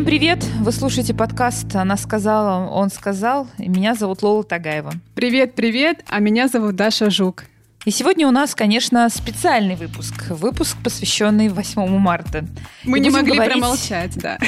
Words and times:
Всем 0.00 0.06
привет! 0.06 0.42
Вы 0.60 0.72
слушаете 0.72 1.12
подкаст 1.12 1.76
«Она 1.76 1.98
сказала, 1.98 2.70
он 2.70 2.88
сказал». 2.88 3.46
Меня 3.58 3.94
зовут 3.94 4.22
Лола 4.22 4.42
Тагаева. 4.42 4.94
Привет, 5.14 5.54
привет! 5.54 6.02
А 6.08 6.20
меня 6.20 6.48
зовут 6.48 6.74
Даша 6.74 7.10
Жук. 7.10 7.44
И 7.84 7.90
сегодня 7.90 8.26
у 8.26 8.30
нас, 8.30 8.54
конечно, 8.54 9.06
специальный 9.10 9.76
выпуск. 9.76 10.30
Выпуск, 10.30 10.78
посвященный 10.82 11.50
8 11.50 11.86
марта. 11.98 12.46
Мы 12.84 12.96
И 12.96 13.02
не 13.02 13.10
могли 13.10 13.34
говорить- 13.34 13.52
промолчать, 13.60 14.16
да. 14.16 14.38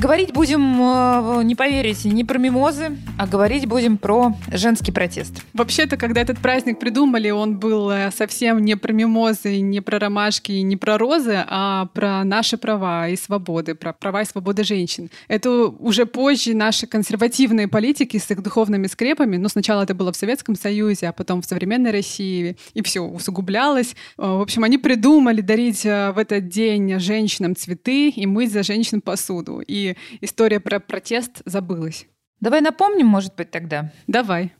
Говорить 0.00 0.32
будем, 0.32 0.80
э, 0.80 1.42
не 1.44 1.54
поверите, 1.54 2.08
не 2.08 2.24
про 2.24 2.38
мимозы, 2.38 2.96
а 3.18 3.26
говорить 3.26 3.66
будем 3.66 3.98
про 3.98 4.34
женский 4.50 4.92
протест. 4.92 5.44
Вообще-то, 5.52 5.98
когда 5.98 6.22
этот 6.22 6.38
праздник 6.38 6.78
придумали, 6.78 7.28
он 7.28 7.58
был 7.58 7.90
э, 7.90 8.10
совсем 8.10 8.64
не 8.64 8.78
про 8.78 8.94
мимозы, 8.94 9.60
не 9.60 9.82
про 9.82 9.98
ромашки, 9.98 10.52
не 10.52 10.78
про 10.78 10.96
розы, 10.96 11.44
а 11.46 11.84
про 11.92 12.24
наши 12.24 12.56
права 12.56 13.08
и 13.08 13.16
свободы, 13.16 13.74
про 13.74 13.92
права 13.92 14.22
и 14.22 14.24
свободы 14.24 14.64
женщин. 14.64 15.10
Это 15.28 15.66
уже 15.66 16.06
позже 16.06 16.54
наши 16.54 16.86
консервативные 16.86 17.68
политики 17.68 18.16
с 18.16 18.30
их 18.30 18.42
духовными 18.42 18.86
скрепами, 18.86 19.36
но 19.36 19.50
сначала 19.50 19.82
это 19.82 19.92
было 19.94 20.12
в 20.14 20.16
Советском 20.16 20.54
Союзе, 20.54 21.08
а 21.08 21.12
потом 21.12 21.42
в 21.42 21.44
современной 21.44 21.90
России, 21.90 22.56
и 22.72 22.82
все 22.82 23.00
усугублялось. 23.00 23.94
Э, 24.16 24.22
В 24.22 24.40
общем, 24.40 24.64
они 24.64 24.78
придумали 24.78 25.42
дарить 25.42 25.84
в 25.84 26.14
этот 26.16 26.48
день 26.48 26.98
женщинам 27.00 27.54
цветы 27.54 28.08
и 28.08 28.24
мыть 28.24 28.50
за 28.50 28.62
женщин 28.62 29.02
посуду. 29.02 29.60
И 29.60 29.89
история 30.20 30.60
про 30.60 30.80
протест 30.80 31.42
забылась. 31.44 32.06
Давай 32.40 32.60
напомним, 32.60 33.06
может 33.06 33.34
быть, 33.34 33.50
тогда. 33.50 33.92
Давай. 34.06 34.52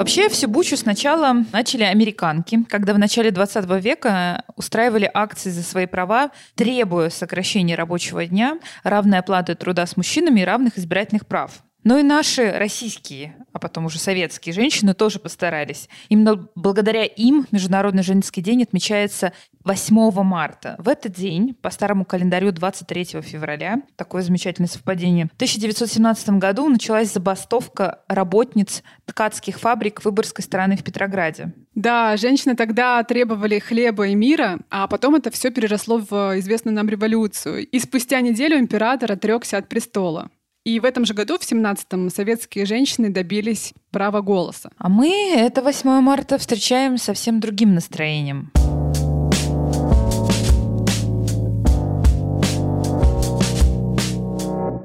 Вообще 0.00 0.30
всю 0.30 0.48
бучу 0.48 0.78
сначала 0.78 1.44
начали 1.52 1.82
американки, 1.82 2.64
когда 2.70 2.94
в 2.94 2.98
начале 2.98 3.30
20 3.30 3.66
века 3.82 4.44
устраивали 4.56 5.10
акции 5.12 5.50
за 5.50 5.62
свои 5.62 5.84
права, 5.84 6.30
требуя 6.54 7.10
сокращения 7.10 7.74
рабочего 7.74 8.24
дня, 8.24 8.58
равной 8.82 9.18
оплаты 9.18 9.54
труда 9.54 9.84
с 9.84 9.98
мужчинами 9.98 10.40
и 10.40 10.44
равных 10.44 10.78
избирательных 10.78 11.26
прав. 11.26 11.62
Но 11.82 11.98
и 11.98 12.02
наши 12.02 12.50
российские, 12.50 13.36
а 13.52 13.58
потом 13.58 13.86
уже 13.86 13.98
советские 13.98 14.54
женщины 14.54 14.92
тоже 14.92 15.18
постарались. 15.18 15.88
Именно 16.10 16.48
благодаря 16.54 17.04
им 17.04 17.46
Международный 17.50 18.02
женский 18.02 18.42
день 18.42 18.62
отмечается 18.62 19.32
8 19.64 20.22
марта. 20.22 20.76
В 20.78 20.88
этот 20.88 21.12
день, 21.12 21.54
по 21.54 21.70
старому 21.70 22.04
календарю 22.04 22.50
23 22.50 23.20
февраля, 23.20 23.82
такое 23.96 24.22
замечательное 24.22 24.68
совпадение, 24.68 25.26
в 25.26 25.34
1917 25.34 26.30
году 26.30 26.68
началась 26.68 27.12
забастовка 27.12 28.00
работниц 28.08 28.82
ткацких 29.04 29.60
фабрик 29.60 30.04
Выборгской 30.04 30.42
стороны 30.42 30.76
в 30.76 30.84
Петрограде. 30.84 31.52
Да, 31.74 32.16
женщины 32.16 32.56
тогда 32.56 33.02
требовали 33.04 33.58
хлеба 33.58 34.08
и 34.08 34.14
мира, 34.14 34.60
а 34.70 34.86
потом 34.86 35.14
это 35.14 35.30
все 35.30 35.50
переросло 35.50 35.98
в 35.98 36.38
известную 36.38 36.74
нам 36.74 36.88
революцию. 36.88 37.66
И 37.66 37.78
спустя 37.78 38.20
неделю 38.22 38.58
император 38.58 39.12
отрекся 39.12 39.58
от 39.58 39.68
престола. 39.68 40.30
И 40.64 40.78
в 40.78 40.84
этом 40.84 41.04
же 41.04 41.14
году, 41.14 41.38
в 41.38 41.42
17-м, 41.42 42.10
советские 42.10 42.66
женщины 42.66 43.10
добились 43.10 43.72
права 43.90 44.20
голоса. 44.20 44.70
А 44.78 44.88
мы 44.88 45.32
это 45.34 45.62
8 45.62 46.00
марта 46.00 46.38
встречаем 46.38 46.98
совсем 46.98 47.40
другим 47.40 47.74
настроением. 47.74 48.50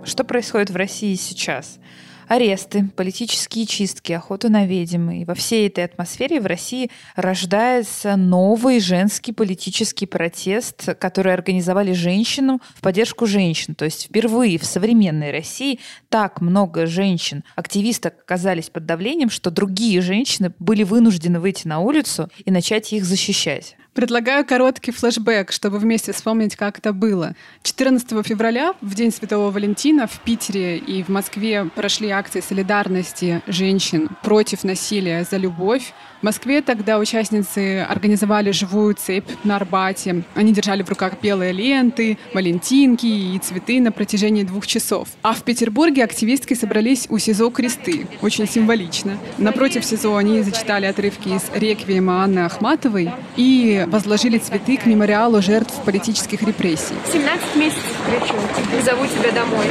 Что 0.06 0.24
происходит 0.24 0.70
в 0.70 0.76
России 0.76 1.16
сейчас? 1.16 1.80
Аресты, 2.28 2.90
политические 2.96 3.66
чистки, 3.66 4.12
охота 4.12 4.50
на 4.50 4.66
ведьм. 4.68 5.10
И 5.10 5.26
во 5.26 5.34
всей 5.34 5.68
этой 5.68 5.84
атмосфере 5.84 6.40
в 6.40 6.46
России 6.46 6.92
рождается 7.16 8.16
новый 8.16 8.80
женский 8.80 9.32
политический 9.32 10.06
протест, 10.06 10.96
который 11.00 11.34
организовали 11.34 11.94
женщину 11.94 12.62
в 12.76 12.82
поддержку 12.82 13.26
женщин. 13.26 13.74
То 13.74 13.86
есть 13.86 14.06
впервые 14.06 14.60
в 14.60 14.66
современной 14.66 15.32
России 15.32 15.80
так 16.10 16.40
много 16.40 16.86
женщин, 16.86 17.44
активисток 17.56 18.14
оказались 18.22 18.70
под 18.70 18.86
давлением, 18.86 19.32
что 19.32 19.50
другие 19.50 20.02
женщины 20.02 20.54
были 20.60 20.84
вынуждены 20.84 21.40
выйти 21.40 21.68
на 21.68 21.80
улицу 21.80 22.30
и 22.44 22.52
начать 22.52 22.94
их 22.94 23.06
защищать. 23.06 23.76
Предлагаю 23.96 24.44
короткий 24.44 24.92
флешбэк, 24.92 25.54
чтобы 25.54 25.80
вместе 25.80 26.12
вспомнить, 26.12 26.58
как 26.58 26.80
это 26.80 26.92
было. 26.92 27.34
14 27.64 28.28
февраля, 28.28 28.74
в 28.82 28.94
День 28.94 29.10
Святого 29.10 29.52
Валентина, 29.52 30.06
в 30.06 30.20
Питере 30.20 30.78
и 30.78 31.02
в 31.02 31.08
Москве 31.08 31.70
прошли 31.74 32.10
акции 32.10 32.42
солидарности 32.42 33.42
женщин 33.48 34.10
против 34.22 34.66
насилия 34.66 35.24
за 35.24 35.38
любовь. 35.38 35.94
В 36.20 36.24
Москве 36.24 36.62
тогда 36.62 37.00
участницы 37.00 37.84
организовали 37.88 38.52
живую 38.52 38.96
цепь 38.96 39.30
на 39.46 39.56
Арбате. 39.56 40.24
Они 40.34 40.52
держали 40.52 40.84
в 40.84 40.90
руках 40.90 41.14
белые 41.22 41.54
ленты, 41.54 42.18
валентинки 42.34 43.06
и 43.06 43.40
цветы 43.40 43.80
на 43.80 43.94
протяжении 43.94 44.44
двух 44.44 44.68
часов. 44.68 45.08
А 45.22 45.34
в 45.34 45.44
Петербурге 45.44 46.04
активистки 46.04 46.54
собрались 46.54 47.06
у 47.10 47.18
СИЗО 47.18 47.50
«Кресты». 47.50 48.08
Очень 48.22 48.46
символично. 48.46 49.18
Напротив 49.38 49.86
СИЗО 49.86 50.18
они 50.18 50.42
зачитали 50.42 50.86
отрывки 50.86 51.30
из 51.30 51.44
«Реквиема» 51.54 52.24
Анны 52.24 52.40
Ахматовой 52.40 53.12
и 53.38 53.85
возложили 53.88 54.38
цветы 54.38 54.78
к 54.78 54.86
мемориалу 54.86 55.42
жертв 55.42 55.74
политических 55.86 56.42
репрессий. 56.44 56.96
17 57.12 57.56
месяцев 57.56 57.84
кричу, 58.06 58.36
зову 58.84 59.06
тебя 59.08 59.32
домой. 59.32 59.66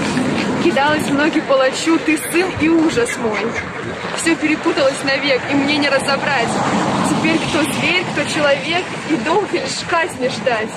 Кидалась 0.63 1.05
в 1.05 1.15
ноги 1.15 1.41
палачу, 1.41 1.99
ты 1.99 2.19
сын 2.31 2.47
и 2.61 2.69
ужас 2.69 3.11
мой. 3.19 3.41
Все 4.17 4.35
перепуталось 4.37 5.03
навек, 5.05 5.41
и 5.51 5.55
мне 5.55 5.77
не 5.77 5.89
разобрать. 5.89 6.49
Теперь 7.11 7.39
кто 7.39 7.63
зверь, 7.63 8.05
кто 8.13 8.25
человек, 8.35 8.85
и 9.11 9.17
долго 9.17 9.53
лишь 9.53 9.85
казни 9.89 10.29
ждать. 10.29 10.71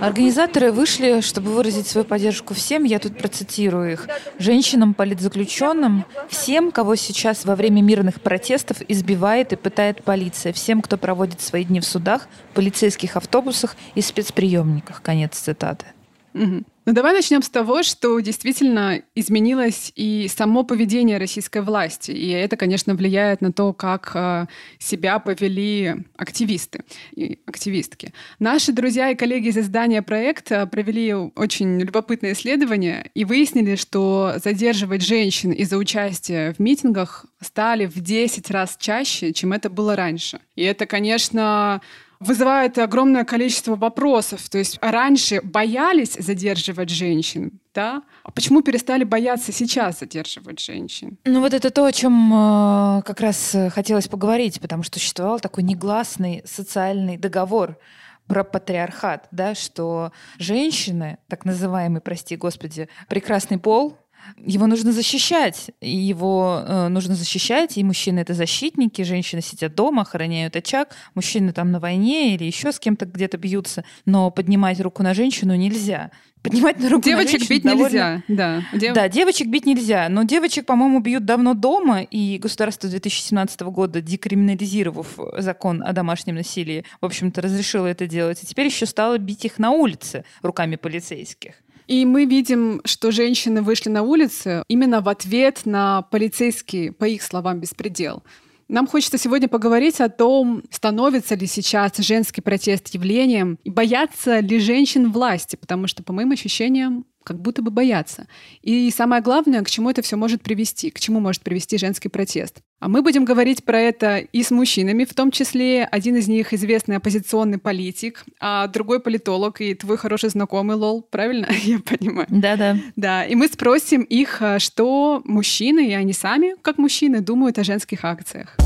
Организаторы 0.00 0.72
вышли, 0.72 1.20
чтобы 1.20 1.52
выразить 1.52 1.86
свою 1.86 2.06
поддержку 2.06 2.54
всем, 2.54 2.84
я 2.84 2.98
тут 2.98 3.18
процитирую 3.18 3.92
их, 3.92 4.08
женщинам, 4.38 4.94
политзаключенным, 4.94 6.06
всем, 6.28 6.72
кого 6.72 6.96
сейчас 6.96 7.44
во 7.44 7.54
время 7.54 7.82
мирных 7.82 8.20
протестов 8.20 8.78
избивает 8.88 9.52
и 9.52 9.56
пытает 9.56 10.02
полиция, 10.02 10.52
всем, 10.52 10.80
кто 10.80 10.96
проводит 10.96 11.40
свои 11.40 11.64
дни 11.64 11.80
в 11.80 11.84
судах, 11.84 12.28
полицейских 12.54 13.16
автобусах 13.16 13.76
и 13.94 14.00
спецприемниках. 14.00 15.02
Конец 15.02 15.36
цитаты. 15.36 15.86
Мгм. 16.32 16.64
Ну 16.86 16.94
давай 16.94 17.12
начнем 17.12 17.42
с 17.42 17.48
того, 17.48 17.82
что 17.82 18.18
действительно 18.20 19.02
изменилось 19.14 19.92
и 19.96 20.28
само 20.28 20.64
поведение 20.64 21.18
российской 21.18 21.62
власти. 21.62 22.10
И 22.10 22.30
это, 22.30 22.56
конечно, 22.56 22.94
влияет 22.94 23.42
на 23.42 23.52
то, 23.52 23.72
как 23.72 24.12
э, 24.14 24.46
себя 24.78 25.18
повели 25.18 25.96
активисты 26.16 26.84
и 27.14 27.38
активистки. 27.46 28.12
Наши 28.38 28.72
друзья 28.72 29.10
и 29.10 29.14
коллеги 29.14 29.48
из 29.48 29.58
издания 29.58 30.02
«Проект» 30.02 30.48
провели 30.70 31.12
очень 31.12 31.80
любопытное 31.80 32.32
исследование 32.32 33.10
и 33.14 33.24
выяснили, 33.24 33.76
что 33.76 34.34
задерживать 34.42 35.02
женщин 35.02 35.52
из-за 35.52 35.76
участия 35.76 36.54
в 36.54 36.60
митингах 36.60 37.26
стали 37.40 37.86
в 37.86 38.00
10 38.00 38.50
раз 38.50 38.76
чаще, 38.78 39.32
чем 39.32 39.52
это 39.52 39.68
было 39.68 39.96
раньше. 39.96 40.40
И 40.56 40.62
это, 40.62 40.86
конечно, 40.86 41.80
вызывает 42.20 42.78
огромное 42.78 43.24
количество 43.24 43.76
вопросов. 43.76 44.48
То 44.48 44.58
есть 44.58 44.78
раньше 44.80 45.40
боялись 45.42 46.14
задерживать 46.14 46.90
женщин, 46.90 47.60
да? 47.74 48.02
А 48.22 48.30
почему 48.30 48.62
перестали 48.62 49.04
бояться 49.04 49.52
сейчас 49.52 50.00
задерживать 50.00 50.60
женщин? 50.60 51.18
Ну 51.24 51.40
вот 51.40 51.54
это 51.54 51.70
то, 51.70 51.86
о 51.86 51.92
чем 51.92 52.32
э, 52.32 53.02
как 53.02 53.20
раз 53.20 53.54
э, 53.54 53.70
хотелось 53.70 54.06
поговорить, 54.06 54.60
потому 54.60 54.82
что 54.82 54.98
существовал 54.98 55.40
такой 55.40 55.62
негласный 55.62 56.42
социальный 56.44 57.16
договор 57.16 57.78
про 58.26 58.44
патриархат, 58.44 59.26
да, 59.32 59.56
что 59.56 60.12
женщины, 60.38 61.18
так 61.26 61.44
называемый, 61.44 62.00
прости 62.00 62.36
господи, 62.36 62.88
прекрасный 63.08 63.58
пол, 63.58 63.96
его 64.36 64.66
нужно 64.66 64.92
защищать. 64.92 65.70
Его 65.80 66.62
э, 66.66 66.88
нужно 66.88 67.14
защищать, 67.14 67.76
и 67.78 67.84
мужчины 67.84 68.20
это 68.20 68.34
защитники, 68.34 69.02
женщины 69.02 69.42
сидят 69.42 69.74
дома, 69.74 70.02
охраняют 70.02 70.56
очаг, 70.56 70.94
мужчины 71.14 71.52
там 71.52 71.70
на 71.72 71.80
войне 71.80 72.34
или 72.34 72.44
еще 72.44 72.72
с 72.72 72.78
кем-то 72.78 73.06
где-то 73.06 73.38
бьются, 73.38 73.84
но 74.06 74.30
поднимать 74.30 74.80
руку 74.80 75.02
на 75.02 75.14
женщину 75.14 75.54
нельзя. 75.54 76.10
Поднимать 76.42 76.78
на 76.80 76.88
руку 76.88 77.06
на 77.06 77.16
Девочек 77.16 77.40
женщину 77.40 77.54
бить 77.56 77.62
довольно- 77.64 77.84
нельзя, 77.84 78.22
да. 78.28 78.62
Дев- 78.72 78.94
да, 78.94 79.08
девочек 79.08 79.48
бить 79.48 79.66
нельзя, 79.66 80.08
но 80.08 80.22
девочек, 80.22 80.64
по-моему, 80.64 81.00
бьют 81.00 81.26
давно 81.26 81.52
дома, 81.52 82.00
и 82.00 82.38
государство 82.38 82.88
2017 82.88 83.70
года, 83.70 84.00
декриминализировав 84.00 85.18
закон 85.36 85.82
о 85.82 85.92
домашнем 85.92 86.36
насилии, 86.36 86.84
в 87.02 87.04
общем-то, 87.04 87.42
разрешило 87.42 87.86
это 87.86 88.06
делать, 88.06 88.42
и 88.42 88.46
теперь 88.46 88.66
еще 88.66 88.86
стало 88.86 89.18
бить 89.18 89.44
их 89.44 89.58
на 89.58 89.70
улице 89.72 90.24
руками 90.40 90.76
полицейских. 90.76 91.54
И 91.90 92.04
мы 92.04 92.24
видим, 92.24 92.80
что 92.84 93.10
женщины 93.10 93.62
вышли 93.62 93.88
на 93.88 94.02
улицы 94.02 94.62
именно 94.68 95.00
в 95.00 95.08
ответ 95.08 95.62
на 95.64 96.02
полицейский, 96.02 96.92
по 96.92 97.04
их 97.04 97.20
словам, 97.20 97.58
беспредел. 97.58 98.22
Нам 98.68 98.86
хочется 98.86 99.18
сегодня 99.18 99.48
поговорить 99.48 100.00
о 100.00 100.08
том, 100.08 100.62
становится 100.70 101.34
ли 101.34 101.48
сейчас 101.48 101.96
женский 101.96 102.42
протест 102.42 102.94
явлением 102.94 103.58
и 103.64 103.70
боятся 103.70 104.38
ли 104.38 104.60
женщин 104.60 105.10
власти, 105.10 105.56
потому 105.56 105.88
что, 105.88 106.04
по 106.04 106.12
моим 106.12 106.30
ощущениям, 106.30 107.06
как 107.24 107.40
будто 107.40 107.62
бы 107.62 107.70
боятся. 107.70 108.26
И 108.62 108.90
самое 108.90 109.22
главное, 109.22 109.62
к 109.62 109.70
чему 109.70 109.90
это 109.90 110.02
все 110.02 110.16
может 110.16 110.42
привести, 110.42 110.90
к 110.90 111.00
чему 111.00 111.20
может 111.20 111.42
привести 111.42 111.78
женский 111.78 112.08
протест. 112.08 112.60
А 112.80 112.88
мы 112.88 113.02
будем 113.02 113.26
говорить 113.26 113.64
про 113.64 113.78
это 113.78 114.18
и 114.18 114.42
с 114.42 114.50
мужчинами, 114.50 115.04
в 115.04 115.12
том 115.12 115.30
числе 115.30 115.84
один 115.84 116.16
из 116.16 116.28
них 116.28 116.54
известный 116.54 116.96
оппозиционный 116.96 117.58
политик, 117.58 118.24
а 118.40 118.66
другой 118.68 119.00
политолог 119.00 119.60
и 119.60 119.74
твой 119.74 119.98
хороший 119.98 120.30
знакомый 120.30 120.76
Лол, 120.76 121.02
правильно 121.02 121.46
я 121.62 121.78
понимаю? 121.78 122.26
Да-да. 122.30 122.76
Да, 122.96 123.24
и 123.24 123.34
мы 123.34 123.48
спросим 123.48 124.00
их, 124.02 124.40
а, 124.40 124.58
что 124.58 125.20
мужчины, 125.26 125.88
и 125.88 125.92
они 125.92 126.14
сами, 126.14 126.54
как 126.62 126.78
мужчины, 126.78 127.20
думают 127.20 127.58
о 127.58 127.64
женских 127.64 128.04
акциях. 128.04 128.56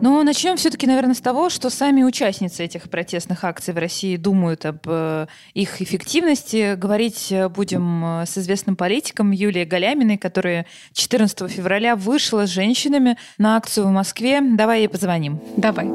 Но 0.00 0.22
начнем 0.22 0.56
все-таки, 0.56 0.86
наверное, 0.86 1.14
с 1.14 1.20
того, 1.20 1.48
что 1.48 1.70
сами 1.70 2.02
участницы 2.02 2.64
этих 2.64 2.90
протестных 2.90 3.44
акций 3.44 3.72
в 3.72 3.78
России 3.78 4.16
думают 4.16 4.66
об 4.66 4.80
э, 4.86 5.26
их 5.54 5.80
эффективности. 5.80 6.74
Говорить 6.74 7.32
э, 7.32 7.48
будем 7.48 8.04
э, 8.04 8.26
с 8.26 8.36
известным 8.36 8.76
политиком 8.76 9.30
Юлией 9.30 9.64
Галяминой, 9.64 10.18
которая 10.18 10.66
14 10.92 11.50
февраля 11.50 11.96
вышла 11.96 12.46
с 12.46 12.50
женщинами 12.50 13.16
на 13.38 13.56
акцию 13.56 13.86
в 13.86 13.90
Москве. 13.90 14.40
Давай 14.40 14.80
ей 14.80 14.88
позвоним. 14.88 15.40
Давай. 15.56 15.86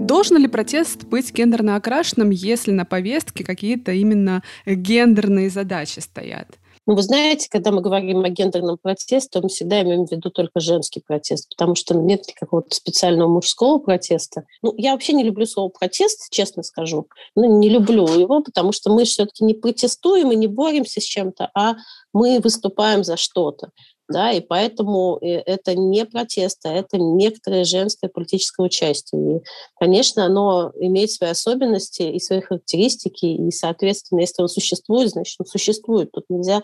Должен 0.00 0.38
ли 0.38 0.48
протест 0.48 1.04
быть 1.04 1.32
гендерно 1.32 1.76
окрашенным, 1.76 2.30
если 2.30 2.70
на 2.70 2.84
повестке 2.84 3.44
какие-то 3.44 3.92
именно 3.92 4.42
гендерные 4.66 5.50
задачи 5.50 6.00
стоят? 6.00 6.48
Ну, 6.86 6.94
вы 6.94 7.02
знаете, 7.02 7.48
когда 7.50 7.70
мы 7.72 7.80
говорим 7.80 8.24
о 8.24 8.28
гендерном 8.28 8.76
протесте, 8.76 9.30
то 9.30 9.40
мы 9.40 9.48
всегда 9.48 9.80
имеем 9.82 10.06
в 10.06 10.12
виду 10.12 10.30
только 10.30 10.60
женский 10.60 11.00
протест, 11.00 11.48
потому 11.48 11.74
что 11.74 11.94
нет 11.94 12.24
какого-то 12.38 12.74
специального 12.74 13.28
мужского 13.28 13.78
протеста. 13.78 14.44
Ну, 14.60 14.74
я 14.76 14.92
вообще 14.92 15.14
не 15.14 15.24
люблю 15.24 15.46
слово 15.46 15.70
протест, 15.70 16.30
честно 16.30 16.62
скажу. 16.62 17.06
Ну, 17.34 17.58
не 17.58 17.70
люблю 17.70 18.06
его, 18.06 18.42
потому 18.42 18.72
что 18.72 18.92
мы 18.92 19.04
все-таки 19.04 19.44
не 19.44 19.54
протестуем 19.54 20.30
и 20.32 20.36
не 20.36 20.46
боремся 20.46 21.00
с 21.00 21.04
чем-то, 21.04 21.50
а 21.54 21.76
мы 22.12 22.38
выступаем 22.40 23.02
за 23.02 23.16
что-то 23.16 23.70
да, 24.08 24.32
и 24.32 24.40
поэтому 24.40 25.18
э, 25.20 25.40
это 25.46 25.74
не 25.74 26.04
протест, 26.04 26.64
а 26.66 26.72
это 26.72 26.98
некоторое 26.98 27.64
женское 27.64 28.08
политическое 28.08 28.66
участие. 28.66 29.38
И, 29.38 29.40
конечно, 29.78 30.26
оно 30.26 30.72
имеет 30.78 31.10
свои 31.10 31.30
особенности 31.30 32.02
и 32.02 32.20
свои 32.20 32.40
характеристики, 32.40 33.26
и, 33.26 33.50
соответственно, 33.50 34.20
если 34.20 34.42
он 34.42 34.48
существует, 34.48 35.10
значит, 35.10 35.36
он 35.38 35.46
существует. 35.46 36.12
Тут 36.12 36.24
нельзя 36.28 36.62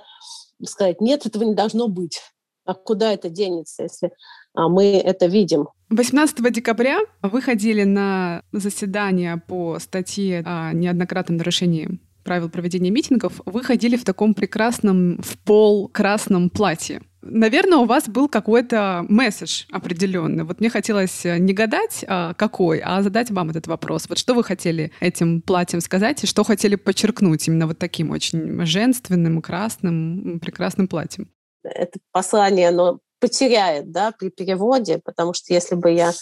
сказать, 0.65 1.01
нет, 1.01 1.25
этого 1.25 1.45
не 1.45 1.55
должно 1.55 1.89
быть. 1.89 2.21
А 2.67 2.75
куда 2.75 3.13
это 3.13 3.31
денется, 3.31 3.85
если 3.85 4.13
а, 4.55 4.69
мы 4.69 4.85
это 4.99 5.27
видим? 5.27 5.69
18 5.89 6.53
декабря 6.53 7.01
вы 7.23 7.41
ходили 7.41 7.85
на 7.85 8.43
заседание 8.53 9.39
по 9.39 9.79
статье 9.79 10.43
о 10.45 10.73
неоднократном 10.73 11.39
нарушении 11.39 12.01
правил 12.23 12.51
проведения 12.51 12.91
митингов, 12.91 13.41
вы 13.47 13.65
ходили 13.65 13.97
в 13.97 14.05
таком 14.05 14.35
прекрасном 14.35 15.21
в 15.23 15.39
пол 15.39 15.89
красном 15.89 16.51
платье. 16.51 17.01
Наверное, 17.23 17.79
у 17.79 17.85
вас 17.85 18.09
был 18.09 18.29
какой-то 18.29 19.05
месседж 19.09 19.65
определенный. 19.71 20.45
Вот 20.45 20.61
мне 20.61 20.71
хотелось 20.71 21.27
э, 21.27 21.39
не 21.39 21.53
гадать, 21.53 22.05
а 22.09 22.33
какой, 22.35 22.81
а 22.81 23.03
задать 23.03 23.31
вам 23.31 23.51
этот 23.51 23.67
вопрос. 23.67 24.09
Вот 24.09 24.19
что 24.19 24.35
вы 24.35 24.43
хотели 24.43 24.91
этим 25.01 25.43
платьем 25.43 25.81
сказать 25.81 26.25
и 26.25 26.27
что 26.27 26.45
хотели 26.45 26.77
подчеркнуть 26.77 27.47
именно 27.47 27.67
вот 27.67 27.79
таким 27.79 28.11
очень 28.11 28.65
женственным, 28.65 29.43
красным, 29.43 30.41
прекрасным 30.41 30.89
платьем? 30.89 31.31
Это 31.63 31.99
послание, 32.11 32.71
оно 32.71 33.01
потеряет, 33.21 33.93
да, 33.93 34.13
при 34.13 34.31
переводе, 34.31 34.99
потому 35.05 35.35
что 35.35 35.53
если 35.53 35.75
бы 35.75 35.91
я 35.91 36.13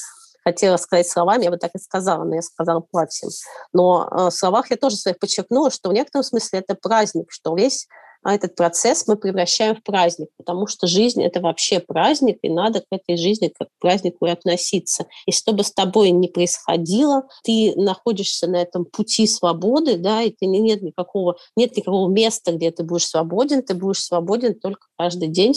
хотела 0.43 0.79
сказать 0.79 1.07
словами, 1.07 1.45
я 1.45 1.51
бы 1.51 1.59
так 1.59 1.71
и 1.75 1.79
сказала, 1.79 2.25
но 2.25 2.35
я 2.35 2.43
сказала 2.43 2.81
платьем. 2.81 3.29
Но 3.73 4.09
э, 4.11 4.17
в 4.27 4.31
словах 4.31 4.71
я 4.71 4.77
тоже 4.77 4.97
своих 4.97 5.19
подчеркнула, 5.21 5.71
что 5.71 5.91
в 5.91 5.93
некотором 5.93 6.25
смысле 6.25 6.59
это 6.61 6.75
праздник, 6.75 7.27
что 7.31 7.55
весь 7.55 7.87
а 8.23 8.35
этот 8.35 8.57
процесс 8.57 9.07
мы 9.07 9.17
превращаем 9.17 9.77
в 9.77 9.83
праздник, 9.83 10.29
потому 10.37 10.67
что 10.67 10.87
жизнь— 10.87 11.23
это 11.25 11.41
вообще 11.41 11.81
праздник, 11.81 12.39
и 12.43 12.49
надо 12.49 12.81
к 12.81 12.87
этой 12.91 13.17
жизни 13.17 13.53
как 13.57 13.69
к 13.69 13.81
празднику 13.81 14.27
и 14.27 14.31
относиться. 14.31 15.07
И 15.27 15.33
что 15.33 15.53
бы 15.53 15.63
с 15.63 15.73
тобой 15.73 16.11
ни 16.11 16.27
происходило, 16.27 17.29
ты 17.45 17.75
находишься 17.77 18.47
на 18.47 18.57
этом 18.57 18.85
пути 18.85 19.27
свободы, 19.27 19.97
да, 19.97 20.23
и 20.23 20.31
ты 20.31 20.47
нет 20.47 20.83
никакого, 20.83 21.37
нет 21.57 21.77
никакого 21.77 22.09
места, 22.09 22.53
где 22.53 22.71
ты 22.71 22.83
будешь 22.83 23.07
свободен, 23.07 23.63
ты 23.63 23.75
будешь 23.75 24.03
свободен 24.03 24.55
только 24.55 24.87
каждый 24.97 25.29
день 25.29 25.55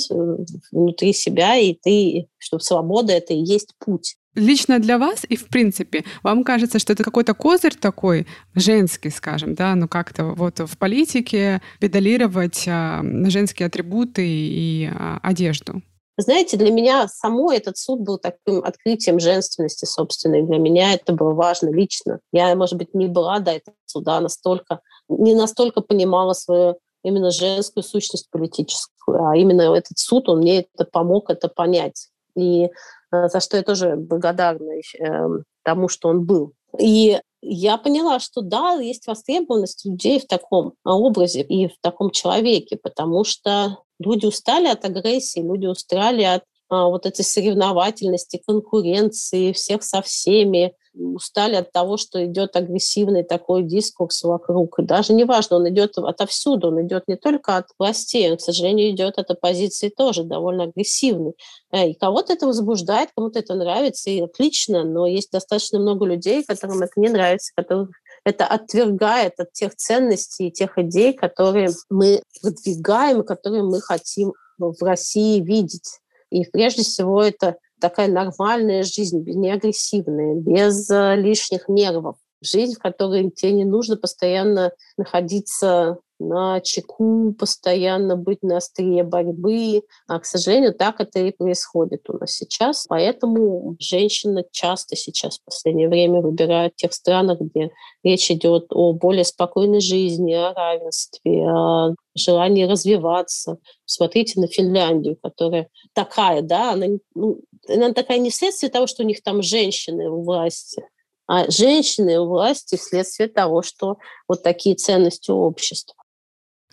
внутри 0.72 1.14
себя, 1.14 1.58
и 1.58 1.74
ты, 1.74 2.28
что 2.38 2.60
свобода— 2.60 3.14
это 3.14 3.34
и 3.34 3.44
есть 3.44 3.74
путь. 3.80 4.18
Лично 4.36 4.80
для 4.80 4.98
вас 4.98 5.26
и 5.28 5.36
в 5.36 5.48
принципе, 5.48 6.06
вам 6.24 6.44
кажется, 6.44 6.80
что 6.80 6.94
это 6.94 7.04
какой-то 7.04 7.34
козырь 7.34 7.76
такой, 7.76 8.28
женский, 8.56 9.10
скажем, 9.10 9.56
да, 9.56 9.76
ну 9.76 9.90
как-то 9.90 10.26
вот 10.26 10.60
в 10.60 10.78
политике 10.78 11.62
педалировать 11.80 12.66
а, 12.68 13.02
женские 13.26 13.68
атрибуты 13.68 14.26
и 14.26 14.90
а, 14.90 15.20
одежду? 15.22 15.82
Знаете, 16.18 16.56
для 16.56 16.72
меня 16.72 17.08
самой 17.08 17.58
этот 17.58 17.78
суд 17.78 18.02
был 18.02 18.18
таким 18.20 18.64
открытием 18.64 19.20
женственности 19.20 19.86
собственной. 19.86 20.44
Для 20.44 20.60
меня 20.60 20.94
это 20.94 21.14
было 21.14 21.34
важно 21.34 21.70
лично. 21.70 22.20
Я, 22.32 22.56
может 22.56 22.78
быть, 22.78 22.94
не 22.94 23.08
была 23.08 23.40
до 23.40 23.52
этого 23.52 23.76
суда 23.86 24.20
настолько, 24.20 24.82
не 25.10 25.34
настолько 25.34 25.82
понимала 25.82 26.34
свою 26.34 26.78
именно 27.04 27.32
женскую 27.32 27.84
сущность 27.84 28.30
политическую, 28.30 29.26
а 29.26 29.36
именно 29.36 29.74
этот 29.76 29.98
суд, 29.98 30.30
он 30.30 30.40
мне 30.40 30.62
это 30.62 30.86
помог 30.86 31.30
это 31.30 31.48
понять. 31.48 32.10
И 32.36 32.70
за 33.12 33.40
что 33.40 33.58
я 33.58 33.64
тоже 33.64 33.96
благодарна 33.96 34.72
эм, 35.00 35.44
тому, 35.64 35.90
что 35.90 36.10
он 36.10 36.26
был. 36.26 36.54
И 36.80 37.20
я 37.42 37.78
поняла, 37.78 38.20
что 38.20 38.42
да, 38.42 38.74
есть 38.74 39.08
востребованность 39.08 39.86
людей 39.86 40.20
в 40.20 40.28
таком 40.28 40.74
образе 40.86 41.42
и 41.42 41.68
в 41.68 41.74
таком 41.82 42.12
человеке, 42.12 42.78
потому 42.82 43.24
что 43.24 43.80
люди 44.00 44.26
устали 44.26 44.68
от 44.68 44.86
агрессии, 44.86 45.40
люди 45.40 45.66
устали 45.66 46.24
от 46.24 46.44
а, 46.70 46.88
вот 46.88 47.06
этой 47.06 47.26
соревновательности, 47.26 48.42
конкуренции, 48.46 49.52
всех 49.52 49.84
со 49.84 50.02
всеми, 50.02 50.74
устали 50.94 51.56
от 51.56 51.72
того, 51.72 51.98
что 51.98 52.24
идет 52.26 52.56
агрессивный 52.56 53.24
такой 53.24 53.64
дискурс 53.64 54.24
вокруг. 54.24 54.76
Даже 54.80 55.14
неважно, 55.14 55.58
он 55.58 55.70
идет 55.70 55.98
отовсюду, 55.98 56.68
он 56.68 56.86
идет 56.86 57.08
не 57.08 57.16
только 57.16 57.58
от 57.58 57.68
властей, 57.80 58.30
он, 58.32 58.38
к 58.38 58.42
сожалению, 58.42 58.92
идет 58.92 59.18
от 59.18 59.32
оппозиции 59.32 59.90
тоже, 59.90 60.24
довольно 60.24 60.66
агрессивный. 60.66 61.34
Э, 61.72 61.90
и 61.90 61.94
кого-то 61.94 62.34
это 62.34 62.46
возбуждает, 62.46 63.10
кому-то 63.16 63.40
это 63.40 63.56
нравится, 63.56 64.10
и 64.10 64.22
отлично, 64.22 64.84
но 64.84 65.08
есть 65.08 65.32
достаточно 65.32 65.80
много 65.80 66.06
людей, 66.06 66.44
которым 66.44 66.82
это 66.82 66.94
не 66.98 67.10
нравится, 67.10 67.54
которых 67.56 67.90
это 68.24 68.46
отвергает 68.46 69.40
от 69.40 69.54
тех 69.54 69.76
ценностей 69.76 70.48
и 70.48 70.52
тех 70.52 70.78
идей, 70.78 71.14
которые 71.14 71.70
мы 71.90 72.22
продвигаем, 72.42 73.24
которые 73.24 73.64
мы 73.64 73.82
хотим 73.82 74.34
в 74.58 74.84
России 74.84 75.40
видеть. 75.40 76.00
И 76.30 76.46
прежде 76.46 76.84
всего 76.84 77.22
это 77.24 77.58
такая 77.82 78.08
нормальная 78.08 78.84
жизнь, 78.84 79.24
не 79.26 79.52
агрессивная, 79.52 80.36
без 80.36 80.90
э, 80.90 81.16
лишних 81.16 81.68
нервов. 81.68 82.16
Жизнь, 82.42 82.76
в 82.76 82.80
которой 82.80 83.30
тебе 83.32 83.52
не 83.52 83.66
нужно 83.66 83.98
постоянно 83.98 84.72
находиться 84.98 86.00
на 86.28 86.62
чеку, 86.62 87.34
постоянно 87.34 88.16
быть 88.16 88.44
на 88.44 88.58
острие 88.58 89.04
борьбы. 89.04 89.84
А, 90.08 90.20
к 90.20 90.26
сожалению, 90.26 90.74
так 90.74 91.00
это 91.00 91.20
и 91.20 91.32
происходит 91.32 92.10
у 92.10 92.18
нас 92.18 92.32
сейчас. 92.32 92.86
Поэтому 92.88 93.76
женщины 93.80 94.46
часто 94.52 94.96
сейчас 94.96 95.40
в 95.40 95.46
последнее 95.46 95.90
время 95.90 96.22
выбирают 96.22 96.76
тех 96.76 96.94
странах, 96.94 97.40
где 97.40 97.72
речь 98.04 98.30
идет 98.32 98.68
о 98.70 98.94
более 98.94 99.26
спокойной 99.26 99.82
жизни, 99.82 100.34
о 100.34 100.54
равенстве, 100.54 101.50
о 101.50 101.96
желании 102.16 102.66
развиваться. 102.66 103.58
Смотрите 103.86 104.40
на 104.40 104.48
Финляндию, 104.48 105.18
которая 105.22 105.68
такая, 105.94 106.42
да, 106.42 106.74
она, 106.74 106.88
ну, 107.16 107.40
она 107.68 107.94
такая 107.94 108.20
не 108.20 108.30
вследствие 108.30 108.72
того, 108.72 108.88
что 108.88 109.04
у 109.04 109.06
них 109.06 109.22
там 109.24 109.42
женщины 109.42 110.10
у 110.10 110.24
власти, 110.24 110.84
а 111.28 111.50
женщины 111.50 112.20
у 112.20 112.28
власти 112.28 112.76
вследствие 112.76 113.30
того, 113.30 113.62
что 113.62 113.98
вот 114.28 114.44
такие 114.44 114.76
ценности 114.76 115.32
общества. 115.32 115.96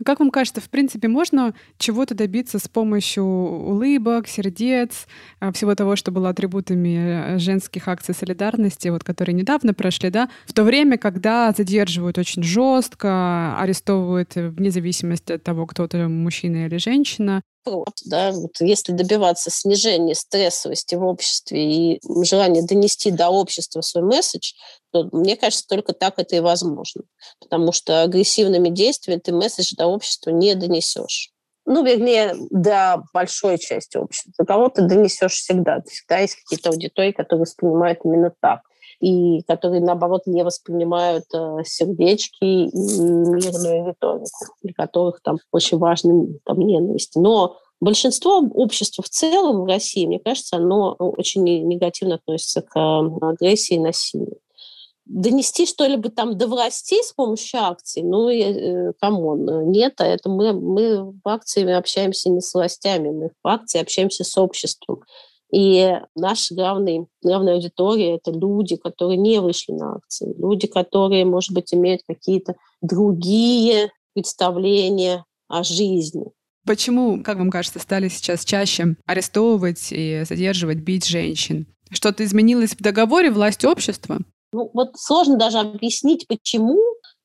Как 0.04 0.20
вам 0.20 0.30
кажется, 0.30 0.60
в 0.60 0.68
принципе, 0.70 1.08
можно 1.08 1.54
чего-то 1.78 2.14
добиться 2.14 2.58
с 2.58 2.68
помощью 2.68 3.24
улыбок, 3.24 4.28
сердец, 4.28 5.06
а, 5.40 5.52
всего 5.52 5.74
того, 5.74 5.96
что 5.96 6.12
было 6.12 6.28
атрибутами 6.28 7.34
э, 7.34 7.38
женских 7.38 7.88
акций 7.88 8.14
солидарности, 8.14 8.88
вот, 8.88 9.02
которые 9.02 9.34
недавно 9.34 9.74
прошли, 9.74 10.10
да, 10.10 10.28
в 10.46 10.52
то 10.52 10.62
время, 10.62 10.98
когда 10.98 11.52
задерживают 11.56 12.18
очень 12.18 12.42
жестко, 12.42 13.58
арестовывают 13.58 14.34
вне 14.34 14.70
зависимости 14.70 15.32
от 15.32 15.42
того, 15.42 15.66
кто 15.66 15.88
то 15.88 16.08
мужчина 16.08 16.66
или 16.66 16.76
женщина, 16.76 17.42
да, 18.04 18.32
вот 18.32 18.52
если 18.60 18.92
добиваться 18.92 19.50
снижения 19.50 20.14
стрессовости 20.14 20.94
в 20.94 21.04
обществе 21.04 21.96
и 21.96 22.00
желания 22.24 22.62
донести 22.62 23.10
до 23.10 23.28
общества 23.28 23.80
свой 23.82 24.04
месседж, 24.04 24.52
то, 24.92 25.08
мне 25.12 25.36
кажется, 25.36 25.66
только 25.68 25.92
так 25.92 26.18
это 26.18 26.36
и 26.36 26.40
возможно. 26.40 27.02
Потому 27.40 27.72
что 27.72 28.02
агрессивными 28.02 28.70
действиями 28.70 29.20
ты 29.20 29.32
месседж 29.32 29.74
до 29.76 29.86
общества 29.86 30.30
не 30.30 30.54
донесешь. 30.54 31.30
ну, 31.66 31.84
вернее, 31.84 32.34
до 32.50 33.04
большой 33.12 33.58
части 33.58 33.98
общества. 33.98 34.32
До 34.38 34.46
кого 34.46 34.70
ты 34.70 34.82
донесешь 34.82 35.34
всегда. 35.34 35.82
Всегда 35.86 36.18
есть 36.20 36.36
какие-то 36.36 36.70
аудитории, 36.70 37.12
которые 37.12 37.42
воспринимают 37.42 38.00
именно 38.04 38.32
так 38.40 38.62
и 39.00 39.42
которые, 39.42 39.80
наоборот, 39.80 40.22
не 40.26 40.42
воспринимают 40.42 41.24
э, 41.32 41.58
сердечки 41.64 42.44
и 42.44 42.70
мирную 42.70 43.88
риторику, 43.88 44.54
для 44.62 44.72
которых 44.74 45.20
там 45.22 45.38
очень 45.52 45.78
важны 45.78 46.38
там, 46.44 46.58
ненависть. 46.58 47.14
Но 47.16 47.56
большинство 47.80 48.38
общества 48.38 49.04
в 49.04 49.08
целом 49.08 49.62
в 49.62 49.66
России, 49.66 50.06
мне 50.06 50.18
кажется, 50.18 50.56
оно 50.56 50.94
очень 50.98 51.44
негативно 51.44 52.16
относится 52.16 52.62
к 52.62 52.76
э, 52.76 53.26
агрессии 53.26 53.74
и 53.74 53.80
насилию 53.80 54.38
донести 55.08 55.66
что-либо 55.66 56.10
там 56.10 56.36
до 56.36 56.46
властей 56.46 57.02
с 57.02 57.12
помощью 57.12 57.60
акций, 57.60 58.02
ну, 58.02 58.28
э, 58.28 58.92
come 59.00 59.40
on, 59.40 59.70
нет, 59.70 59.94
а 60.00 60.06
это 60.06 60.28
мы, 60.28 60.52
мы 60.52 61.12
в 61.12 61.28
акции 61.28 61.68
общаемся 61.72 62.28
не 62.28 62.40
с 62.40 62.52
властями, 62.52 63.08
мы 63.08 63.30
в 63.42 63.48
акции 63.48 63.80
общаемся 63.80 64.24
с 64.24 64.36
обществом. 64.36 65.02
И 65.50 65.94
наша 66.14 66.54
главная, 66.54 67.06
главная 67.22 67.54
аудитория– 67.54 68.16
это 68.16 68.30
люди, 68.30 68.76
которые 68.76 69.16
не 69.16 69.40
вышли 69.40 69.72
на 69.72 69.94
акции, 69.94 70.34
люди, 70.38 70.66
которые, 70.66 71.24
может 71.24 71.52
быть, 71.52 71.72
имеют 71.72 72.02
какие-то 72.06 72.54
другие 72.82 73.90
представления 74.14 75.24
о 75.48 75.64
жизни. 75.64 76.26
Почему, 76.66 77.22
как 77.22 77.38
вам 77.38 77.50
кажется, 77.50 77.78
стали 77.78 78.08
сейчас 78.08 78.44
чаще 78.44 78.96
арестовывать 79.06 79.88
и 79.90 80.24
задерживать, 80.28 80.78
бить 80.78 81.06
женщин? 81.06 81.66
Что-то 81.90 82.24
изменилось 82.24 82.72
в 82.72 82.82
договоре 82.82 83.30
власти 83.30 83.64
общества? 83.64 84.18
Ну, 84.52 84.70
вот 84.74 84.90
сложно 84.96 85.38
даже 85.38 85.58
объяснить, 85.58 86.26
почему 86.28 86.78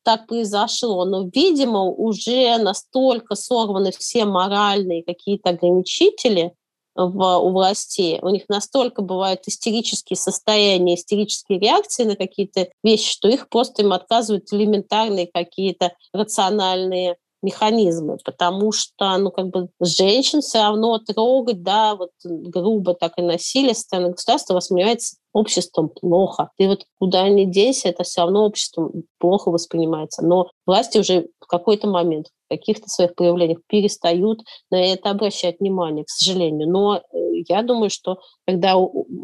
так 0.03 0.27
произошло, 0.27 1.05
но, 1.05 1.29
видимо, 1.33 1.83
уже 1.83 2.57
настолько 2.57 3.35
сорваны 3.35 3.91
все 3.91 4.25
моральные 4.25 5.03
какие-то 5.03 5.51
ограничители 5.51 6.53
в, 6.95 7.37
у 7.39 7.51
властей, 7.51 8.19
у 8.21 8.29
них 8.29 8.43
настолько 8.49 9.01
бывают 9.01 9.41
истерические 9.47 10.17
состояния, 10.17 10.95
истерические 10.95 11.59
реакции 11.59 12.03
на 12.03 12.15
какие-то 12.15 12.69
вещи, 12.83 13.11
что 13.11 13.27
их 13.27 13.49
просто 13.49 13.81
им 13.81 13.93
отказывают 13.93 14.51
элементарные 14.51 15.29
какие-то 15.31 15.93
рациональные 16.13 17.17
механизмы, 17.43 18.17
потому 18.23 18.71
что, 18.71 19.17
ну, 19.17 19.29
как 19.31 19.49
бы 19.49 19.69
женщин 19.79 20.41
все 20.41 20.59
равно 20.59 20.97
трогать, 20.97 21.61
да, 21.61 21.95
вот 21.95 22.11
грубо 22.23 22.93
так 22.93 23.13
и 23.17 23.21
насилие 23.21 23.75
со 23.75 23.81
стороны 23.81 24.11
государства 24.11 24.55
воспринимается 24.55 25.17
обществом 25.33 25.89
плохо. 25.89 26.49
Ты 26.57 26.67
вот 26.67 26.85
куда 26.99 27.27
ни 27.27 27.45
денься, 27.45 27.89
это 27.89 28.03
все 28.03 28.21
равно 28.21 28.45
обществом 28.45 29.03
плохо 29.19 29.49
воспринимается. 29.49 30.25
Но 30.25 30.49
власти 30.65 30.99
уже 30.99 31.27
в 31.39 31.47
какой-то 31.47 31.87
момент, 31.87 32.27
в 32.45 32.49
каких-то 32.49 32.87
своих 32.87 33.15
проявлениях 33.15 33.59
перестают 33.67 34.41
на 34.69 34.81
это 34.81 35.09
обращать 35.09 35.59
внимание, 35.59 36.05
к 36.05 36.09
сожалению. 36.09 36.69
Но 36.69 36.97
э, 36.97 37.17
я 37.47 37.61
думаю, 37.61 37.89
что 37.89 38.19
когда 38.45 38.73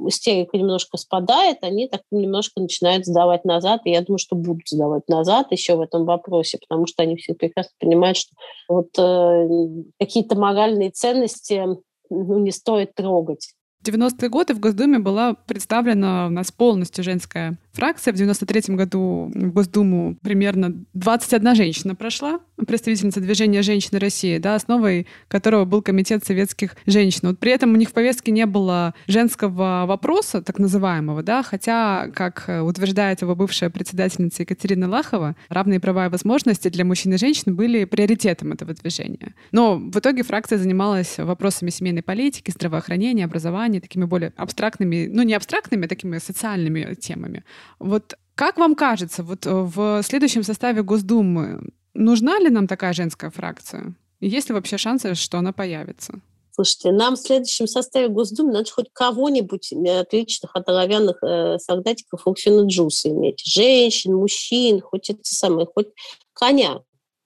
истерика 0.07 0.57
немножко 0.57 0.97
спадает, 0.97 1.57
они 1.61 1.87
так 1.87 2.01
немножко 2.11 2.61
начинают 2.61 3.05
сдавать 3.05 3.45
назад, 3.45 3.81
и 3.85 3.91
я 3.91 4.01
думаю, 4.01 4.19
что 4.19 4.35
будут 4.35 4.67
сдавать 4.67 5.07
назад 5.07 5.51
еще 5.51 5.75
в 5.75 5.81
этом 5.81 6.05
вопросе, 6.05 6.57
потому 6.57 6.87
что 6.87 7.03
они 7.03 7.15
все 7.15 7.33
прекрасно 7.33 7.71
понимают, 7.79 8.17
что 8.17 8.35
вот 8.67 8.97
э, 8.97 9.83
какие-то 9.99 10.35
моральные 10.35 10.91
ценности 10.91 11.63
ну, 12.09 12.39
не 12.39 12.51
стоит 12.51 12.95
трогать. 12.95 13.53
В 13.81 13.87
90-е 13.87 14.27
годы 14.27 14.53
в 14.53 14.59
Госдуме 14.59 14.99
была 14.99 15.35
представлена 15.35 16.27
у 16.27 16.29
нас 16.29 16.51
полностью 16.51 17.01
женская 17.01 17.57
фракция. 17.71 18.13
В 18.13 18.17
93 18.17 18.75
году 18.75 19.31
в 19.33 19.53
Госдуму 19.53 20.17
примерно 20.21 20.75
21 20.95 21.55
женщина 21.55 21.95
прошла, 21.95 22.41
представительница 22.67 23.21
движения 23.21 23.61
«Женщины 23.61 23.99
России», 23.99 24.37
да, 24.37 24.55
основой 24.55 25.07
которого 25.29 25.63
был 25.63 25.81
Комитет 25.81 26.25
советских 26.25 26.75
женщин. 26.87 27.29
Вот 27.29 27.39
при 27.39 27.53
этом 27.53 27.71
у 27.71 27.77
них 27.77 27.87
в 27.87 27.93
повестке 27.93 28.33
не 28.33 28.45
было 28.45 28.93
женского 29.07 29.85
вопроса, 29.87 30.41
так 30.41 30.59
называемого, 30.59 31.23
да, 31.23 31.41
хотя, 31.41 32.09
как 32.13 32.49
утверждает 32.63 33.21
его 33.21 33.33
бывшая 33.33 33.69
председательница 33.69 34.41
Екатерина 34.41 34.89
Лахова, 34.89 35.37
равные 35.47 35.79
права 35.79 36.07
и 36.07 36.09
возможности 36.09 36.67
для 36.67 36.83
мужчин 36.83 37.13
и 37.13 37.17
женщин 37.17 37.55
были 37.55 37.85
приоритетом 37.85 38.51
этого 38.51 38.73
движения. 38.73 39.35
Но 39.53 39.77
в 39.77 39.97
итоге 39.97 40.23
фракция 40.23 40.57
занималась 40.57 41.17
вопросами 41.17 41.69
семейной 41.69 42.03
политики, 42.03 42.51
здравоохранения, 42.51 43.23
образования, 43.23 43.68
такими 43.77 44.05
более 44.05 44.33
абстрактными, 44.35 45.07
ну 45.07 45.21
не 45.21 45.35
абстрактными, 45.35 45.85
а 45.85 45.87
такими 45.87 46.17
социальными 46.17 46.95
темами. 46.95 47.43
Вот 47.77 48.15
как 48.33 48.57
вам 48.57 48.73
кажется, 48.73 49.21
вот 49.21 49.45
э, 49.45 49.51
в 49.51 50.01
следующем 50.01 50.43
составе 50.43 50.81
Госдумы 50.81 51.59
нужна 51.93 52.39
ли 52.39 52.49
нам 52.49 52.67
такая 52.67 52.93
женская 52.93 53.29
фракция? 53.29 53.93
Есть 54.21 54.49
ли 54.49 54.55
вообще 54.55 54.77
шансы, 54.77 55.13
что 55.13 55.37
она 55.37 55.51
появится? 55.51 56.21
Слушайте, 56.51 56.91
нам 56.91 57.15
в 57.15 57.19
следующем 57.19 57.67
составе 57.67 58.09
Госдумы 58.09 58.51
надо 58.51 58.69
хоть 58.71 58.87
кого-нибудь 58.91 59.71
отличных 59.73 60.55
от 60.55 60.67
оловянных 60.67 61.23
э, 61.23 61.57
солдатиков 61.57 62.21
Фуксина 62.21 62.65
Джуса 62.65 63.09
иметь. 63.09 63.41
Женщин, 63.45 64.15
мужчин, 64.15 64.81
хоть 64.81 65.09
это 65.09 65.21
самое, 65.23 65.67
хоть 65.73 65.87
коня. 66.33 66.81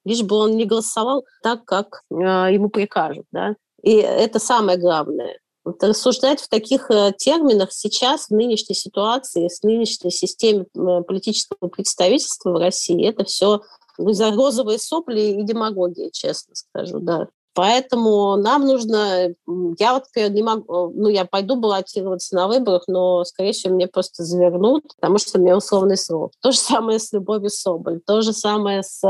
Лишь 0.06 0.22
бы 0.22 0.36
он 0.36 0.58
не 0.58 0.66
голосовал 0.66 1.26
так, 1.42 1.66
как 1.66 2.04
э, 2.12 2.16
ему 2.16 2.70
прикажут. 2.70 3.26
Да? 3.32 3.56
И 3.82 3.96
это 3.96 4.40
самое 4.40 4.78
главное. 4.78 5.40
Рассуждать 5.66 6.42
в 6.42 6.50
таких 6.50 6.92
э, 6.92 7.14
терминах 7.18 7.72
сейчас, 7.72 8.28
в 8.28 8.32
нынешней 8.32 8.76
ситуации, 8.76 9.48
с 9.48 9.64
нынешней 9.64 10.12
системе 10.12 10.66
э, 10.76 11.02
политического 11.04 11.70
представительства 11.70 12.52
в 12.52 12.58
России, 12.58 13.08
это 13.08 13.24
все 13.24 13.62
за 13.98 14.32
розовые 14.32 14.80
сопли 14.80 15.22
и 15.22 15.44
демагогия, 15.44 16.10
честно 16.12 16.56
скажу, 16.56 17.00
да. 17.00 17.28
Поэтому 17.54 18.36
нам 18.38 18.66
нужно, 18.66 19.34
я 19.80 19.94
вот 19.94 20.06
не 20.16 20.44
могу, 20.44 20.92
ну, 20.96 21.08
я 21.08 21.26
пойду 21.26 21.56
баллотироваться 21.56 22.36
на 22.36 22.48
выборах, 22.48 22.84
но, 22.88 23.24
скорее 23.24 23.54
всего, 23.54 23.76
мне 23.76 23.88
просто 23.88 24.24
завернут, 24.24 24.84
потому 24.96 25.18
что 25.18 25.38
у 25.38 25.42
меня 25.42 25.56
условный 25.58 25.98
срок. 25.98 26.32
То 26.42 26.52
же 26.52 26.58
самое 26.58 27.00
с 27.00 27.12
Любовью 27.14 27.50
Соболь, 27.50 28.02
то 28.06 28.22
же 28.22 28.34
самое 28.34 28.84
с 28.84 29.02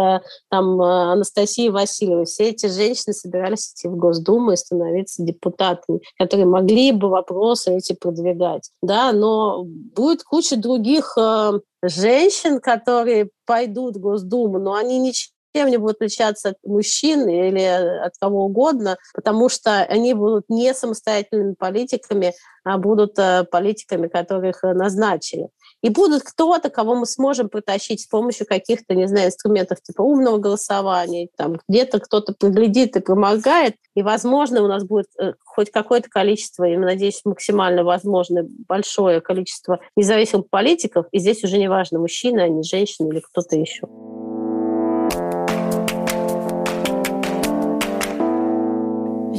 там, 0.49 0.81
Анастасией 0.81 1.69
Васильевой. 1.69 2.25
Все 2.25 2.49
эти 2.49 2.67
женщины 2.67 3.13
собирались 3.13 3.71
идти 3.73 3.87
в 3.87 3.95
Госдуму 3.95 4.51
и 4.51 4.57
становиться 4.57 5.23
депутатами, 5.23 6.01
которые 6.17 6.45
могли 6.45 6.91
бы 6.91 7.09
вопросы 7.09 7.77
эти 7.77 7.93
продвигать. 7.93 8.69
Да, 8.81 9.11
но 9.13 9.63
будет 9.65 10.23
куча 10.23 10.57
других 10.57 11.17
э, 11.17 11.59
женщин, 11.81 12.59
которые 12.59 13.29
пойдут 13.45 13.97
в 13.97 13.99
Госдуму, 13.99 14.59
но 14.59 14.73
они 14.73 14.99
ничего 14.99 15.32
чем 15.53 15.67
они 15.67 15.77
будут 15.77 15.97
отличаться 15.97 16.49
от 16.49 16.57
мужчин 16.63 17.27
или 17.27 17.61
от 17.61 18.13
кого 18.19 18.45
угодно, 18.45 18.97
потому 19.13 19.49
что 19.49 19.81
они 19.81 20.13
будут 20.13 20.45
не 20.49 20.73
самостоятельными 20.73 21.53
политиками, 21.53 22.33
а 22.63 22.77
будут 22.77 23.19
э, 23.19 23.43
политиками, 23.49 24.07
которых 24.07 24.63
назначили. 24.63 25.49
И 25.81 25.89
будут 25.89 26.23
кто-то, 26.23 26.69
кого 26.69 26.95
мы 26.95 27.05
сможем 27.05 27.49
притащить 27.49 28.01
с 28.01 28.07
помощью 28.07 28.47
каких-то, 28.47 28.95
не 28.95 29.07
знаю, 29.07 29.27
инструментов 29.27 29.81
типа 29.81 30.01
умного 30.01 30.37
голосования, 30.37 31.27
там 31.35 31.59
где-то 31.67 31.99
кто-то 31.99 32.33
поглядит 32.33 32.95
и 32.95 33.01
помогает, 33.01 33.75
и, 33.95 34.01
возможно, 34.01 34.63
у 34.63 34.67
нас 34.67 34.85
будет 34.85 35.07
э, 35.19 35.33
хоть 35.43 35.71
какое-то 35.71 36.09
количество, 36.09 36.63
я 36.63 36.79
надеюсь, 36.79 37.21
максимально 37.25 37.83
возможно 37.83 38.43
большое 38.67 39.19
количество 39.19 39.79
независимых 39.97 40.49
политиков, 40.49 41.05
и 41.11 41.19
здесь 41.19 41.43
уже 41.43 41.57
не 41.57 41.67
важно, 41.67 41.99
мужчина, 41.99 42.43
а 42.43 42.47
не 42.47 42.63
женщина 42.63 43.09
или 43.09 43.19
кто-то 43.19 43.57
еще. 43.57 43.87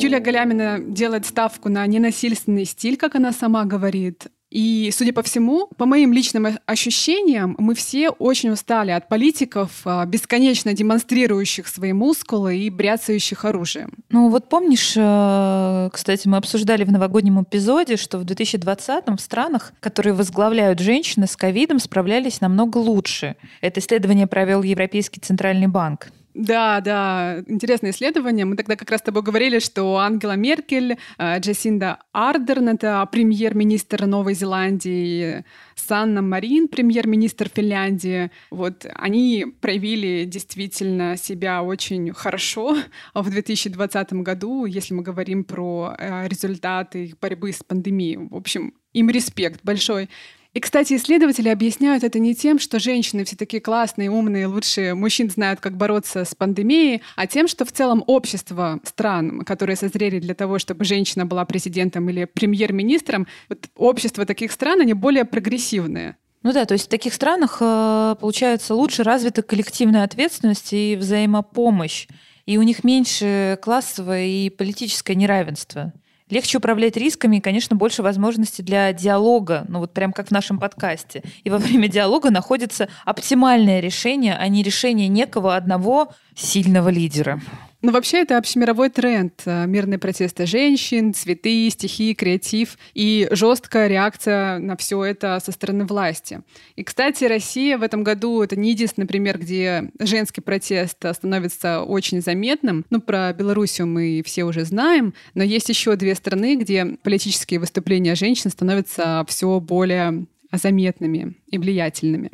Юлия 0.04 0.20
Галямина 0.20 0.80
делает 0.80 1.24
ставку 1.24 1.70
на 1.70 1.86
ненасильственный 1.86 2.66
стиль, 2.66 2.98
как 2.98 3.14
она 3.14 3.32
сама 3.32 3.64
говорит. 3.64 4.26
И, 4.50 4.90
судя 4.92 5.14
по 5.14 5.22
всему, 5.22 5.68
по 5.78 5.86
моим 5.86 6.12
личным 6.12 6.46
ощущениям, 6.66 7.56
мы 7.58 7.74
все 7.74 8.10
очень 8.10 8.50
устали 8.50 8.90
от 8.90 9.08
политиков, 9.08 9.70
а, 9.86 10.04
бесконечно 10.04 10.74
демонстрирующих 10.74 11.66
свои 11.66 11.94
мускулы 11.94 12.58
и 12.58 12.70
бряцающих 12.70 13.46
оружием. 13.46 13.94
Ну 14.10 14.28
вот 14.28 14.50
помнишь, 14.50 14.92
э, 14.94 15.88
кстати, 15.90 16.28
мы 16.28 16.36
обсуждали 16.36 16.84
в 16.84 16.92
новогоднем 16.92 17.42
эпизоде, 17.42 17.96
что 17.96 18.18
в 18.18 18.24
2020 18.24 19.16
в 19.16 19.20
странах, 19.20 19.72
которые 19.80 20.12
возглавляют 20.12 20.80
женщины 20.80 21.26
с 21.26 21.34
ковидом, 21.34 21.78
справлялись 21.78 22.42
намного 22.42 22.76
лучше. 22.76 23.36
Это 23.62 23.80
исследование 23.80 24.26
провел 24.26 24.62
Европейский 24.62 25.20
центральный 25.20 25.66
банк. 25.66 26.10
Да, 26.34 26.80
да, 26.80 27.44
интересное 27.46 27.92
исследование. 27.92 28.44
Мы 28.44 28.56
тогда 28.56 28.74
как 28.74 28.90
раз 28.90 29.00
с 29.00 29.04
тобой 29.04 29.22
говорили, 29.22 29.60
что 29.60 29.98
Ангела 29.98 30.32
Меркель, 30.32 30.98
э, 31.16 31.38
Джасинда 31.38 32.00
Ардерн, 32.12 32.70
это 32.70 33.08
премьер-министр 33.10 34.06
Новой 34.06 34.34
Зеландии, 34.34 35.44
Санна 35.76 36.22
Марин, 36.22 36.66
премьер-министр 36.66 37.48
Финляндии, 37.54 38.32
вот 38.50 38.84
они 38.96 39.46
проявили 39.60 40.24
действительно 40.24 41.16
себя 41.16 41.62
очень 41.62 42.12
хорошо 42.12 42.78
в 43.14 43.30
2020 43.30 44.12
году, 44.14 44.64
если 44.64 44.92
мы 44.92 45.04
говорим 45.04 45.44
про 45.44 45.94
э, 45.96 46.26
результаты 46.26 47.04
их 47.04 47.18
борьбы 47.20 47.52
с 47.52 47.62
пандемией. 47.62 48.16
В 48.16 48.34
общем, 48.34 48.74
им 48.92 49.08
респект 49.08 49.60
большой. 49.62 50.08
И, 50.54 50.60
кстати, 50.60 50.94
исследователи 50.94 51.48
объясняют 51.48 52.04
это 52.04 52.20
не 52.20 52.32
тем, 52.32 52.60
что 52.60 52.78
женщины 52.78 53.24
все 53.24 53.34
такие 53.34 53.60
классные, 53.60 54.08
умные, 54.08 54.46
лучшие, 54.46 54.94
мужчин 54.94 55.28
знают, 55.28 55.58
как 55.58 55.76
бороться 55.76 56.24
с 56.24 56.32
пандемией, 56.36 57.02
а 57.16 57.26
тем, 57.26 57.48
что 57.48 57.64
в 57.64 57.72
целом 57.72 58.04
общество 58.06 58.78
стран, 58.84 59.40
которые 59.40 59.74
созрели 59.74 60.20
для 60.20 60.34
того, 60.34 60.60
чтобы 60.60 60.84
женщина 60.84 61.26
была 61.26 61.44
президентом 61.44 62.08
или 62.08 62.24
премьер-министром, 62.24 63.26
вот 63.48 63.68
общество 63.76 64.24
таких 64.24 64.52
стран, 64.52 64.80
они 64.80 64.94
более 64.94 65.24
прогрессивные. 65.24 66.16
Ну 66.44 66.52
да, 66.52 66.66
то 66.66 66.74
есть 66.74 66.86
в 66.86 66.90
таких 66.90 67.14
странах, 67.14 67.58
э, 67.60 68.14
получается, 68.20 68.76
лучше 68.76 69.02
развита 69.02 69.42
коллективная 69.42 70.04
ответственность 70.04 70.72
и 70.72 70.94
взаимопомощь, 70.94 72.06
и 72.46 72.58
у 72.58 72.62
них 72.62 72.84
меньше 72.84 73.58
классовое 73.60 74.26
и 74.26 74.50
политическое 74.50 75.16
неравенство. 75.16 75.92
Легче 76.34 76.58
управлять 76.58 76.96
рисками 76.96 77.36
и, 77.36 77.40
конечно, 77.40 77.76
больше 77.76 78.02
возможностей 78.02 78.64
для 78.64 78.92
диалога, 78.92 79.64
ну 79.68 79.78
вот 79.78 79.94
прям 79.94 80.12
как 80.12 80.26
в 80.26 80.30
нашем 80.32 80.58
подкасте. 80.58 81.22
И 81.44 81.48
во 81.48 81.58
время 81.58 81.86
диалога 81.86 82.30
находится 82.30 82.88
оптимальное 83.04 83.78
решение, 83.78 84.34
а 84.36 84.48
не 84.48 84.64
решение 84.64 85.06
некого 85.06 85.54
одного 85.54 86.12
сильного 86.34 86.88
лидера. 86.88 87.40
Ну, 87.84 87.92
вообще 87.92 88.22
это 88.22 88.38
общемировой 88.38 88.88
тренд. 88.88 89.42
Э, 89.44 89.66
мирные 89.66 89.98
протесты 89.98 90.46
женщин, 90.46 91.12
цветы, 91.12 91.68
стихи, 91.68 92.14
креатив 92.14 92.78
и 92.94 93.28
жесткая 93.30 93.88
реакция 93.88 94.58
на 94.58 94.74
все 94.78 95.04
это 95.04 95.38
со 95.44 95.52
стороны 95.52 95.84
власти. 95.84 96.40
И, 96.76 96.82
кстати, 96.82 97.24
Россия 97.24 97.76
в 97.76 97.82
этом 97.82 98.02
году 98.02 98.40
это 98.40 98.56
не 98.56 98.70
единственный 98.70 99.06
пример, 99.06 99.38
где 99.38 99.90
женский 99.98 100.40
протест 100.40 101.04
становится 101.12 101.82
очень 101.82 102.22
заметным. 102.22 102.86
Ну, 102.88 103.02
про 103.02 103.34
Белоруссию 103.34 103.86
мы 103.86 104.22
все 104.24 104.44
уже 104.44 104.64
знаем, 104.64 105.12
но 105.34 105.42
есть 105.42 105.68
еще 105.68 105.94
две 105.96 106.14
страны, 106.14 106.56
где 106.56 106.96
политические 107.02 107.60
выступления 107.60 108.14
женщин 108.14 108.50
становятся 108.50 109.26
все 109.28 109.60
более 109.60 110.24
заметными 110.50 111.34
и 111.50 111.58
влиятельными. 111.58 112.30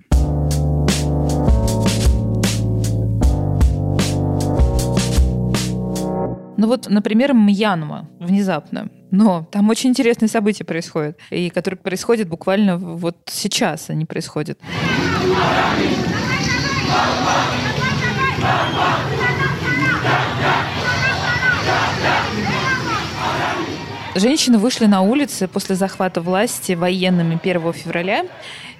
Ну 6.60 6.66
вот, 6.66 6.90
например, 6.90 7.32
Мьянма 7.32 8.06
внезапно. 8.18 8.90
Но 9.10 9.48
там 9.50 9.70
очень 9.70 9.88
интересные 9.88 10.28
события 10.28 10.62
происходят, 10.62 11.18
и 11.30 11.48
которые 11.48 11.78
происходят 11.78 12.28
буквально 12.28 12.76
вот 12.76 13.16
сейчас, 13.24 13.88
они 13.88 14.04
происходят. 14.04 14.58
Женщины 24.14 24.58
вышли 24.58 24.84
на 24.84 25.00
улицы 25.00 25.48
после 25.48 25.76
захвата 25.76 26.20
власти 26.20 26.72
военными 26.72 27.40
1 27.42 27.72
февраля. 27.72 28.26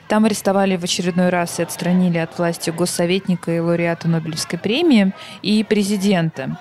Там 0.07 0.27
арестовали 0.27 0.77
в 0.77 0.85
очередной 0.85 1.31
раз 1.31 1.59
и 1.59 1.63
отстранили 1.63 2.19
от 2.19 2.37
власти 2.37 2.69
госсоветника 2.69 3.51
и 3.53 3.59
лауреата 3.59 4.07
Нобелевской 4.07 4.59
премии 4.59 5.15
и 5.41 5.65
президента. 5.65 6.59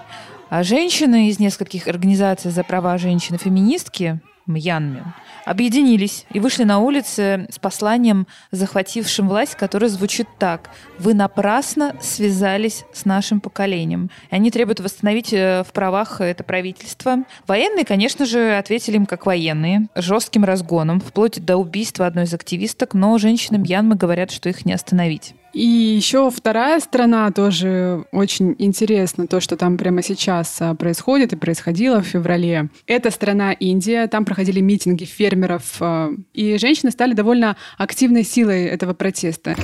А 0.49 0.63
женщины 0.63 1.29
из 1.29 1.39
нескольких 1.39 1.87
организаций 1.87 2.49
за 2.49 2.63
права 2.63 2.97
женщины-феминистки 2.97 4.19
Мьянме 4.47 5.13
объединились 5.45 6.25
и 6.31 6.39
вышли 6.39 6.63
на 6.63 6.79
улицы 6.79 7.47
с 7.51 7.59
посланием, 7.59 8.27
захватившим 8.51 9.29
власть, 9.29 9.55
которое 9.55 9.89
звучит 9.89 10.27
так. 10.37 10.69
«Вы 10.97 11.13
напрасно 11.13 11.95
связались 12.01 12.83
с 12.93 13.05
нашим 13.05 13.41
поколением». 13.41 14.09
И 14.31 14.35
они 14.35 14.51
требуют 14.51 14.79
восстановить 14.79 15.33
э, 15.33 15.63
в 15.63 15.71
правах 15.71 16.21
это 16.21 16.43
правительство. 16.43 17.17
Военные, 17.47 17.85
конечно 17.85 18.25
же, 18.25 18.57
ответили 18.57 18.95
им 18.95 19.05
как 19.05 19.25
военные, 19.25 19.87
жестким 19.95 20.43
разгоном, 20.43 20.99
вплоть 20.99 21.43
до 21.43 21.57
убийства 21.57 22.07
одной 22.07 22.25
из 22.25 22.33
активисток, 22.33 22.93
но 22.93 23.17
женщины 23.17 23.57
Мьянмы 23.57 23.95
говорят, 23.95 24.31
что 24.31 24.49
их 24.49 24.65
не 24.65 24.73
остановить. 24.73 25.35
И 25.53 25.65
еще 25.65 26.29
вторая 26.29 26.79
страна 26.79 27.31
тоже 27.31 28.05
очень 28.11 28.55
интересно, 28.59 29.27
то, 29.27 29.39
что 29.39 29.57
там 29.57 29.77
прямо 29.77 30.03
сейчас 30.03 30.55
а, 30.61 30.75
происходит 30.75 31.33
и 31.33 31.35
происходило 31.35 32.01
в 32.01 32.05
феврале. 32.05 32.69
Это 32.85 33.09
страна 33.09 33.53
Индия, 33.53 34.07
там 34.07 34.25
проходили 34.25 34.59
митинги 34.59 35.05
фермеров, 35.05 35.77
а, 35.79 36.11
и 36.33 36.57
женщины 36.57 36.91
стали 36.91 37.13
довольно 37.13 37.55
активной 37.77 38.23
силой 38.23 38.65
этого 38.65 38.93
протеста. 38.93 39.55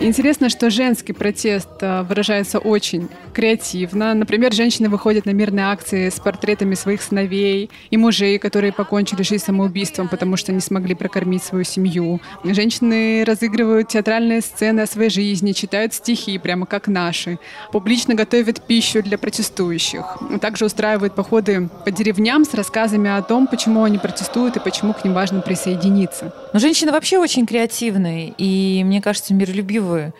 Интересно, 0.00 0.50
что 0.50 0.68
женский 0.68 1.14
протест 1.14 1.68
э, 1.80 2.02
выражается 2.02 2.58
очень 2.58 3.08
креативно. 3.34 4.14
Например, 4.14 4.52
женщины 4.52 4.88
выходят 4.88 5.26
на 5.26 5.30
мирные 5.30 5.66
акции 5.66 6.08
с 6.08 6.18
портретами 6.18 6.74
своих 6.74 7.02
сыновей 7.02 7.70
и 7.90 7.96
мужей, 7.96 8.38
которые 8.38 8.72
покончили 8.72 9.22
жизнь 9.22 9.44
самоубийством, 9.44 10.08
потому 10.08 10.36
что 10.36 10.52
не 10.52 10.60
смогли 10.60 10.94
прокормить 10.94 11.42
свою 11.42 11.64
семью. 11.64 12.20
Женщины 12.44 13.24
разыгрывают 13.24 13.88
театральные 13.88 14.40
сцены 14.40 14.80
о 14.80 14.86
своей 14.86 15.10
жизни, 15.10 15.52
читают 15.52 15.92
стихи, 15.92 16.38
прямо 16.38 16.64
как 16.64 16.88
наши. 16.88 17.38
Публично 17.72 18.14
готовят 18.14 18.66
пищу 18.66 19.02
для 19.02 19.18
протестующих. 19.18 20.18
Также 20.40 20.64
устраивают 20.64 21.14
походы 21.14 21.68
по 21.84 21.90
деревням 21.90 22.44
с 22.44 22.54
рассказами 22.54 23.10
о 23.10 23.22
том, 23.22 23.46
почему 23.46 23.84
они 23.84 23.98
протестуют 23.98 24.56
и 24.56 24.60
почему 24.60 24.94
к 24.94 25.04
ним 25.04 25.12
важно 25.12 25.40
присоединиться. 25.40 26.32
Но 26.52 26.60
женщины 26.60 26.92
вообще 26.92 27.18
очень 27.18 27.46
креативные 27.46 28.32
и, 28.38 28.82
мне 28.84 29.02
кажется, 29.02 29.34
миролюбивые. 29.34 30.14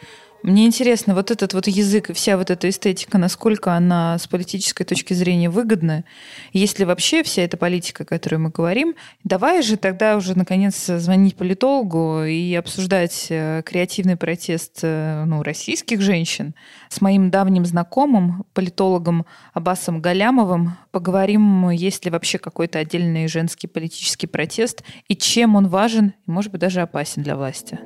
Мне 0.45 0.67
интересно, 0.67 1.15
вот 1.15 1.31
этот 1.31 1.55
вот 1.55 1.69
язык 1.69 2.11
и 2.11 2.13
вся 2.13 2.37
вот 2.37 2.51
эта 2.51 2.69
эстетика, 2.69 3.17
насколько 3.17 3.73
она 3.73 4.19
с 4.19 4.27
политической 4.27 4.85
точки 4.85 5.15
зрения 5.15 5.49
выгодна, 5.49 6.05
если 6.53 6.85
вообще 6.85 7.23
вся 7.23 7.41
эта 7.41 7.57
политика, 7.57 8.03
о 8.03 8.07
которой 8.07 8.35
мы 8.35 8.51
говорим, 8.51 8.95
давай 9.25 9.63
же 9.63 9.79
тогда 9.79 10.19
уже 10.19 10.37
наконец 10.37 10.85
звонить 10.85 11.37
политологу 11.37 12.25
и 12.25 12.55
обсуждать 12.57 13.29
э, 13.31 13.63
креативный 13.65 14.17
протест 14.17 14.81
э, 14.83 15.25
ну, 15.25 15.43
российских 15.43 16.03
женщин. 16.03 16.55
С 16.91 17.01
моим 17.01 17.31
давним 17.31 17.65
знакомым, 17.65 18.45
политологом 18.53 19.25
Аббасом 19.55 20.03
Галямовым, 20.03 20.77
поговорим, 20.91 21.71
есть 21.71 22.05
ли 22.05 22.11
вообще 22.11 22.37
какой-то 22.37 22.79
отдельный 22.81 23.29
женский 23.29 23.67
политический 23.67 24.27
протест 24.27 24.83
и 25.09 25.17
чем 25.17 25.57
он 25.57 25.69
важен 25.69 26.13
и, 26.27 26.31
может 26.31 26.53
быть, 26.53 26.61
даже 26.61 26.83
опасен 26.83 27.23
для 27.23 27.35
власти. 27.35 27.79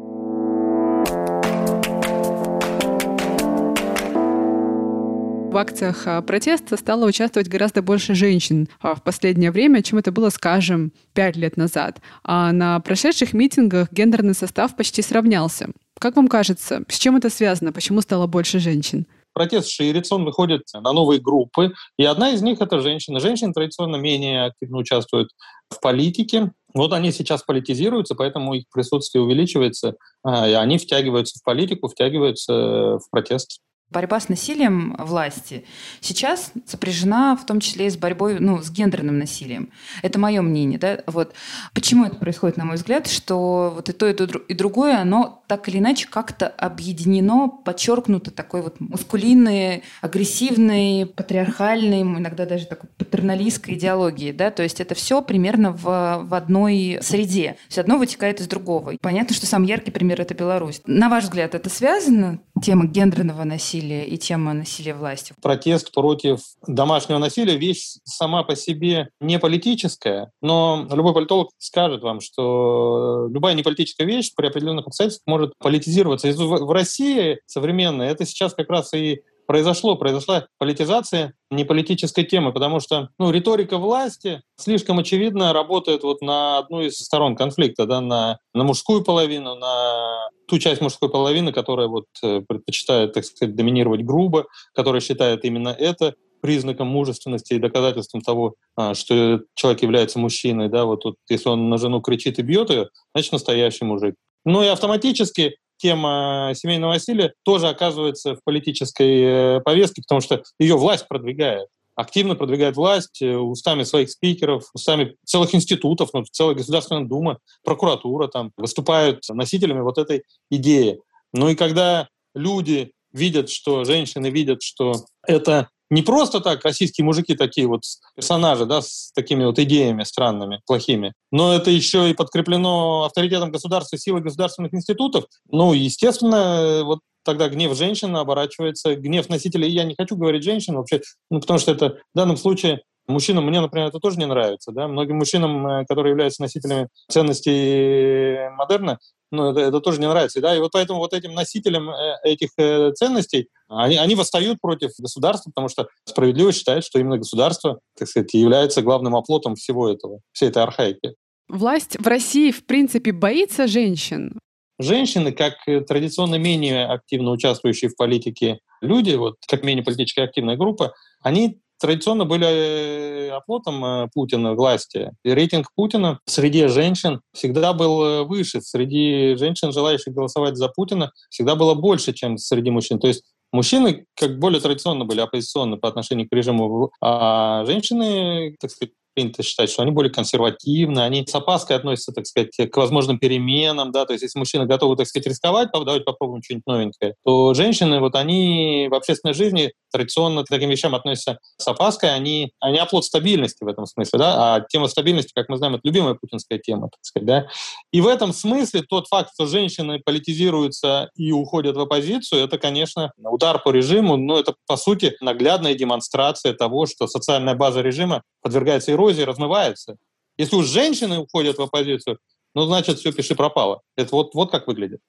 Акциях 5.59 6.07
а, 6.07 6.23
протеста 6.23 6.77
стало 6.77 7.07
участвовать 7.07 7.49
гораздо 7.49 7.83
больше 7.83 8.15
женщин 8.15 8.69
а, 8.81 8.95
в 8.95 9.03
последнее 9.03 9.51
время, 9.51 9.83
чем 9.83 9.99
это 9.99 10.13
было, 10.13 10.31
скажем, 10.31 10.93
пять 11.13 11.37
лет 11.37 11.57
назад. 11.57 12.01
А 12.25 12.53
на 12.53 12.81
прошедших 12.81 13.33
митингах 13.33 13.93
гендерный 13.93 14.35
состав 14.35 14.77
почти 14.77 15.03
сравнялся. 15.03 15.69
Как 15.99 16.17
вам 16.17 16.29
кажется, 16.29 16.83
с 16.89 16.99
чем 16.99 17.17
это 17.17 17.29
связано? 17.29 17.73
Почему 17.73 18.01
стало 18.01 18.27
больше 18.27 18.59
женщин? 18.59 19.07
протест 19.39 19.69
ширится, 19.69 20.17
он 20.17 20.25
выходит 20.25 20.63
на 20.75 20.93
новые 20.93 21.21
группы, 21.21 21.73
и 21.97 22.05
одна 22.05 22.31
из 22.31 22.43
них— 22.43 22.61
это 22.61 22.81
женщины. 22.81 23.21
Женщины 23.21 23.53
традиционно 23.53 23.95
менее 23.95 24.47
активно 24.47 24.79
участвуют 24.79 25.31
в 25.71 25.81
политике. 25.81 26.51
Вот 26.75 26.93
они 26.93 27.13
сейчас 27.13 27.45
политизируются, 27.45 28.17
поэтому 28.17 28.55
их 28.55 28.65
присутствие 28.73 29.23
увеличивается, 29.23 29.95
и 30.27 30.31
они 30.31 30.79
втягиваются 30.79 31.39
в 31.39 31.45
политику, 31.45 31.87
втягиваются 31.87 32.99
в 32.99 33.11
протест. 33.13 33.61
Борьба 33.91 34.21
с 34.21 34.29
насилием 34.29 34.95
власти 34.99 35.65
сейчас 36.03 36.53
сопряжена 36.67 37.37
в 37.37 37.47
том 37.47 37.59
числе 37.59 37.87
и 37.87 37.91
с 37.91 37.97
борьбой 37.97 38.39
ну, 38.39 38.61
с 38.61 38.71
гендерным 38.71 39.19
насилием. 39.19 39.71
Это 40.03 40.19
мое 40.19 40.43
мнение. 40.43 40.79
Да? 40.79 40.99
Вот. 41.07 41.33
Почему 41.73 42.05
это 42.05 42.17
происходит, 42.17 42.59
на 42.59 42.67
мой 42.67 42.77
взгляд, 42.77 43.07
что 43.07 43.73
вот 43.75 43.89
и 43.89 43.93
то, 43.93 44.07
и, 44.07 44.13
то, 44.13 44.25
и 44.25 44.53
другое, 44.53 44.99
оно 44.99 45.43
так 45.47 45.71
или 45.71 45.79
иначе 45.79 46.07
как-то 46.07 46.49
объединено, 46.49 47.49
подчеркнуто 47.49 48.31
такой 48.31 48.61
вот 48.61 48.79
маскулинной, 48.79 49.83
агрессивной, 50.03 51.07
патриархальной, 51.07 52.03
иногда 52.03 52.45
даже 52.45 52.67
такой 52.67 52.91
патерналистской 52.99 53.73
идеологии. 53.73 54.33
Да? 54.33 54.51
То 54.51 54.65
есть 54.65 54.83
это 54.83 54.95
все 54.95 55.23
примерно 55.23 55.73
в, 55.73 56.25
в 56.25 56.35
одной 56.35 56.99
среде. 57.01 57.57
Есть 57.69 57.79
одно 57.79 57.97
вытекает 57.97 58.43
из 58.43 58.49
другого. 58.49 58.99
Понятно, 59.01 59.35
что 59.35 59.47
самый 59.47 59.69
яркий 59.69 59.93
пример– 59.93 60.21
это 60.21 60.35
Беларусь. 60.35 60.83
На 60.85 61.09
ваш 61.09 61.25
взгляд, 61.25 61.55
это 61.55 61.71
связано, 61.71 62.41
тема 62.63 62.87
гендерного 62.87 63.45
насилия? 63.45 63.78
Насилия 63.79 64.05
и 64.05 64.19
тема 64.19 64.55
насилия 64.55 64.95
власти? 64.95 65.35
Протест 65.43 65.93
против 65.93 66.41
домашнего 66.67 67.19
насилия– 67.19 67.57
вещь 67.59 67.97
сама 68.05 68.43
по 68.43 68.57
себе 68.57 69.09
не 69.21 69.39
политическая, 69.39 70.31
но 70.43 70.87
любой 70.91 71.15
политолог 71.15 71.51
скажет 71.59 72.03
вам, 72.03 72.21
что 72.21 73.29
любая 73.31 73.55
неполитическая 73.55 74.07
вещь 74.07 74.33
при 74.37 74.47
определенных 74.47 74.87
обстоятельствах 74.87 75.27
может 75.27 75.53
политизироваться. 75.59 76.29
И 76.29 76.33
в 76.33 76.73
России 76.73 77.41
современной 77.47 78.09
это 78.09 78.25
сейчас 78.25 78.55
как 78.55 78.69
раз 78.71 78.93
и 78.95 79.21
произошло, 79.49 79.97
произошла 79.97 80.47
политизация 80.59 81.33
неполитической 81.51 82.23
темы, 82.23 82.53
потому 82.53 82.81
что 82.81 83.09
ну, 83.19 83.31
риторика 83.31 83.79
власти 83.79 84.43
слишком 84.57 84.99
очевидно 84.99 85.55
работает 85.55 86.03
вот 86.03 86.21
на 86.21 86.59
одну 86.59 86.83
из 86.83 86.99
сторон 86.99 87.35
конфликта, 87.35 87.87
да, 87.87 88.03
на, 88.03 88.39
на 88.53 88.65
мужскую 88.65 89.03
половину, 89.03 89.55
на 89.55 90.29
ту 90.47 90.59
часть 90.59 90.83
мужской 90.83 91.09
половины, 91.09 91.51
которая 91.51 91.89
вот 91.89 92.05
э, 92.23 92.43
предпочитает, 92.47 93.15
так 93.15 93.25
сказать, 93.25 93.57
доминировать 93.57 94.05
грубо, 94.05 94.47
которая 94.75 95.01
считает 95.01 95.47
именно 95.47 95.71
это 95.71 96.15
признаком 96.43 96.89
мужественности 96.89 97.55
и 97.55 97.59
доказательством 97.59 98.21
того, 98.21 98.55
а, 98.77 98.95
что 98.95 99.41
человек 99.55 99.83
является 99.83 100.19
мужчиной, 100.19 100.69
да, 100.69 100.85
вот, 100.85 101.05
вот 101.05 101.17
если 101.29 101.49
он 101.49 101.71
на 101.71 101.79
жену 101.79 102.03
кричит 102.03 102.39
и 102.39 102.43
бьет 102.43 102.69
ее, 102.69 102.91
значит, 103.15 103.33
настоящий 103.33 103.87
мужик. 103.87 104.15
Ну 104.45 104.63
и 104.63 104.67
автоматически 104.67 105.57
тема 105.79 106.53
семейного 106.55 106.93
насилия 106.93 107.33
тоже 107.45 107.69
оказывается 107.69 108.35
в 108.35 108.45
политической 108.45 109.23
э, 109.57 109.61
повестке, 109.61 110.03
потому 110.03 110.21
что 110.21 110.43
ее 110.59 110.77
власть 110.77 111.09
продвигает 111.09 111.69
активно 111.99 112.37
продвигает 112.37 112.77
власть 112.77 113.21
э, 113.21 113.37
устами 113.37 113.83
своих 113.83 114.09
спикеров, 114.11 114.71
устами 114.73 115.17
целых 115.25 115.53
институтов, 115.53 116.11
ну, 116.15 116.23
целая 116.31 116.55
Государственная 116.55 117.05
Дума, 117.05 117.39
прокуратура 117.65 118.29
там 118.29 118.53
выступают 118.57 119.25
носителями 119.29 119.81
вот 119.81 119.99
этой 119.99 120.23
идеи. 120.49 121.01
Ну 121.33 121.49
и 121.49 121.57
когда 121.57 122.09
люди 122.37 122.93
видят, 123.13 123.51
что 123.51 123.85
женщины 123.85 124.31
видят, 124.31 124.63
что 124.63 124.93
это 125.27 125.71
не 125.91 126.03
просто 126.03 126.41
так 126.41 126.65
российские 126.65 127.05
мужики 127.05 127.35
такие 127.35 127.67
вот 127.67 127.83
персонажи, 128.15 128.67
да, 128.67 128.83
с 128.83 129.11
такими 129.15 129.45
вот 129.45 129.59
идеями 129.59 130.05
странными, 130.05 130.61
плохими, 130.67 131.13
но 131.31 131.55
это 131.55 131.71
еще 131.71 132.11
и 132.11 132.15
подкреплено 132.15 133.05
авторитетом 133.05 133.51
государства, 133.51 133.99
силой 133.99 134.21
государственных 134.21 134.75
институтов. 134.75 135.25
Ну, 135.51 135.73
естественно, 135.73 136.83
вот 136.85 137.01
тогда 137.25 137.49
гнев 137.49 137.77
женщины 137.77 138.17
оборачивается, 138.17 138.97
гнев 138.97 139.29
носителей, 139.29 139.71
я 139.71 139.85
не 139.85 139.95
хочу 139.99 140.17
говорить 140.17 140.45
женщин 140.45 140.77
вообще, 140.77 141.03
ну, 141.31 141.41
потому 141.41 141.59
что 141.59 141.73
это 141.73 141.99
в 142.15 142.17
данном 142.17 142.37
случае 142.37 142.83
Мужчинам, 143.09 143.47
мне, 143.47 143.63
например, 143.63 143.89
это 143.89 144.01
тоже 144.01 144.19
не 144.19 144.27
нравится. 144.27 144.71
Да? 144.71 144.87
Многим 144.87 145.17
мужчинам, 145.17 145.67
э, 145.67 145.87
которые 145.87 146.11
являются 146.11 146.43
носителями 146.43 146.89
ценностей 147.09 148.51
модерна, 148.51 148.99
ну, 149.33 149.51
это, 149.51 149.61
это 149.61 149.81
тоже 149.81 149.99
не 149.99 150.07
нравится. 150.07 150.43
Да? 150.43 150.55
И 150.55 150.61
вот 150.61 150.73
поэтому 150.73 150.99
вот 150.99 151.15
этим 151.15 151.33
носителям 151.33 151.89
э, 151.89 152.17
этих 152.23 152.51
э, 152.59 152.93
ценностей, 152.93 153.49
они, 153.69 153.97
они 153.97 154.15
восстают 154.15 154.61
против 154.61 154.91
государства, 154.99 155.51
потому 155.51 155.71
что 155.71 155.89
справедливо 156.05 156.53
считает, 156.53 156.85
что 156.85 156.99
именно 156.99 157.17
государство, 157.17 157.81
так 157.99 158.09
сказать, 158.09 158.35
является 158.35 158.83
главным 158.83 159.17
оплотом 159.17 159.55
всего 159.55 159.89
этого, 159.89 160.21
всей 160.33 160.51
этой 160.51 160.63
архаики. 160.63 161.15
Власть 161.49 161.97
в 161.99 162.07
России, 162.07 162.51
в 162.51 162.67
принципе, 162.67 163.13
боится 163.13 163.67
женщин. 163.67 164.39
Женщины, 164.79 165.33
как 165.33 165.55
традиционно 165.89 166.35
менее 166.35 166.85
активно 166.87 167.31
участвующие 167.31 167.91
в 167.91 167.97
политике 167.97 168.61
люди, 168.83 169.15
вот 169.15 169.37
как 169.49 169.65
менее 169.65 169.83
политически 169.83 170.21
активная 170.21 170.57
группа, 170.57 170.95
они 171.23 171.59
традиционно 171.79 172.25
были 172.25 172.47
э, 172.47 173.31
оплотом 173.31 173.85
э, 173.85 174.09
Путина 174.13 174.55
власти. 174.55 175.13
И 175.25 175.31
рейтинг 175.31 175.73
Путина 175.75 176.21
среди 176.27 176.67
женщин 176.67 177.21
всегда 177.33 177.73
был 177.73 178.03
э, 178.03 178.23
выше. 178.25 178.61
Среди 178.61 179.37
женщин, 179.37 179.73
желающих 179.73 180.13
голосовать 180.13 180.57
за 180.57 180.69
Путина, 180.69 181.13
всегда 181.31 181.55
было 181.55 181.75
больше, 181.75 182.13
чем 182.13 182.39
среди 182.39 182.71
мужчин. 182.71 182.99
То 182.99 183.09
есть 183.09 183.25
мужчины 183.53 184.07
как 184.15 184.39
более 184.39 184.61
традиционно 184.61 185.05
были 185.05 185.21
оппозиционны 185.21 185.77
по 185.77 185.89
отношению 185.89 186.29
к 186.29 186.35
режиму, 186.35 186.91
а 187.01 187.65
женщины, 187.65 188.57
так 188.61 188.71
сказать, 188.71 188.93
принято 189.19 189.43
считать, 189.43 189.69
что 189.69 189.83
они 189.83 189.91
более 189.91 190.13
консервативны, 190.13 191.01
они 191.01 191.27
с 191.27 191.35
опаской 191.35 191.75
относятся, 191.75 192.13
так 192.13 192.25
сказать, 192.25 192.53
к 192.71 192.77
возможным 192.77 193.19
переменам, 193.19 193.91
да, 193.91 194.07
то 194.07 194.13
есть 194.13 194.23
если 194.23 194.39
мужчины 194.39 194.65
готовы, 194.65 194.95
так 194.95 195.09
сказать, 195.09 195.27
рисковать, 195.27 195.71
давайте 195.73 196.05
попробуем 196.05 196.41
что-нибудь 196.41 196.67
новенькое, 196.69 197.15
то 197.25 197.53
женщины, 197.53 197.99
вот 197.99 198.15
они 198.15 198.87
в 198.89 198.95
общественной 198.95 199.35
жизни 199.35 199.73
традиционно 199.91 200.45
к 200.45 200.49
таким 200.49 200.71
вещам 200.71 200.95
относятся 200.95 201.39
с 201.57 201.67
опаской, 201.67 202.15
они, 202.15 202.53
они 202.61 202.79
оплот 202.79 203.05
стабильности 203.05 203.65
в 203.65 203.67
этом 203.67 203.87
смысле, 203.87 204.21
да, 204.21 204.55
а 204.55 204.61
тема 204.61 204.87
стабильности, 204.87 205.33
как 205.35 205.49
мы 205.49 205.57
знаем, 205.57 205.75
это 205.75 205.81
любимая 205.83 206.15
путинская 206.15 206.61
тема, 206.61 206.83
так 206.83 207.01
сказать, 207.03 207.27
да, 207.27 207.47
и 207.93 208.01
в 208.01 208.07
этом 208.07 208.33
смысле 208.33 208.83
тот 208.89 209.09
факт, 209.09 209.31
что 209.35 209.47
женщины 209.47 210.01
политизируются 210.05 211.11
и 211.17 211.33
уходят 211.33 211.77
в 211.77 211.81
оппозицию, 211.81 212.45
это, 212.45 212.57
конечно, 212.57 213.11
удар 213.19 213.61
по 213.61 213.73
режиму, 213.73 214.17
но 214.17 214.39
это, 214.39 214.55
по 214.69 214.77
сути, 214.77 215.17
наглядная 215.21 215.75
демонстрация 215.75 216.53
того, 216.53 216.87
что 216.87 217.09
социальная 217.09 217.57
база 217.57 217.81
режима 217.81 218.23
подвергается 218.43 218.93
эрозии, 218.93 219.08
эрозия 219.09 219.27
размывается. 219.27 219.97
Если 220.37 220.57
уж 220.57 220.67
женщины 220.67 221.19
уходят 221.19 221.59
в 221.59 221.63
оппозицию, 221.63 222.19
ну, 222.55 222.67
значит, 222.67 222.99
все, 222.99 223.13
пиши 223.13 223.35
пропало. 223.35 223.83
Это 223.97 224.15
вот, 224.15 224.35
вот 224.35 224.51
как 224.51 224.67
выглядит. 224.67 225.01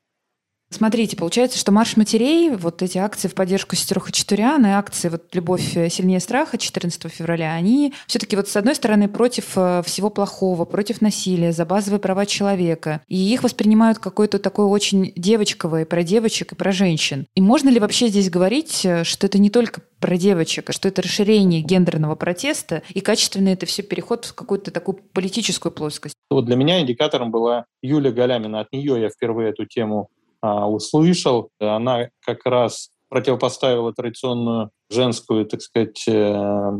Смотрите, 0.71 1.17
получается, 1.17 1.57
что 1.57 1.71
марш 1.71 1.97
матерей, 1.97 2.51
вот 2.51 2.83
эти 2.83 2.99
акции 2.99 3.27
в 3.27 3.33
поддержку 3.33 3.75
сестерах 3.75 4.09
и 4.09 4.13
четурян, 4.13 4.63
и 4.67 4.69
акции 4.69 5.09
вот 5.09 5.23
«Любовь 5.33 5.75
э, 5.75 5.89
сильнее 5.89 6.19
страха» 6.19 6.59
14 6.59 7.11
февраля, 7.11 7.53
они 7.53 7.93
все-таки 8.05 8.35
вот 8.35 8.47
с 8.47 8.55
одной 8.55 8.75
стороны 8.75 9.09
против 9.09 9.53
э, 9.55 9.81
всего 9.83 10.11
плохого, 10.11 10.65
против 10.65 11.01
насилия, 11.01 11.53
за 11.53 11.65
базовые 11.65 11.99
права 11.99 12.27
человека. 12.27 13.01
И 13.07 13.17
их 13.17 13.41
воспринимают 13.41 13.97
какой-то 13.97 14.37
такой 14.37 14.65
очень 14.65 15.11
девочковое 15.15 15.85
про 15.85 16.03
девочек 16.03 16.51
и 16.51 16.55
про 16.55 16.71
женщин. 16.71 17.25
И 17.33 17.41
можно 17.41 17.69
ли 17.69 17.79
вообще 17.79 18.07
здесь 18.07 18.29
говорить, 18.29 18.85
э, 18.85 19.03
что 19.03 19.25
это 19.25 19.39
не 19.39 19.49
только 19.49 19.81
про 19.99 20.17
девочек, 20.17 20.69
а 20.69 20.73
что 20.73 20.87
это 20.87 21.01
расширение 21.01 21.61
гендерного 21.61 22.13
протеста, 22.13 22.83
и 22.93 23.01
качественно 23.01 23.49
это 23.49 23.65
все 23.65 23.81
переход 23.81 24.25
в 24.25 24.35
какую-то 24.35 24.69
такую 24.69 24.99
политическую 25.13 25.71
плоскость? 25.71 26.13
Вот 26.29 26.45
для 26.45 26.55
меня 26.55 26.79
индикатором 26.79 27.31
была 27.31 27.65
Юля 27.81 28.11
Галямина. 28.11 28.59
От 28.59 28.71
нее 28.71 29.01
я 29.01 29.09
впервые 29.09 29.49
эту 29.49 29.65
тему 29.65 30.09
услышал. 30.41 31.49
Она 31.59 32.09
как 32.25 32.45
раз 32.45 32.89
противопоставила 33.09 33.91
традиционную 33.93 34.69
женскую, 34.91 35.45
так 35.45 35.61
сказать, 35.61 36.03
э, 36.07 36.71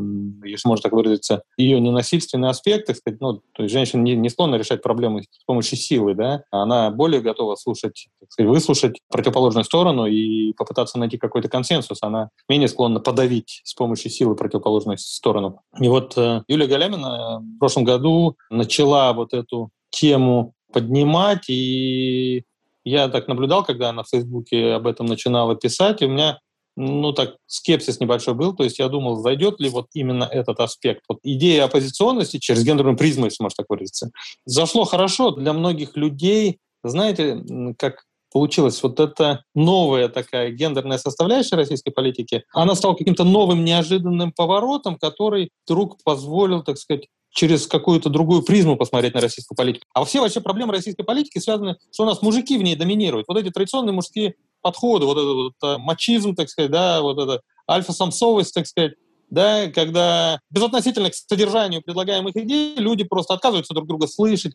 если 0.44 0.68
можно 0.68 0.82
так 0.82 0.92
выразиться, 0.92 1.42
ее 1.56 1.80
ненасильственный 1.80 2.48
аспект, 2.48 2.86
так 2.86 2.96
сказать, 2.96 3.20
ну, 3.20 3.40
то 3.54 3.62
есть 3.62 3.72
женщина 3.72 4.00
не, 4.00 4.16
не 4.16 4.28
склонна 4.28 4.56
решать 4.56 4.82
проблемы 4.82 5.22
с 5.22 5.44
помощью 5.44 5.78
силы, 5.78 6.14
да, 6.14 6.42
она 6.50 6.90
более 6.90 7.20
готова 7.20 7.56
слушать, 7.56 8.08
так 8.20 8.30
сказать, 8.32 8.50
выслушать 8.50 9.00
противоположную 9.10 9.64
сторону 9.64 10.06
и 10.06 10.52
попытаться 10.54 10.98
найти 10.98 11.18
какой-то 11.18 11.48
консенсус. 11.48 11.98
Она 12.02 12.30
менее 12.48 12.68
склонна 12.68 13.00
подавить 13.00 13.60
с 13.64 13.74
помощью 13.74 14.10
силы 14.10 14.34
противоположную 14.34 14.98
сторону. 14.98 15.60
И 15.80 15.88
вот 15.88 16.16
э, 16.16 16.42
Юлия 16.48 16.66
Галямина 16.66 17.40
в 17.40 17.58
прошлом 17.58 17.84
году 17.84 18.36
начала 18.50 19.12
вот 19.12 19.34
эту 19.34 19.70
тему 19.90 20.54
поднимать 20.72 21.48
и 21.48 22.44
я 22.90 23.08
так 23.08 23.28
наблюдал, 23.28 23.64
когда 23.64 23.90
она 23.90 24.02
в 24.02 24.08
Фейсбуке 24.08 24.72
об 24.72 24.86
этом 24.86 25.06
начинала 25.06 25.54
писать, 25.54 26.02
и 26.02 26.06
у 26.06 26.08
меня 26.08 26.38
ну, 26.76 27.12
так, 27.12 27.36
скепсис 27.46 28.00
небольшой 28.00 28.34
был, 28.34 28.54
то 28.54 28.64
есть 28.64 28.78
я 28.78 28.88
думал, 28.88 29.16
зайдет 29.16 29.60
ли 29.60 29.68
вот 29.68 29.86
именно 29.92 30.24
этот 30.24 30.60
аспект. 30.60 31.02
Вот 31.08 31.18
идея 31.22 31.64
оппозиционности 31.64 32.38
через 32.38 32.64
гендерную 32.64 32.96
призму, 32.96 33.26
если 33.26 33.42
можно 33.42 33.56
так 33.56 33.66
выразиться, 33.68 34.10
зашло 34.46 34.84
хорошо 34.84 35.30
для 35.32 35.52
многих 35.52 35.96
людей. 35.96 36.58
Знаете, 36.82 37.44
как 37.76 38.04
получилось 38.32 38.82
вот 38.82 39.00
эта 39.00 39.42
новая 39.54 40.08
такая 40.08 40.50
гендерная 40.52 40.98
составляющая 40.98 41.56
российской 41.56 41.90
политики, 41.90 42.44
она 42.52 42.74
стала 42.74 42.94
каким-то 42.94 43.24
новым 43.24 43.64
неожиданным 43.64 44.32
поворотом, 44.32 44.96
который 44.96 45.50
вдруг 45.66 46.02
позволил, 46.04 46.62
так 46.62 46.78
сказать, 46.78 47.08
через 47.30 47.66
какую-то 47.66 48.10
другую 48.10 48.42
призму 48.42 48.76
посмотреть 48.76 49.14
на 49.14 49.20
российскую 49.20 49.56
политику. 49.56 49.86
А 49.94 50.04
все 50.04 50.20
вообще 50.20 50.40
проблемы 50.40 50.72
российской 50.72 51.04
политики 51.04 51.38
связаны, 51.38 51.76
что 51.92 52.02
у 52.02 52.06
нас 52.06 52.22
мужики 52.22 52.58
в 52.58 52.62
ней 52.62 52.76
доминируют. 52.76 53.28
Вот 53.28 53.38
эти 53.38 53.50
традиционные 53.50 53.92
мужские 53.92 54.34
подходы, 54.62 55.06
вот 55.06 55.16
этот 55.16 55.34
вот, 55.34 55.54
э, 55.62 55.78
мачизм, 55.78 56.34
так 56.34 56.48
сказать, 56.50 56.70
да, 56.70 57.00
вот 57.02 57.18
это 57.18 57.40
альфа-самцовость, 57.68 58.52
так 58.52 58.66
сказать, 58.66 58.94
да, 59.30 59.68
когда 59.68 60.40
безотносительно 60.50 61.10
к 61.10 61.14
содержанию 61.14 61.82
предлагаемых 61.82 62.36
идей 62.36 62.74
люди 62.76 63.04
просто 63.04 63.34
отказываются 63.34 63.74
друг 63.74 63.86
друга 63.86 64.06
слышать, 64.06 64.54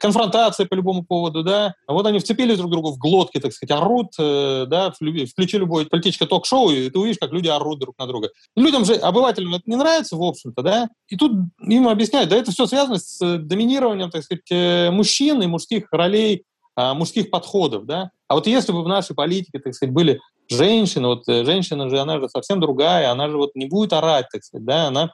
конфронтация 0.00 0.66
по 0.66 0.74
любому 0.74 1.04
поводу, 1.04 1.42
да, 1.42 1.74
вот 1.86 2.06
они 2.06 2.18
вцепились 2.18 2.58
друг 2.58 2.70
другу 2.70 2.92
в 2.92 2.98
глотки, 2.98 3.38
так 3.38 3.52
сказать, 3.52 3.76
орут, 3.78 4.12
э, 4.18 4.66
да, 4.68 4.90
включи 4.90 5.56
любое 5.56 5.86
политическое 5.86 6.26
ток-шоу, 6.26 6.70
и 6.70 6.90
ты 6.90 6.98
увидишь, 6.98 7.18
как 7.18 7.32
люди 7.32 7.48
орут 7.48 7.78
друг 7.78 7.98
на 7.98 8.06
друга. 8.06 8.30
Людям 8.56 8.84
же, 8.84 8.94
обывателям 8.94 9.54
это 9.54 9.64
не 9.66 9.76
нравится, 9.76 10.16
в 10.16 10.22
общем-то, 10.22 10.62
да, 10.62 10.88
и 11.08 11.16
тут 11.16 11.32
им 11.60 11.88
объясняют, 11.88 12.30
да, 12.30 12.36
это 12.36 12.50
все 12.50 12.66
связано 12.66 12.98
с 12.98 13.20
э, 13.24 13.38
доминированием, 13.38 14.10
так 14.10 14.24
сказать, 14.24 14.50
э, 14.50 14.90
мужчин 14.90 15.42
и 15.42 15.46
мужских 15.46 15.88
ролей, 15.92 16.44
а, 16.80 16.94
мужских 16.94 17.30
подходов, 17.30 17.86
да. 17.86 18.12
А 18.28 18.34
вот 18.34 18.46
если 18.46 18.70
бы 18.70 18.84
в 18.84 18.88
нашей 18.88 19.16
политике, 19.16 19.58
так 19.58 19.74
сказать, 19.74 19.92
были 19.92 20.20
женщина, 20.48 21.08
вот 21.08 21.28
э, 21.28 21.44
женщина 21.44 21.88
же, 21.88 21.98
она 21.98 22.20
же 22.20 22.28
совсем 22.28 22.60
другая, 22.60 23.10
она 23.10 23.28
же 23.28 23.36
вот 23.36 23.54
не 23.54 23.66
будет 23.66 23.92
орать, 23.92 24.26
так 24.30 24.42
сказать, 24.44 24.66
да, 24.66 24.88
она 24.88 25.12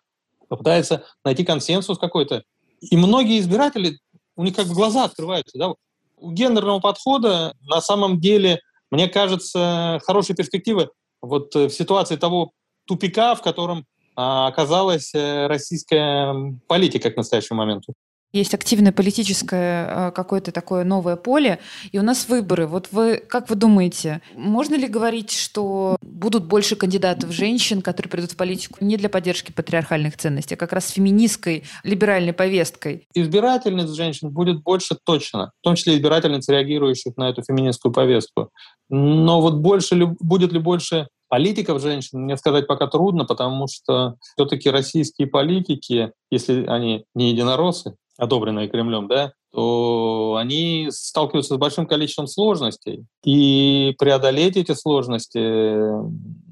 попытается 0.48 1.04
найти 1.24 1.44
консенсус 1.44 1.98
какой-то. 1.98 2.42
И 2.80 2.96
многие 2.96 3.40
избиратели, 3.40 3.98
у 4.36 4.44
них 4.44 4.54
как 4.54 4.66
бы 4.66 4.74
глаза 4.74 5.04
открываются, 5.04 5.58
да, 5.58 5.74
у 6.16 6.30
гендерного 6.30 6.80
подхода 6.80 7.54
на 7.62 7.80
самом 7.80 8.20
деле, 8.20 8.60
мне 8.90 9.08
кажется, 9.08 10.00
хорошие 10.04 10.36
перспективы. 10.36 10.90
Вот 11.20 11.54
э, 11.56 11.68
в 11.68 11.70
ситуации 11.72 12.16
того 12.16 12.52
тупика, 12.86 13.34
в 13.34 13.42
котором 13.42 13.86
а, 14.16 14.46
оказалась 14.46 15.14
э, 15.14 15.46
российская 15.46 16.34
политика 16.68 17.10
к 17.10 17.16
настоящему 17.16 17.58
моменту 17.58 17.94
есть 18.38 18.54
активное 18.54 18.92
политическое 18.92 20.08
э, 20.08 20.10
какое-то 20.12 20.52
такое 20.52 20.84
новое 20.84 21.16
поле, 21.16 21.60
и 21.92 21.98
у 21.98 22.02
нас 22.02 22.28
выборы. 22.28 22.66
Вот 22.66 22.88
вы, 22.90 23.16
как 23.16 23.48
вы 23.48 23.56
думаете, 23.56 24.20
можно 24.34 24.74
ли 24.74 24.88
говорить, 24.88 25.30
что 25.30 25.96
будут 26.02 26.44
больше 26.44 26.76
кандидатов 26.76 27.30
женщин, 27.30 27.80
которые 27.80 28.10
придут 28.10 28.32
в 28.32 28.36
политику 28.36 28.78
не 28.80 28.96
для 28.96 29.08
поддержки 29.08 29.52
патриархальных 29.52 30.16
ценностей, 30.16 30.54
а 30.54 30.58
как 30.58 30.72
раз 30.72 30.86
с 30.86 30.90
феминистской, 30.90 31.64
либеральной 31.84 32.32
повесткой? 32.32 33.06
Избирательниц 33.14 33.90
женщин 33.90 34.30
будет 34.30 34.62
больше 34.62 34.96
точно, 35.04 35.52
в 35.60 35.64
том 35.64 35.76
числе 35.76 35.94
избирательниц, 35.94 36.48
реагирующих 36.48 37.16
на 37.16 37.28
эту 37.30 37.42
феминистскую 37.42 37.92
повестку. 37.92 38.50
Но 38.90 39.40
вот 39.40 39.54
больше 39.54 39.94
ли, 39.94 40.06
будет 40.20 40.52
ли 40.52 40.58
больше 40.58 41.08
политиков 41.28 41.80
женщин 41.80 42.22
мне 42.22 42.36
сказать 42.36 42.66
пока 42.66 42.86
трудно, 42.86 43.24
потому 43.24 43.66
что 43.66 44.16
все-таки 44.20 44.70
российские 44.70 45.26
политики, 45.26 46.12
если 46.30 46.64
они 46.66 47.04
не 47.14 47.30
единороссы, 47.30 47.96
одобренные 48.18 48.68
Кремлем, 48.68 49.08
да, 49.08 49.32
то 49.52 50.36
они 50.38 50.88
сталкиваются 50.90 51.54
с 51.54 51.58
большим 51.58 51.86
количеством 51.86 52.26
сложностей. 52.26 53.06
И 53.24 53.94
преодолеть 53.98 54.56
эти 54.56 54.72
сложности 54.72 55.76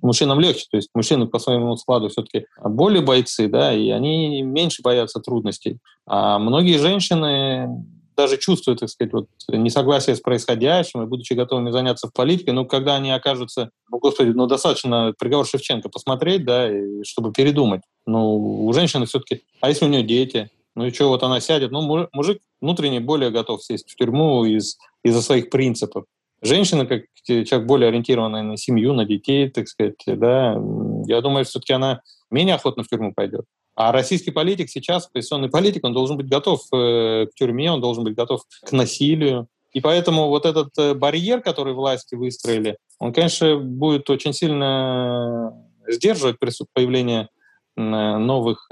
мужчинам 0.01 0.39
легче. 0.39 0.67
То 0.71 0.77
есть 0.77 0.91
мужчины 0.95 1.27
по 1.27 1.39
своему 1.39 1.77
складу 1.77 2.09
все-таки 2.09 2.47
более 2.63 3.03
бойцы, 3.03 3.49
да, 3.49 3.75
и 3.75 3.91
они 3.91 4.43
меньше 4.43 4.83
боятся 4.83 5.21
трудностей. 5.21 5.79
А 6.07 6.39
многие 6.39 6.79
женщины 6.79 7.69
даже 8.17 8.37
чувствуют, 8.37 8.81
так 8.81 8.89
сказать, 8.91 9.13
вот 9.13 9.27
несогласие 9.49 10.15
с 10.15 10.21
происходящим, 10.21 11.03
и 11.03 11.07
будучи 11.07 11.33
готовыми 11.33 11.71
заняться 11.71 12.09
в 12.09 12.13
политике, 12.13 12.53
но 12.53 12.65
когда 12.65 12.97
они 12.97 13.11
окажутся, 13.11 13.71
ну, 13.91 13.99
господи, 13.99 14.31
ну, 14.31 14.47
достаточно 14.47 15.15
приговор 15.19 15.47
Шевченко 15.47 15.89
посмотреть, 15.89 16.45
да, 16.45 16.71
и, 16.71 17.03
чтобы 17.05 17.33
передумать. 17.33 17.83
Ну, 18.07 18.65
у 18.67 18.73
женщины 18.73 19.07
все-таки, 19.07 19.43
а 19.61 19.71
если 19.71 19.87
у 19.87 19.89
нее 19.89 20.03
дети, 20.03 20.51
ну 20.75 20.87
и 20.87 20.91
что, 20.91 21.09
вот 21.09 21.23
она 21.23 21.41
сядет. 21.41 21.71
Ну, 21.71 22.09
мужик 22.13 22.41
внутренне 22.61 23.01
более 23.01 23.31
готов 23.31 23.63
сесть 23.63 23.91
в 23.91 23.97
тюрьму 23.97 24.45
из, 24.45 24.79
из-за 25.05 25.23
своих 25.23 25.51
принципов. 25.51 26.05
Женщина, 26.41 26.87
как 26.87 27.03
человек 27.25 27.67
более 27.67 27.89
ориентированный 27.89 28.43
на 28.43 28.57
семью, 28.57 28.95
на 28.95 29.05
детей, 29.05 29.49
так 29.49 29.69
сказать, 29.69 29.95
да, 30.07 30.61
я 31.07 31.21
думаю, 31.21 31.45
все-таки 31.45 31.73
она 31.73 32.01
менее 32.31 32.57
охотно 32.57 32.83
в 32.83 32.89
тюрьму 32.89 33.13
пойдет. 33.15 33.45
А 33.75 33.93
российский 33.93 34.33
политик 34.33 34.69
сейчас, 34.69 35.07
оппозиционный 35.07 35.49
политик, 35.49 35.85
он 35.85 35.95
должен 35.95 36.17
быть 36.17 36.29
готов 36.29 36.61
э, 36.73 37.27
к 37.27 37.35
тюрьме, 37.35 37.73
он 37.73 37.81
должен 37.81 38.05
быть 38.05 38.15
готов 38.15 38.43
к 38.65 38.73
насилию. 38.73 39.47
И 39.73 39.81
поэтому 39.81 40.29
вот 40.29 40.45
этот 40.45 40.77
э, 40.79 40.95
барьер, 40.95 41.41
который 41.41 41.73
власти 41.75 42.15
выстроили, 42.15 42.77
он, 42.99 43.13
конечно, 43.13 43.57
будет 43.57 44.11
очень 44.11 44.33
сильно 44.33 45.53
сдерживать 45.89 46.37
появление 46.75 47.29
новых 47.75 48.69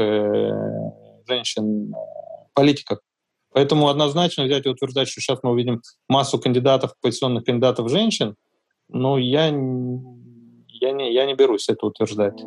женщин-политиков. 1.31 2.99
Э, 2.99 3.01
Поэтому 3.53 3.89
однозначно 3.89 4.45
взять 4.45 4.67
и 4.67 4.69
утверждать, 4.69 5.09
что 5.09 5.21
сейчас 5.21 5.41
мы 5.43 5.51
увидим 5.51 5.83
массу 6.09 6.39
кандидатов, 6.39 6.95
позиционных 7.01 7.45
кандидатов 7.45 7.91
женщин, 7.91 8.37
но 8.89 9.19
я, 9.19 9.47
я, 9.47 10.93
не, 10.93 11.13
я 11.13 11.27
не 11.27 11.35
берусь 11.35 11.69
это 11.69 11.87
утверждать. 11.87 12.41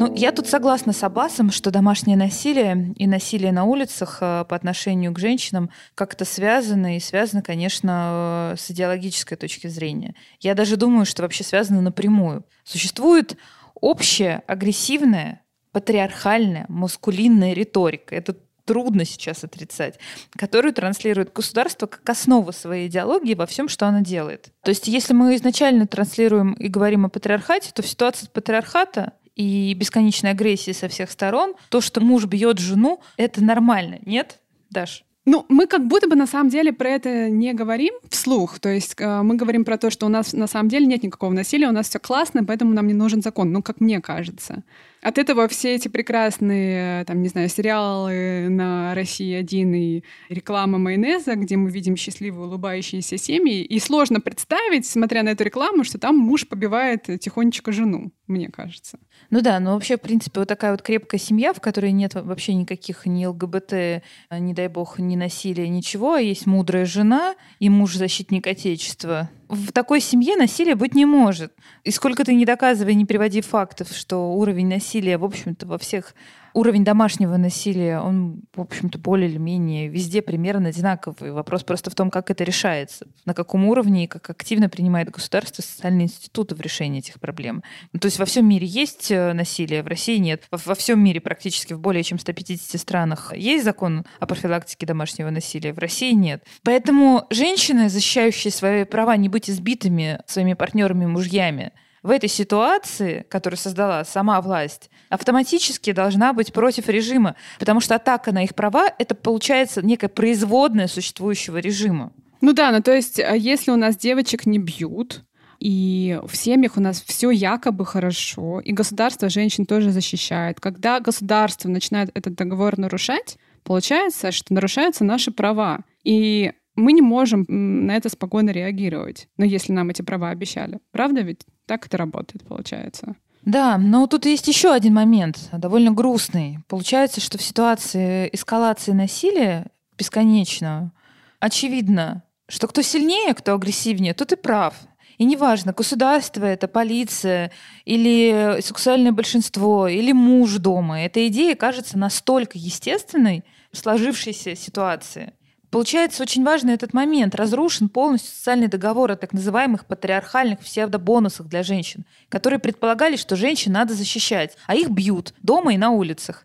Ну, 0.00 0.14
я 0.14 0.30
тут 0.30 0.46
согласна 0.46 0.92
с 0.92 1.02
Аббасом, 1.02 1.50
что 1.50 1.72
домашнее 1.72 2.16
насилие 2.16 2.94
и 2.96 3.08
насилие 3.08 3.50
на 3.50 3.64
улицах 3.64 4.18
э, 4.20 4.44
по 4.48 4.54
отношению 4.54 5.12
к 5.12 5.18
женщинам 5.18 5.70
как-то 5.96 6.24
связаны, 6.24 6.98
и 6.98 7.00
связаны, 7.00 7.42
конечно, 7.42 8.54
с 8.56 8.70
идеологической 8.70 9.36
точки 9.36 9.66
зрения. 9.66 10.14
Я 10.38 10.54
даже 10.54 10.76
думаю, 10.76 11.04
что 11.04 11.22
вообще 11.22 11.42
связаны 11.42 11.80
напрямую. 11.80 12.44
Существует 12.62 13.36
общая 13.74 14.44
агрессивная, 14.46 15.42
патриархальная, 15.72 16.66
маскулинная 16.68 17.52
риторика. 17.52 18.14
Это 18.14 18.36
трудно 18.66 19.04
сейчас 19.04 19.42
отрицать, 19.42 19.98
которую 20.36 20.74
транслирует 20.74 21.32
государство 21.32 21.86
как 21.86 22.08
основу 22.08 22.52
своей 22.52 22.86
идеологии 22.86 23.34
во 23.34 23.46
всем, 23.46 23.66
что 23.66 23.86
оно 23.86 24.00
делает. 24.00 24.52
То 24.62 24.68
есть 24.68 24.86
если 24.86 25.12
мы 25.14 25.34
изначально 25.34 25.88
транслируем 25.88 26.52
и 26.52 26.68
говорим 26.68 27.06
о 27.06 27.08
патриархате, 27.08 27.72
то 27.72 27.82
в 27.82 27.88
ситуации 27.88 28.28
патриархата 28.32 29.14
и 29.38 29.72
бесконечной 29.72 30.32
агрессии 30.32 30.72
со 30.72 30.88
всех 30.88 31.10
сторон, 31.10 31.54
то, 31.70 31.80
что 31.80 32.02
муж 32.02 32.26
бьет 32.26 32.58
жену, 32.58 33.00
это 33.16 33.42
нормально, 33.42 34.00
нет, 34.04 34.40
Даш? 34.68 35.04
Ну, 35.30 35.44
мы 35.50 35.66
как 35.66 35.86
будто 35.86 36.08
бы 36.08 36.16
на 36.16 36.26
самом 36.26 36.48
деле 36.48 36.72
про 36.72 36.88
это 36.88 37.28
не 37.28 37.52
говорим 37.52 37.92
вслух. 38.08 38.58
То 38.60 38.70
есть 38.70 38.94
э, 38.98 39.22
мы 39.22 39.34
говорим 39.34 39.66
про 39.66 39.76
то, 39.76 39.90
что 39.90 40.06
у 40.06 40.08
нас 40.08 40.32
на 40.32 40.46
самом 40.46 40.70
деле 40.70 40.86
нет 40.86 41.02
никакого 41.02 41.30
насилия, 41.34 41.68
у 41.68 41.72
нас 41.72 41.90
все 41.90 41.98
классно, 41.98 42.44
поэтому 42.44 42.72
нам 42.72 42.86
не 42.86 42.94
нужен 42.94 43.20
закон. 43.20 43.52
Ну, 43.52 43.62
как 43.62 43.82
мне 43.82 44.00
кажется. 44.00 44.64
От 45.02 45.18
этого 45.18 45.46
все 45.48 45.74
эти 45.74 45.88
прекрасные, 45.88 47.04
там, 47.04 47.20
не 47.20 47.28
знаю, 47.28 47.50
сериалы 47.50 48.48
на 48.48 48.94
России 48.94 49.34
один 49.34 49.74
и 49.74 50.02
реклама 50.30 50.78
майонеза, 50.78 51.34
где 51.34 51.58
мы 51.58 51.70
видим 51.70 51.94
счастливые 51.94 52.46
улыбающиеся 52.46 53.18
семьи, 53.18 53.62
и 53.62 53.78
сложно 53.80 54.22
представить, 54.22 54.86
смотря 54.86 55.22
на 55.22 55.28
эту 55.28 55.44
рекламу, 55.44 55.84
что 55.84 55.98
там 55.98 56.16
муж 56.16 56.48
побивает 56.48 57.02
тихонечко 57.20 57.70
жену, 57.70 58.12
мне 58.28 58.48
кажется. 58.48 58.98
Ну 59.30 59.40
да, 59.40 59.58
но 59.60 59.74
вообще, 59.74 59.96
в 59.96 60.00
принципе, 60.00 60.40
вот 60.40 60.48
такая 60.48 60.70
вот 60.72 60.82
крепкая 60.82 61.20
семья, 61.20 61.52
в 61.52 61.60
которой 61.60 61.92
нет 61.92 62.14
вообще 62.14 62.54
никаких 62.54 63.06
ни 63.06 63.26
ЛГБТ, 63.26 64.02
не 64.30 64.54
дай 64.54 64.68
бог, 64.68 64.98
ни 64.98 65.16
насилия, 65.16 65.68
ничего, 65.68 66.14
а 66.14 66.20
есть 66.20 66.46
мудрая 66.46 66.84
жена 66.84 67.34
и 67.58 67.68
муж-защитник 67.68 68.46
Отечества, 68.46 69.30
в 69.48 69.72
такой 69.72 70.00
семье 70.00 70.36
насилия 70.36 70.74
быть 70.74 70.94
не 70.94 71.06
может. 71.06 71.52
И 71.82 71.90
сколько 71.90 72.24
ты 72.24 72.34
не 72.34 72.44
доказывай, 72.44 72.94
не 72.94 73.06
приводи 73.06 73.40
фактов, 73.40 73.88
что 73.92 74.32
уровень 74.34 74.68
насилия, 74.68 75.16
в 75.16 75.24
общем-то, 75.24 75.66
во 75.66 75.78
всех 75.78 76.14
уровень 76.54 76.84
домашнего 76.84 77.36
насилия, 77.36 78.00
он, 78.00 78.42
в 78.54 78.60
общем-то, 78.60 78.98
более 78.98 79.30
или 79.30 79.38
менее 79.38 79.88
везде 79.88 80.22
примерно 80.22 80.68
одинаковый. 80.68 81.32
Вопрос 81.32 81.64
просто 81.64 81.90
в 81.90 81.94
том, 81.94 82.10
как 82.10 82.30
это 82.30 82.44
решается, 82.44 83.06
на 83.24 83.34
каком 83.34 83.66
уровне 83.66 84.04
и 84.04 84.06
как 84.06 84.28
активно 84.30 84.68
принимает 84.68 85.10
государство 85.10 85.62
социальные 85.62 86.06
институты 86.06 86.54
в 86.54 86.60
решении 86.60 86.98
этих 86.98 87.20
проблем. 87.20 87.62
Ну, 87.92 88.00
то 88.00 88.06
есть 88.06 88.18
во 88.18 88.24
всем 88.24 88.48
мире 88.48 88.66
есть 88.66 89.10
э, 89.10 89.32
насилие, 89.32 89.82
в 89.82 89.86
России 89.86 90.18
нет. 90.18 90.44
Во, 90.50 90.58
во 90.64 90.74
всем 90.74 91.02
мире 91.02 91.20
практически 91.20 91.72
в 91.72 91.80
более 91.80 92.02
чем 92.02 92.18
150 92.18 92.80
странах 92.80 93.32
есть 93.36 93.64
закон 93.64 94.04
о 94.20 94.26
профилактике 94.26 94.86
домашнего 94.86 95.30
насилия, 95.30 95.72
в 95.72 95.78
России 95.78 96.12
нет. 96.12 96.44
Поэтому 96.62 97.26
женщины, 97.30 97.88
защищающие 97.88 98.50
свои 98.50 98.84
права 98.84 99.16
не 99.16 99.28
быть 99.28 99.50
избитыми 99.50 100.20
своими 100.26 100.54
партнерами-мужьями, 100.54 101.72
в 102.02 102.10
этой 102.10 102.28
ситуации, 102.28 103.26
которую 103.28 103.58
создала 103.58 104.04
сама 104.04 104.40
власть, 104.40 104.90
автоматически 105.08 105.92
должна 105.92 106.32
быть 106.32 106.52
против 106.52 106.88
режима, 106.88 107.36
потому 107.58 107.80
что 107.80 107.96
атака 107.96 108.32
на 108.32 108.44
их 108.44 108.54
права— 108.54 108.88
это, 108.98 109.14
получается, 109.14 109.84
некая 109.84 110.08
производная 110.08 110.86
существующего 110.86 111.58
режима. 111.58 112.12
Ну 112.40 112.52
да, 112.52 112.70
ну 112.70 112.82
то 112.82 112.94
есть 112.94 113.18
а 113.18 113.36
если 113.36 113.70
у 113.70 113.76
нас 113.76 113.96
девочек 113.96 114.46
не 114.46 114.58
бьют, 114.58 115.24
и 115.58 116.20
в 116.24 116.36
семьях 116.36 116.76
у 116.76 116.80
нас 116.80 117.02
все 117.02 117.30
якобы 117.30 117.84
хорошо, 117.84 118.60
и 118.60 118.72
государство 118.72 119.28
женщин 119.28 119.66
тоже 119.66 119.90
защищает. 119.90 120.60
Когда 120.60 121.00
государство 121.00 121.68
начинает 121.68 122.10
этот 122.14 122.34
договор 122.36 122.78
нарушать, 122.78 123.38
получается, 123.64 124.30
что 124.30 124.54
нарушаются 124.54 125.04
наши 125.04 125.32
права. 125.32 125.80
И 126.04 126.52
мы 126.78 126.92
не 126.92 127.02
можем 127.02 127.44
на 127.48 127.96
это 127.96 128.08
спокойно 128.08 128.50
реагировать, 128.50 129.28
но 129.36 129.44
если 129.44 129.72
нам 129.72 129.90
эти 129.90 130.02
права 130.02 130.30
обещали. 130.30 130.78
Правда 130.92 131.20
ведь? 131.20 131.44
Так 131.66 131.86
это 131.86 131.96
работает, 131.96 132.46
получается. 132.46 133.16
Да, 133.44 133.78
но 133.78 134.06
тут 134.06 134.26
есть 134.26 134.48
еще 134.48 134.72
один 134.72 134.94
момент, 134.94 135.48
довольно 135.52 135.90
грустный. 135.90 136.58
Получается, 136.68 137.20
что 137.20 137.38
в 137.38 137.42
ситуации 137.42 138.28
эскалации 138.32 138.92
насилия 138.92 139.66
бесконечно 139.96 140.92
очевидно, 141.40 142.22
что 142.48 142.68
кто 142.68 142.82
сильнее, 142.82 143.34
кто 143.34 143.54
агрессивнее, 143.54 144.14
тот 144.14 144.32
и 144.32 144.36
прав. 144.36 144.74
И 145.18 145.24
неважно, 145.24 145.72
государство 145.72 146.44
это, 146.44 146.68
полиция, 146.68 147.50
или 147.84 148.60
сексуальное 148.60 149.10
большинство, 149.10 149.88
или 149.88 150.12
муж 150.12 150.58
дома. 150.58 151.00
Эта 151.00 151.26
идея 151.26 151.56
кажется 151.56 151.98
настолько 151.98 152.56
естественной 152.56 153.44
в 153.72 153.78
сложившейся 153.78 154.54
ситуации. 154.54 155.32
Получается, 155.70 156.22
очень 156.22 156.44
важный 156.44 156.72
этот 156.72 156.94
момент. 156.94 157.34
Разрушен 157.34 157.90
полностью 157.90 158.34
социальный 158.34 158.68
договор 158.68 159.12
о 159.12 159.16
так 159.16 159.34
называемых 159.34 159.84
патриархальных 159.84 160.60
псевдобонусах 160.60 161.46
для 161.46 161.62
женщин, 161.62 162.04
которые 162.30 162.58
предполагали, 162.58 163.16
что 163.16 163.36
женщин 163.36 163.72
надо 163.72 163.92
защищать, 163.92 164.56
а 164.66 164.74
их 164.74 164.88
бьют 164.88 165.34
дома 165.42 165.74
и 165.74 165.76
на 165.76 165.90
улицах. 165.90 166.42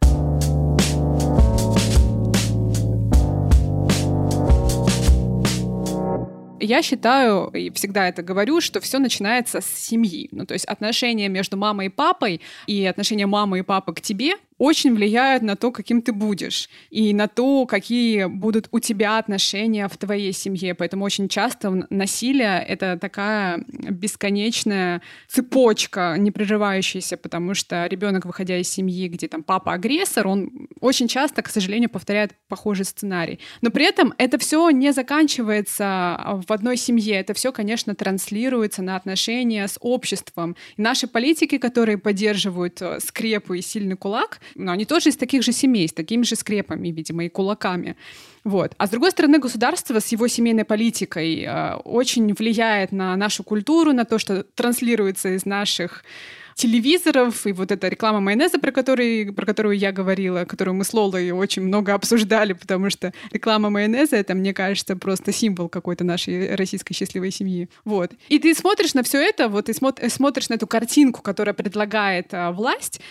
Я 6.66 6.82
считаю, 6.82 7.50
и 7.50 7.70
всегда 7.72 8.08
это 8.08 8.24
говорю, 8.24 8.62
что 8.62 8.80
все 8.80 8.98
начинается 8.98 9.60
с 9.60 9.66
семьи. 9.66 10.30
Ну, 10.32 10.46
то 10.46 10.54
есть 10.54 10.64
отношения 10.64 11.28
между 11.28 11.58
мамой 11.58 11.88
и 11.88 11.90
папой 11.90 12.40
и 12.68 12.86
отношения 12.86 13.26
мамы 13.26 13.60
и 13.60 13.62
папы 13.64 13.94
к 13.94 14.00
тебе 14.00 14.36
очень 14.58 14.94
влияют 14.94 15.44
на 15.44 15.56
то, 15.56 15.72
каким 15.72 16.02
ты 16.02 16.12
будешь, 16.12 16.70
и 16.90 17.14
на 17.14 17.28
то, 17.28 17.66
какие 17.66 18.26
будут 18.26 18.68
у 18.72 18.80
тебя 18.80 19.18
отношения 19.18 19.88
в 19.88 19.98
твоей 19.98 20.34
семье. 20.34 20.76
Поэтому 20.76 21.06
очень 21.06 21.28
часто 21.28 21.88
насилие— 21.90 22.64
это 22.68 22.98
такая 23.00 23.64
бесконечная 23.68 25.02
цепочка, 25.28 26.16
не 26.18 26.32
прерывающаяся, 26.32 27.18
потому 27.18 27.54
что 27.54 27.86
ребенок, 27.88 28.26
выходя 28.26 28.58
из 28.58 28.70
семьи, 28.70 29.08
где 29.08 29.28
там 29.28 29.44
папа 29.44 29.74
агрессор, 29.74 30.28
он 30.28 30.68
очень 30.80 31.08
часто, 31.08 31.42
к 31.42 31.50
сожалению, 31.50 31.90
повторяет 31.90 32.32
похожий 32.48 32.86
сценарий. 32.86 33.40
Но 33.62 33.70
при 33.70 33.86
этом 33.86 34.14
это 34.18 34.38
все 34.38 34.70
не 34.70 34.94
заканчивается 34.94 36.42
в 36.48 36.52
одной 36.52 36.78
семье. 36.78 37.16
Это 37.16 37.34
все, 37.34 37.52
конечно, 37.52 37.96
транслируется 37.96 38.82
на 38.82 38.96
отношения 38.96 39.68
с 39.68 39.78
обществом. 39.80 40.56
И 40.78 40.82
наши 40.82 41.08
политики, 41.08 41.58
которые 41.58 41.98
поддерживают 41.98 42.82
э, 42.82 43.00
скрепу 43.00 43.54
и 43.54 43.62
сильный 43.62 43.96
кулак, 43.96 44.40
но 44.56 44.72
они 44.72 44.86
тоже 44.86 45.10
из 45.10 45.18
таких 45.18 45.44
же 45.44 45.52
семей, 45.52 45.88
с 45.88 45.94
такими 45.94 46.24
же 46.24 46.36
скрепами, 46.36 46.90
видимо, 46.90 47.26
и 47.26 47.30
кулаками. 47.30 47.96
Вот. 48.44 48.74
А 48.78 48.88
с 48.88 48.90
другой 48.90 49.12
стороны, 49.12 49.40
государство 49.40 50.00
с 50.00 50.08
его 50.08 50.28
семейной 50.28 50.66
политикой 50.66 51.44
э, 51.44 51.76
очень 51.86 52.34
влияет 52.34 52.92
на 52.92 53.16
нашу 53.16 53.44
культуру, 53.44 53.94
на 53.94 54.06
то, 54.06 54.20
что 54.20 54.44
транслируется 54.44 55.30
из 55.36 55.46
наших 55.46 56.04
телевизоров, 56.56 57.46
и 57.48 57.52
вот 57.52 57.72
эта 57.72 57.88
реклама 57.88 58.20
майонеза, 58.20 58.60
про, 58.60 58.72
который, 58.72 59.32
про 59.32 59.46
которую 59.46 59.78
я 59.78 59.92
говорила, 59.92 60.46
которую 60.46 60.76
мы 60.76 60.84
с 60.84 60.94
Лолой 60.94 61.32
очень 61.32 61.64
много 61.64 61.94
обсуждали, 61.94 62.54
потому 62.54 62.90
что 62.90 63.14
реклама 63.32 63.70
майонеза— 63.70 64.16
это, 64.18 64.34
мне 64.34 64.54
кажется, 64.54 64.96
просто 64.96 65.32
символ 65.32 65.70
какой-то 65.70 66.04
нашей 66.04 66.56
российской 66.56 66.94
счастливой 66.94 67.32
семьи. 67.32 67.70
Вот. 67.86 68.12
И 68.30 68.40
ты 68.40 68.54
смотришь 68.54 68.94
на 68.94 69.04
все 69.04 69.20
это, 69.20 69.50
вот 69.50 69.70
и 69.70 69.74
смотришь 69.74 70.50
на 70.50 70.56
эту 70.56 70.68
картинку, 70.68 71.22
которая 71.22 71.54
предлагает 71.54 72.34
а, 72.34 72.52
власть, 72.52 73.02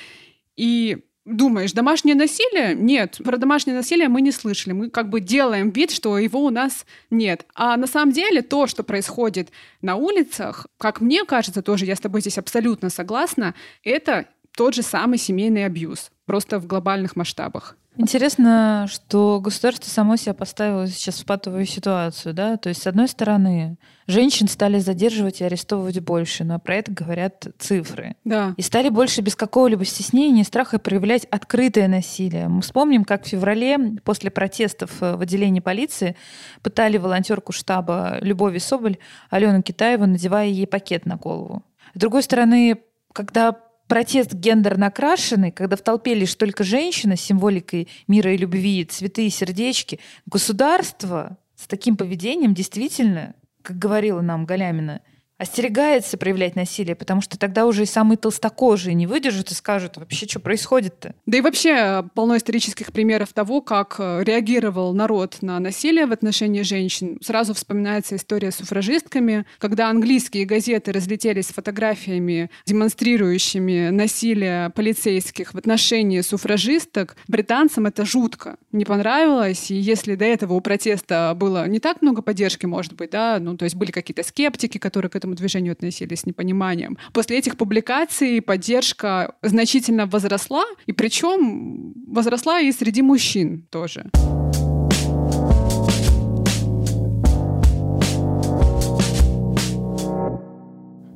и 0.57 0.99
думаешь, 1.25 1.73
домашнее 1.73 2.15
насилие? 2.15 2.75
Нет, 2.75 3.21
про 3.25 3.37
домашнее 3.37 3.77
насилие 3.77 4.09
мы 4.09 4.21
не 4.21 4.33
слышали. 4.33 4.73
Мы 4.73 4.91
как 4.91 5.09
бы 5.09 5.21
делаем 5.21 5.71
вид, 5.71 5.91
что 5.91 6.19
его 6.19 6.45
у 6.45 6.51
нас 6.51 6.87
нет. 7.11 7.47
А 7.55 7.77
на 7.77 7.87
самом 7.87 8.13
деле 8.13 8.43
то, 8.43 8.67
что 8.67 8.83
происходит 8.83 9.51
на 9.81 9.97
улицах, 9.97 10.67
как 10.79 11.01
мне 11.01 11.25
кажется, 11.25 11.63
тоже 11.63 11.87
я 11.87 11.97
с 11.97 12.01
тобой 12.01 12.21
здесь 12.21 12.39
абсолютно 12.39 12.91
согласна, 12.91 13.55
это 13.85 14.27
тот 14.57 14.75
же 14.75 14.83
самый 14.83 15.19
семейный 15.19 15.65
абьюз, 15.65 16.11
просто 16.27 16.59
в 16.59 16.67
глобальных 16.67 17.17
масштабах. 17.17 17.77
Интересно, 17.99 18.87
что 18.89 19.39
государство 19.41 19.91
само 19.91 20.17
себя 20.17 20.33
поставило 20.33 20.87
сейчас 20.87 21.21
в 21.21 21.27
патовую 21.27 21.67
ситуацию, 21.67 22.33
да? 22.33 22.57
То 22.57 22.71
есть, 22.71 22.83
с 22.83 22.87
одной 22.87 23.07
стороны, 23.07 23.77
женщин 24.07 24.49
стали 24.49 24.79
задерживать 24.79 25.41
и 25.41 25.45
арестовывать 25.45 26.01
больше, 26.01 26.45
но 26.45 26.59
про 26.59 26.77
это 26.77 26.91
говорят 26.91 27.47
цифры. 27.59 28.17
Да. 28.25 28.55
И 28.57 28.63
стали 28.63 28.89
больше 28.89 29.21
без 29.21 29.37
какого-либо 29.37 29.85
стеснения, 29.85 30.43
страха 30.45 30.79
проявлять 30.79 31.27
открытое 31.27 31.87
насилие. 31.87 32.49
Мы 32.49 32.63
вспомним, 32.63 33.05
как 33.05 33.25
в 33.25 33.29
феврале 33.29 33.79
после 34.05 34.31
протестов 34.31 34.91
в 35.01 35.21
отделении 35.21 35.61
полиции 35.61 36.17
пытали 36.63 36.97
волонтерку 36.97 37.53
штаба 37.53 38.17
Любови 38.23 38.59
Соболь 38.59 38.97
Алену 39.29 39.63
Китаеву, 39.63 40.07
надевая 40.07 40.47
ей 40.47 40.67
пакет 40.67 41.05
на 41.05 41.17
голову. 41.17 41.63
С 41.95 41.99
другой 41.99 42.23
стороны, 42.23 42.81
когда 43.13 43.55
протест 43.93 44.33
гендерно 44.33 44.87
окрашенный, 44.87 45.53
когда 45.53 45.77
в 45.77 45.83
толпе 45.83 46.15
лишь 46.15 46.35
только 46.35 46.65
женщина 46.65 47.15
с 47.15 47.21
символикой 47.21 47.89
мира 48.09 48.33
и 48.33 48.39
любви, 48.39 48.87
цветы 48.87 49.27
и 49.27 49.31
сердечки, 49.31 50.01
государство 50.25 51.37
с 51.57 51.67
таким 51.67 51.99
поведением 51.99 52.55
действительно, 52.55 53.35
как 53.61 53.79
говорила 53.79 54.23
нам 54.23 54.47
Галямина, 54.47 55.03
остерегается 55.43 56.17
проявлять 56.17 56.57
насилие, 56.57 56.95
потому 56.95 57.21
что 57.21 57.39
тогда 57.39 57.67
уже 57.67 57.83
и 57.83 57.87
самые 57.87 58.17
толстокожие 58.17 58.95
не 58.95 59.07
выдержат 59.07 59.51
и 59.51 59.55
скажут, 59.55 59.97
вообще, 59.97 60.27
что 60.27 60.41
происходит-то? 60.41 61.15
Да 61.27 61.39
и 61.39 61.41
вообще 61.41 61.71
э, 61.71 62.03
полно 62.15 62.37
исторических 62.37 62.93
примеров 62.93 63.33
того, 63.33 63.61
как 63.61 63.97
э, 63.99 64.23
реагировал 64.25 64.95
народ 64.95 65.39
на 65.41 65.59
насилие 65.59 66.07
в 66.07 66.13
отношении 66.13 66.63
женщин. 66.63 67.19
Сразу 67.21 67.55
вспоминается 67.55 68.17
история 68.17 68.53
с 68.53 68.57
суфражистками, 68.57 69.45
когда 69.59 69.91
английские 69.91 70.45
газеты 70.45 70.93
разлетелись 70.93 71.49
с 71.49 71.53
фотографиями, 71.53 72.51
демонстрирующими 72.67 73.91
насилие 73.91 74.71
полицейских 74.71 75.55
в 75.55 75.59
отношении 75.59 76.21
суфражисток. 76.21 77.17
Британцам 77.27 77.87
это 77.87 78.05
жутко 78.05 78.57
не 78.71 78.85
понравилось, 78.85 79.73
и 79.73 79.75
если 79.75 80.15
до 80.15 80.25
этого 80.25 80.55
у 80.55 80.61
протеста 80.61 81.35
было 81.37 81.67
не 81.67 81.81
так 81.81 82.01
много 82.01 82.23
поддержки, 82.23 82.67
может 82.67 82.95
быть, 82.95 83.11
да, 83.11 83.39
ну, 83.41 83.57
то 83.57 83.65
есть 83.65 83.75
были 83.75 83.91
какие-то 83.91 84.23
скептики, 84.23 84.79
которые 84.79 85.11
к 85.11 85.17
этому 85.17 85.32
этому 85.33 85.35
движению 85.35 85.73
относились 85.73 86.21
с 86.21 86.27
непониманием. 86.27 86.99
После 87.13 87.39
этих 87.39 87.57
публикаций 87.57 88.41
поддержка 88.41 89.35
значительно 89.43 90.07
возросла, 90.07 90.65
и 90.87 90.93
причем 90.93 91.95
возросла 92.07 92.61
и 92.61 92.73
среди 92.73 93.03
мужчин 93.03 93.67
тоже. 93.71 94.11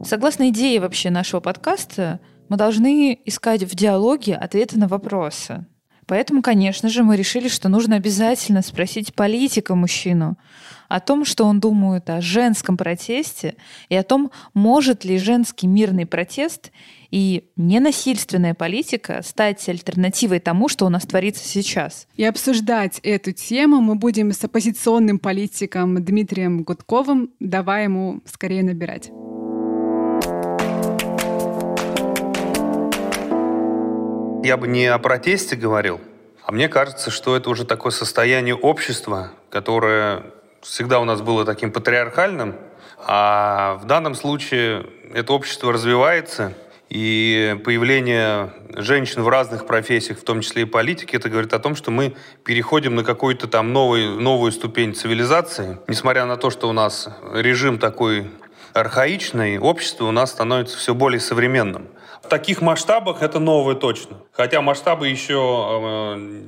Согласно 0.04 0.48
идее 0.50 0.80
вообще 0.80 1.10
нашего 1.10 1.40
подкаста, 1.40 2.20
мы 2.48 2.56
должны 2.56 3.18
искать 3.24 3.64
в 3.64 3.74
диалоге 3.74 4.36
ответы 4.36 4.78
на 4.78 4.86
вопросы. 4.86 5.66
Поэтому, 6.06 6.40
конечно 6.40 6.88
же, 6.88 7.02
мы 7.02 7.16
решили, 7.16 7.48
что 7.48 7.68
нужно 7.68 7.96
обязательно 7.96 8.62
спросить 8.62 9.14
политика 9.14 9.74
мужчину 9.74 10.36
о 10.88 11.00
том, 11.00 11.24
что 11.24 11.44
он 11.44 11.58
думает 11.58 12.08
о 12.10 12.20
женском 12.20 12.76
протесте 12.76 13.56
и 13.88 13.96
о 13.96 14.04
том, 14.04 14.30
может 14.54 15.04
ли 15.04 15.18
женский 15.18 15.66
мирный 15.66 16.06
протест 16.06 16.70
и 17.10 17.48
ненасильственная 17.56 18.54
политика 18.54 19.20
стать 19.22 19.68
альтернативой 19.68 20.38
тому, 20.38 20.68
что 20.68 20.86
у 20.86 20.88
нас 20.88 21.02
творится 21.02 21.46
сейчас. 21.46 22.06
И 22.16 22.24
обсуждать 22.24 23.00
эту 23.02 23.32
тему 23.32 23.80
мы 23.80 23.96
будем 23.96 24.32
с 24.32 24.44
оппозиционным 24.44 25.18
политиком 25.18 26.04
Дмитрием 26.04 26.62
Гудковым. 26.62 27.30
Давай 27.40 27.84
ему 27.84 28.20
скорее 28.26 28.62
набирать. 28.62 29.10
Я 34.46 34.56
бы 34.56 34.68
не 34.68 34.86
о 34.86 34.98
протесте 34.98 35.56
говорил, 35.56 36.00
а 36.44 36.52
мне 36.52 36.68
кажется, 36.68 37.10
что 37.10 37.34
это 37.34 37.50
уже 37.50 37.64
такое 37.64 37.90
состояние 37.90 38.54
общества, 38.54 39.32
которое 39.50 40.22
всегда 40.62 41.00
у 41.00 41.04
нас 41.04 41.20
было 41.20 41.44
таким 41.44 41.72
патриархальным, 41.72 42.54
а 42.96 43.76
в 43.82 43.86
данном 43.86 44.14
случае 44.14 44.86
это 45.12 45.32
общество 45.32 45.72
развивается, 45.72 46.52
и 46.88 47.60
появление 47.64 48.52
женщин 48.76 49.24
в 49.24 49.28
разных 49.28 49.66
профессиях, 49.66 50.20
в 50.20 50.22
том 50.22 50.42
числе 50.42 50.62
и 50.62 50.64
политики, 50.64 51.16
это 51.16 51.28
говорит 51.28 51.52
о 51.52 51.58
том, 51.58 51.74
что 51.74 51.90
мы 51.90 52.14
переходим 52.44 52.94
на 52.94 53.02
какую-то 53.02 53.48
там 53.48 53.72
новую, 53.72 54.20
новую 54.20 54.52
ступень 54.52 54.94
цивилизации. 54.94 55.78
Несмотря 55.88 56.24
на 56.24 56.36
то, 56.36 56.50
что 56.50 56.68
у 56.68 56.72
нас 56.72 57.08
режим 57.32 57.80
такой 57.80 58.30
архаичный, 58.74 59.58
общество 59.58 60.04
у 60.04 60.12
нас 60.12 60.30
становится 60.30 60.78
все 60.78 60.94
более 60.94 61.18
современным. 61.18 61.88
В 62.22 62.28
таких 62.28 62.60
масштабах 62.60 63.22
это 63.22 63.38
новое 63.38 63.74
точно. 63.74 64.16
Хотя 64.32 64.60
масштабы 64.60 65.08
еще 65.08 66.14
э, 66.16 66.42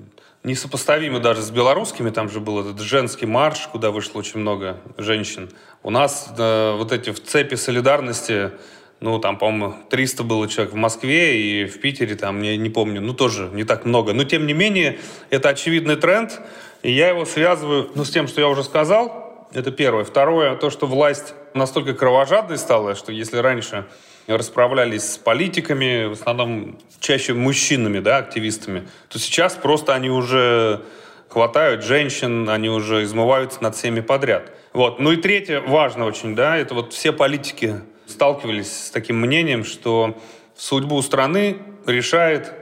несопоставимы 0.45 1.21
даже 1.21 1.43
с 1.43 1.51
белорусскими. 1.51 2.11
Там 2.11 2.29
же 2.29 2.41
был 2.41 2.61
этот 2.61 2.81
женский 2.81 3.27
марш, 3.27 3.69
куда 3.71 3.91
вышло 3.91 4.19
очень 4.19 4.41
много 4.41 4.79
женщин. 4.97 5.51
У 5.83 5.91
нас 5.91 6.33
э, 6.37 6.75
вот 6.77 6.93
эти 6.93 7.11
в 7.11 7.23
цепи 7.23 7.55
солидарности, 7.55 8.53
ну, 9.01 9.19
там, 9.19 9.39
по-моему, 9.39 9.75
300 9.91 10.25
было 10.25 10.49
человек 10.49 10.73
в 10.73 10.77
Москве 10.77 11.41
и 11.41 11.67
в 11.67 11.81
Питере, 11.81 12.17
там, 12.17 12.43
я 12.43 12.57
не 12.57 12.71
помню, 12.71 13.01
ну, 13.01 13.15
тоже 13.15 13.49
не 13.53 13.65
так 13.65 13.85
много. 13.85 14.13
Но, 14.13 14.25
тем 14.25 14.47
не 14.47 14.55
менее, 14.55 14.99
это 15.31 15.51
очевидный 15.51 15.97
тренд, 15.97 16.41
и 16.83 16.91
я 16.91 17.09
его 17.09 17.25
связываю, 17.25 17.91
ну, 17.95 18.05
с 18.05 18.11
тем, 18.11 18.27
что 18.27 18.41
я 18.41 18.49
уже 18.49 18.65
сказал, 18.65 19.47
это 19.53 19.71
первое. 19.71 20.05
Второе, 20.05 20.57
то, 20.57 20.71
что 20.71 20.87
власть 20.87 21.35
настолько 21.55 21.95
кровожадной 21.95 22.59
стала, 22.59 22.95
что 22.95 23.13
если 23.13 23.39
раньше 23.39 23.87
расправлялись 24.37 25.12
с 25.12 25.19
политиками, 25.19 26.07
в 26.07 26.12
основном 26.12 26.79
чаще 27.01 27.35
мужчинами, 27.35 28.01
да, 28.01 28.19
активистами, 28.19 28.87
то 29.09 29.19
сейчас 29.19 29.55
просто 29.55 29.95
они 29.95 30.11
уже 30.11 30.83
хватают 31.29 31.85
женщин, 31.85 32.49
они 32.49 32.69
уже 32.69 33.05
измываются 33.05 33.62
над 33.62 33.75
всеми 33.75 34.01
подряд. 34.01 34.53
Вот. 34.73 34.99
Ну 34.99 35.12
и 35.12 35.17
третье, 35.17 35.61
важно 35.61 36.07
очень, 36.07 36.35
да, 36.35 36.57
это 36.57 36.75
вот 36.75 36.93
все 36.93 37.12
политики 37.12 37.81
сталкивались 38.07 38.87
с 38.87 38.91
таким 38.91 39.21
мнением, 39.21 39.64
что 39.64 40.19
судьбу 40.57 41.01
страны 41.03 41.59
решает, 41.87 42.53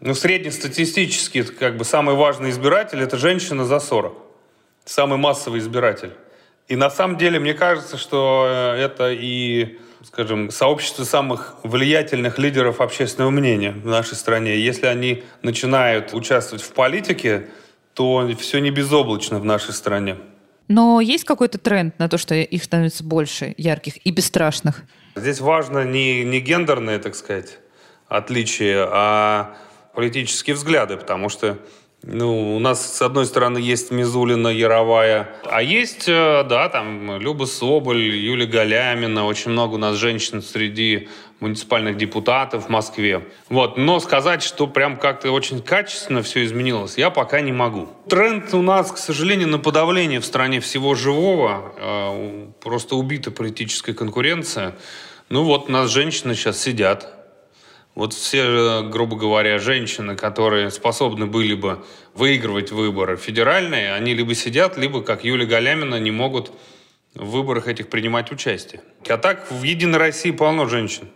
ну, 0.00 0.14
среднестатистически, 0.14 1.42
как 1.42 1.76
бы 1.76 1.84
самый 1.84 2.14
важный 2.14 2.50
избиратель– 2.50 3.00
это 3.02 3.16
женщина 3.16 3.64
за 3.64 3.80
40. 3.80 4.16
Самый 4.84 5.18
массовый 5.18 5.60
избиратель. 5.60 6.12
И 6.68 6.76
на 6.76 6.90
самом 6.90 7.16
деле, 7.16 7.38
мне 7.38 7.54
кажется, 7.54 7.96
что 7.96 8.46
э, 8.48 8.80
это 8.82 9.10
и 9.10 9.78
скажем, 10.02 10.50
сообщество 10.50 11.04
самых 11.04 11.56
влиятельных 11.62 12.38
лидеров 12.38 12.80
общественного 12.80 13.30
мнения 13.30 13.72
в 13.72 13.86
нашей 13.86 14.14
стране. 14.14 14.58
Если 14.58 14.86
они 14.86 15.24
начинают 15.42 16.14
участвовать 16.14 16.62
в 16.62 16.72
политике, 16.72 17.48
то 17.94 18.28
все 18.38 18.60
не 18.60 18.70
безоблачно 18.70 19.38
в 19.38 19.44
нашей 19.44 19.72
стране. 19.72 20.16
Но 20.68 21.00
есть 21.00 21.24
какой-то 21.24 21.58
тренд 21.58 21.98
на 21.98 22.08
то, 22.08 22.18
что 22.18 22.34
их 22.34 22.62
становится 22.62 23.02
больше, 23.02 23.54
ярких 23.56 24.06
и 24.06 24.10
бесстрашных? 24.10 24.82
Здесь 25.16 25.40
важно 25.40 25.84
не, 25.84 26.24
не 26.24 26.40
гендерные, 26.40 26.98
так 26.98 27.14
сказать, 27.14 27.58
отличия, 28.06 28.86
а 28.90 29.56
политические 29.94 30.54
взгляды, 30.54 30.96
потому 30.96 31.28
что 31.28 31.58
ну, 32.02 32.56
у 32.56 32.58
нас, 32.60 32.96
с 32.96 33.02
одной 33.02 33.26
стороны, 33.26 33.58
есть 33.58 33.90
Мизулина, 33.90 34.48
Яровая, 34.48 35.30
а 35.44 35.62
есть, 35.62 36.08
э, 36.08 36.44
да, 36.48 36.68
там, 36.68 37.20
Люба 37.20 37.44
Соболь, 37.44 38.00
Юлия 38.00 38.46
Галямина, 38.46 39.26
очень 39.26 39.50
много 39.50 39.74
у 39.74 39.78
нас 39.78 39.96
женщин 39.96 40.40
среди 40.40 41.08
муниципальных 41.40 41.96
депутатов 41.96 42.66
в 42.66 42.68
Москве. 42.68 43.26
Вот. 43.48 43.76
Но 43.76 43.98
сказать, 43.98 44.44
что 44.44 44.68
прям 44.68 44.96
как-то 44.96 45.32
очень 45.32 45.60
качественно 45.60 46.22
все 46.22 46.44
изменилось, 46.44 46.98
я 46.98 47.10
пока 47.10 47.40
не 47.40 47.52
могу. 47.52 47.88
Тренд 48.08 48.54
у 48.54 48.62
нас, 48.62 48.92
к 48.92 48.96
сожалению, 48.96 49.48
на 49.48 49.58
подавление 49.58 50.20
в 50.20 50.24
стране 50.24 50.60
всего 50.60 50.94
живого. 50.94 51.72
Э, 51.76 52.46
просто 52.60 52.94
убита 52.94 53.32
политическая 53.32 53.92
конкуренция. 53.92 54.76
Ну 55.30 55.42
вот, 55.42 55.68
у 55.68 55.72
нас 55.72 55.90
женщины 55.90 56.34
сейчас 56.34 56.58
сидят, 56.60 57.17
Вот 57.98 58.12
все, 58.12 58.84
грубо 58.84 59.16
говоря, 59.16 59.58
женщины, 59.58 60.14
которые 60.14 60.70
способны 60.70 61.26
были 61.26 61.54
бы 61.54 61.84
выигрывать 62.14 62.70
выборы 62.70 63.16
федеральные, 63.16 63.92
они 63.92 64.14
либо 64.14 64.36
сидят, 64.36 64.78
либо, 64.78 65.02
как 65.02 65.24
Юлия 65.24 65.46
Галямина, 65.46 65.98
не 65.98 66.12
могут 66.12 66.52
в 67.16 67.30
выборах 67.30 67.66
этих 67.66 67.88
принимать 67.88 68.30
участие. 68.30 68.82
А 69.08 69.18
так 69.18 69.50
в 69.50 69.64
«Единой 69.64 69.98
России» 69.98 70.30
полно 70.30 70.66
женщин. 70.66 71.08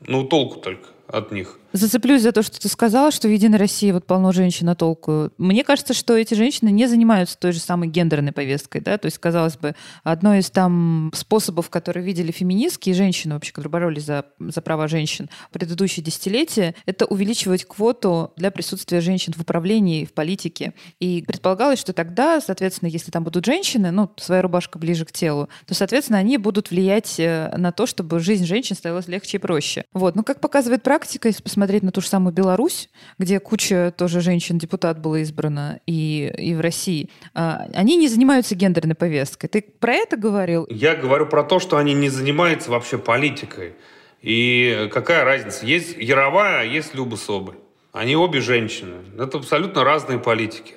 Ну, 0.00 0.24
толку 0.24 0.60
только 0.60 0.88
от 1.08 1.30
них. 1.30 1.58
Зацеплюсь 1.76 2.22
за 2.22 2.30
то, 2.30 2.44
что 2.44 2.60
ты 2.60 2.68
сказала, 2.68 3.10
что 3.10 3.26
в 3.26 3.32
«Единой 3.32 3.58
России» 3.58 3.90
вот 3.90 4.06
полно 4.06 4.30
женщин 4.30 4.68
а 4.68 4.76
толку. 4.76 5.32
Мне 5.38 5.64
кажется, 5.64 5.92
что 5.92 6.16
эти 6.16 6.34
женщины 6.34 6.68
не 6.68 6.86
занимаются 6.86 7.36
той 7.36 7.50
же 7.50 7.58
самой 7.58 7.88
гендерной 7.88 8.30
повесткой, 8.30 8.80
да, 8.80 8.96
то 8.96 9.06
есть, 9.06 9.18
казалось 9.18 9.56
бы, 9.56 9.74
одно 10.04 10.36
из 10.36 10.50
там 10.50 11.10
способов, 11.16 11.70
которые 11.70 12.04
видели 12.04 12.30
феминистки 12.30 12.90
и 12.90 12.92
женщины 12.92 13.34
вообще, 13.34 13.50
которые 13.50 13.72
боролись 13.72 14.04
за, 14.04 14.24
за 14.38 14.62
права 14.62 14.86
женщин 14.86 15.28
в 15.50 15.52
предыдущие 15.52 16.04
десятилетия, 16.04 16.76
это 16.86 17.06
увеличивать 17.06 17.64
квоту 17.64 18.30
для 18.36 18.52
присутствия 18.52 19.00
женщин 19.00 19.32
в 19.32 19.40
управлении, 19.40 20.04
в 20.04 20.12
политике. 20.12 20.74
И 21.00 21.24
предполагалось, 21.26 21.80
что 21.80 21.92
тогда, 21.92 22.40
соответственно, 22.40 22.88
если 22.88 23.10
там 23.10 23.24
будут 23.24 23.44
женщины, 23.46 23.90
ну, 23.90 24.08
своя 24.16 24.42
рубашка 24.42 24.78
ближе 24.78 25.04
к 25.04 25.10
телу, 25.10 25.48
то, 25.66 25.74
соответственно, 25.74 26.20
они 26.20 26.38
будут 26.38 26.70
влиять 26.70 27.18
э, 27.18 27.52
на 27.56 27.72
то, 27.72 27.86
чтобы 27.86 28.20
жизнь 28.20 28.46
женщин 28.46 28.76
становилась 28.76 29.08
легче 29.08 29.38
и 29.38 29.40
проще. 29.40 29.86
Вот. 29.92 30.14
Но, 30.14 30.22
как 30.22 30.38
показывает 30.38 30.84
практика, 30.84 31.26
если 31.26 31.42
посмотреть 31.42 31.63
посмотреть 31.64 31.82
на 31.82 31.92
ту 31.92 32.02
же 32.02 32.08
самую 32.08 32.34
Беларусь, 32.34 32.90
где 33.18 33.40
куча 33.40 33.90
тоже 33.96 34.20
женщин-депутат 34.20 35.00
было 35.00 35.22
избрано, 35.22 35.80
и, 35.86 36.30
и 36.36 36.54
в 36.54 36.60
России, 36.60 37.08
а, 37.32 37.66
они 37.72 37.96
не 37.96 38.08
занимаются 38.08 38.54
гендерной 38.54 38.94
повесткой. 38.94 39.48
Ты 39.48 39.62
про 39.62 39.94
это 39.94 40.18
говорил? 40.18 40.66
Я 40.68 40.94
говорю 40.94 41.24
про 41.24 41.42
то, 41.42 41.60
что 41.60 41.78
они 41.78 41.94
не 41.94 42.10
занимаются 42.10 42.70
вообще 42.70 42.98
политикой. 42.98 43.76
И 44.20 44.90
какая 44.92 45.24
разница? 45.24 45.64
Есть 45.64 45.96
Яровая, 45.96 46.60
а 46.60 46.64
есть 46.64 46.94
Люба 46.94 47.16
Соболь. 47.16 47.56
Они 47.92 48.14
обе 48.14 48.42
женщины. 48.42 48.96
Это 49.18 49.38
абсолютно 49.38 49.84
разные 49.84 50.18
политики. 50.18 50.74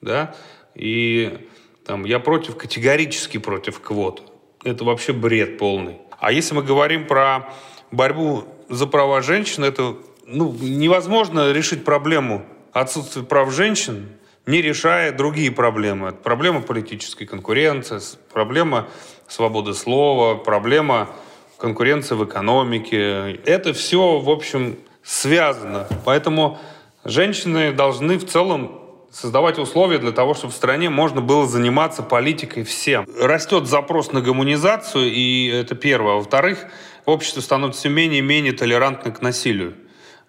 Да? 0.00 0.34
И 0.74 1.46
там, 1.86 2.04
я 2.04 2.18
против, 2.18 2.56
категорически 2.56 3.38
против 3.38 3.78
квот. 3.78 4.32
Это 4.64 4.82
вообще 4.82 5.12
бред 5.12 5.58
полный. 5.58 5.98
А 6.18 6.32
если 6.32 6.56
мы 6.56 6.64
говорим 6.64 7.06
про 7.06 7.52
борьбу 7.92 8.48
за 8.68 8.88
права 8.88 9.22
женщин, 9.22 9.62
это 9.62 9.96
ну, 10.26 10.54
невозможно 10.60 11.52
решить 11.52 11.84
проблему 11.84 12.44
отсутствия 12.72 13.22
прав 13.22 13.52
женщин, 13.52 14.08
не 14.46 14.60
решая 14.60 15.12
другие 15.12 15.50
проблемы. 15.50 16.12
Проблема 16.12 16.60
политической 16.60 17.24
конкуренции, 17.24 18.00
проблема 18.32 18.88
свободы 19.28 19.74
слова, 19.74 20.34
проблема 20.34 21.10
конкуренции 21.58 22.14
в 22.14 22.24
экономике. 22.24 23.40
Это 23.46 23.72
все, 23.72 24.18
в 24.18 24.28
общем, 24.28 24.76
связано. 25.02 25.86
Поэтому 26.04 26.58
женщины 27.04 27.72
должны 27.72 28.18
в 28.18 28.26
целом 28.26 28.80
создавать 29.10 29.58
условия 29.58 29.98
для 29.98 30.10
того, 30.10 30.34
чтобы 30.34 30.52
в 30.52 30.56
стране 30.56 30.90
можно 30.90 31.20
было 31.20 31.46
заниматься 31.46 32.02
политикой 32.02 32.64
всем. 32.64 33.06
Растет 33.18 33.66
запрос 33.66 34.12
на 34.12 34.20
гуманизацию, 34.20 35.10
и 35.10 35.46
это 35.46 35.76
первое. 35.76 36.14
Во-вторых, 36.14 36.66
общество 37.04 37.40
становится 37.40 37.80
все 37.80 37.88
менее 37.90 38.18
и 38.18 38.22
менее 38.22 38.52
толерантно 38.52 39.12
к 39.12 39.22
насилию 39.22 39.74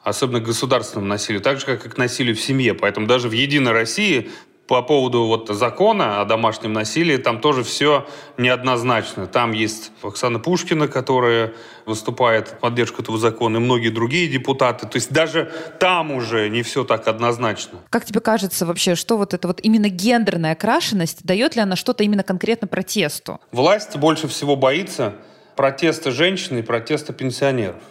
особенно 0.05 0.39
к 0.39 0.43
государственному 0.43 1.07
насилию, 1.07 1.41
так 1.41 1.59
же, 1.59 1.65
как 1.65 1.85
и 1.85 1.89
к 1.89 1.97
насилию 1.97 2.35
в 2.35 2.39
семье. 2.39 2.75
Поэтому 2.75 3.07
даже 3.07 3.27
в 3.27 3.33
«Единой 3.33 3.73
России» 3.73 4.29
по 4.67 4.81
поводу 4.81 5.25
вот 5.25 5.49
закона 5.49 6.21
о 6.21 6.25
домашнем 6.25 6.73
насилии, 6.73 7.17
там 7.17 7.39
тоже 7.39 7.63
все 7.63 8.07
неоднозначно. 8.37 9.27
Там 9.27 9.51
есть 9.51 9.91
Оксана 10.01 10.39
Пушкина, 10.39 10.87
которая 10.87 11.53
выступает 11.85 12.47
в 12.47 12.57
поддержку 12.59 13.01
этого 13.01 13.17
закона, 13.17 13.57
и 13.57 13.59
многие 13.59 13.89
другие 13.89 14.27
депутаты. 14.27 14.87
То 14.87 14.95
есть 14.95 15.11
даже 15.11 15.51
там 15.79 16.11
уже 16.11 16.49
не 16.49 16.63
все 16.63 16.83
так 16.83 17.07
однозначно. 17.07 17.79
Как 17.89 18.05
тебе 18.05 18.21
кажется 18.21 18.65
вообще, 18.65 18.95
что 18.95 19.17
вот 19.17 19.33
эта 19.33 19.47
вот 19.47 19.59
именно 19.61 19.89
гендерная 19.89 20.53
окрашенность, 20.53 21.23
дает 21.23 21.55
ли 21.55 21.61
она 21.61 21.75
что-то 21.75 22.03
именно 22.03 22.23
конкретно 22.23 22.67
протесту? 22.67 23.39
Власть 23.51 23.95
больше 23.97 24.27
всего 24.27 24.55
боится 24.55 25.13
протеста 25.55 26.11
женщин 26.11 26.57
и 26.57 26.61
протеста 26.61 27.13
пенсионеров. 27.13 27.81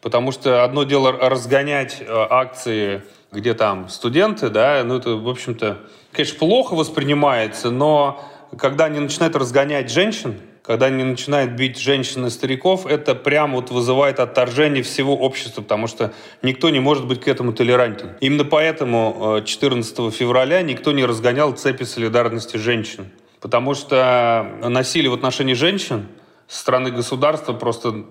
Потому 0.00 0.32
что 0.32 0.64
одно 0.64 0.84
дело 0.84 1.12
разгонять 1.12 1.98
э, 2.00 2.04
акции, 2.08 3.02
где 3.32 3.54
там 3.54 3.88
студенты, 3.88 4.48
да, 4.48 4.82
ну 4.84 4.96
это, 4.96 5.10
в 5.10 5.28
общем-то, 5.28 5.78
конечно, 6.12 6.38
плохо 6.38 6.74
воспринимается, 6.74 7.70
но 7.70 8.24
когда 8.58 8.86
они 8.86 8.98
начинают 8.98 9.36
разгонять 9.36 9.90
женщин, 9.90 10.40
когда 10.62 10.86
они 10.86 11.04
начинают 11.04 11.52
бить 11.52 11.78
женщин 11.78 12.26
и 12.26 12.30
стариков, 12.30 12.86
это 12.86 13.14
прямо 13.14 13.56
вот 13.56 13.70
вызывает 13.70 14.20
отторжение 14.20 14.82
всего 14.82 15.16
общества, 15.16 15.62
потому 15.62 15.86
что 15.86 16.12
никто 16.42 16.70
не 16.70 16.80
может 16.80 17.06
быть 17.06 17.20
к 17.20 17.28
этому 17.28 17.52
толерантен. 17.52 18.16
Именно 18.20 18.44
поэтому 18.44 19.40
14 19.44 19.98
э, 19.98 20.10
февраля 20.10 20.62
никто 20.62 20.92
не 20.92 21.04
разгонял 21.04 21.52
цепи 21.52 21.84
солидарности 21.84 22.56
женщин. 22.56 23.10
Потому 23.40 23.74
что 23.74 24.46
насилие 24.62 25.10
в 25.10 25.14
отношении 25.14 25.54
женщин 25.54 26.08
со 26.46 26.60
стороны 26.60 26.90
государства 26.90 27.52
просто 27.52 28.04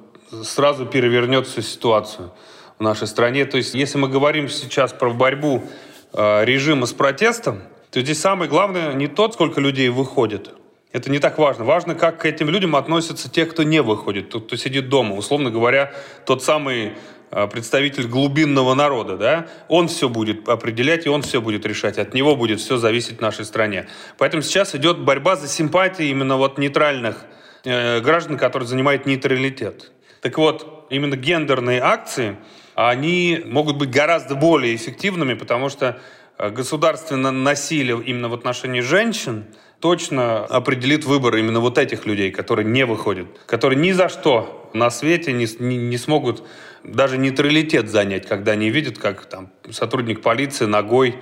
сразу 0.44 0.86
перевернет 0.86 1.48
всю 1.48 1.62
ситуацию 1.62 2.32
в 2.78 2.84
нашей 2.84 3.08
стране. 3.08 3.46
То 3.46 3.58
есть, 3.58 3.74
если 3.74 3.98
мы 3.98 4.08
говорим 4.08 4.50
сейчас 4.50 4.94
про 4.94 5.12
борьбу 5.12 5.64
э, 6.14 6.46
режима 6.46 6.86
с 6.86 6.94
протестом, 6.94 7.62
то 7.92 8.02
здесь 8.02 8.20
самое 8.20 8.50
главное 8.50 8.94
не 8.94 9.08
то, 9.08 9.32
сколько 9.32 9.60
людей 9.60 9.90
выходит. 9.90 10.52
Это 10.92 11.12
не 11.12 11.20
так 11.20 11.38
важно. 11.38 11.66
Важно, 11.66 11.94
как 11.94 12.22
к 12.22 12.26
этим 12.26 12.50
людям 12.50 12.76
относятся 12.76 13.30
те, 13.30 13.46
кто 13.46 13.64
не 13.64 13.82
выходит, 13.82 14.30
тот, 14.30 14.46
кто 14.48 14.56
сидит 14.56 14.90
дома. 14.90 15.16
Условно 15.16 15.52
говоря, 15.52 15.94
тот 16.26 16.44
самый 16.44 16.94
э, 17.32 17.48
представитель 17.48 18.08
глубинного 18.08 18.74
народа, 18.74 19.18
да, 19.18 19.48
он 19.68 19.88
все 19.88 20.10
будет 20.10 20.48
определять, 20.48 21.06
и 21.06 21.10
он 21.10 21.22
все 21.22 21.42
будет 21.42 21.66
решать. 21.66 21.98
От 21.98 22.14
него 22.14 22.36
будет 22.36 22.60
все 22.60 22.78
зависеть 22.78 23.18
в 23.18 23.22
нашей 23.22 23.46
стране. 23.46 23.88
Поэтому 24.18 24.42
сейчас 24.42 24.74
идет 24.74 25.00
борьба 25.00 25.36
за 25.36 25.48
симпатии 25.48 26.08
именно 26.08 26.38
вот 26.38 26.58
нейтральных 26.58 27.26
э, 27.66 28.00
граждан, 28.00 28.38
которые 28.38 28.68
занимают 28.68 29.06
нейтралитет. 29.06 29.92
Так 30.22 30.38
вот, 30.38 30.88
именно 30.90 31.16
гендерные 31.16 31.82
акции, 31.82 32.38
они 32.76 33.42
могут 33.46 33.78
быть 33.78 33.90
гораздо 33.90 34.36
более 34.36 34.76
эффективными, 34.76 35.34
потому 35.34 35.70
что 35.70 36.00
э, 36.38 36.50
государственное 36.50 37.32
насилие 37.32 38.02
именно 38.04 38.30
в 38.30 38.34
отношении 38.34 38.82
женщин 38.82 39.46
точно 39.80 40.46
определит 40.46 41.06
выбор 41.06 41.36
именно 41.38 41.60
вот 41.60 41.78
этих 41.78 42.06
людей, 42.06 42.32
которые 42.32 42.66
не 42.66 42.86
выходят, 42.86 43.28
которые 43.46 43.80
ни 43.80 43.92
за 43.92 44.10
что 44.10 44.70
на 44.74 44.90
свете 44.90 45.32
не, 45.32 45.48
не, 45.60 45.78
не 45.78 45.98
смогут 45.98 46.44
даже 46.84 47.18
нейтралитет 47.18 47.90
занять, 47.90 48.28
когда 48.28 48.54
они 48.54 48.70
видят, 48.70 48.98
как 48.98 49.26
там 49.26 49.52
сотрудник 49.72 50.22
полиции 50.22 50.66
ногой 50.66 51.16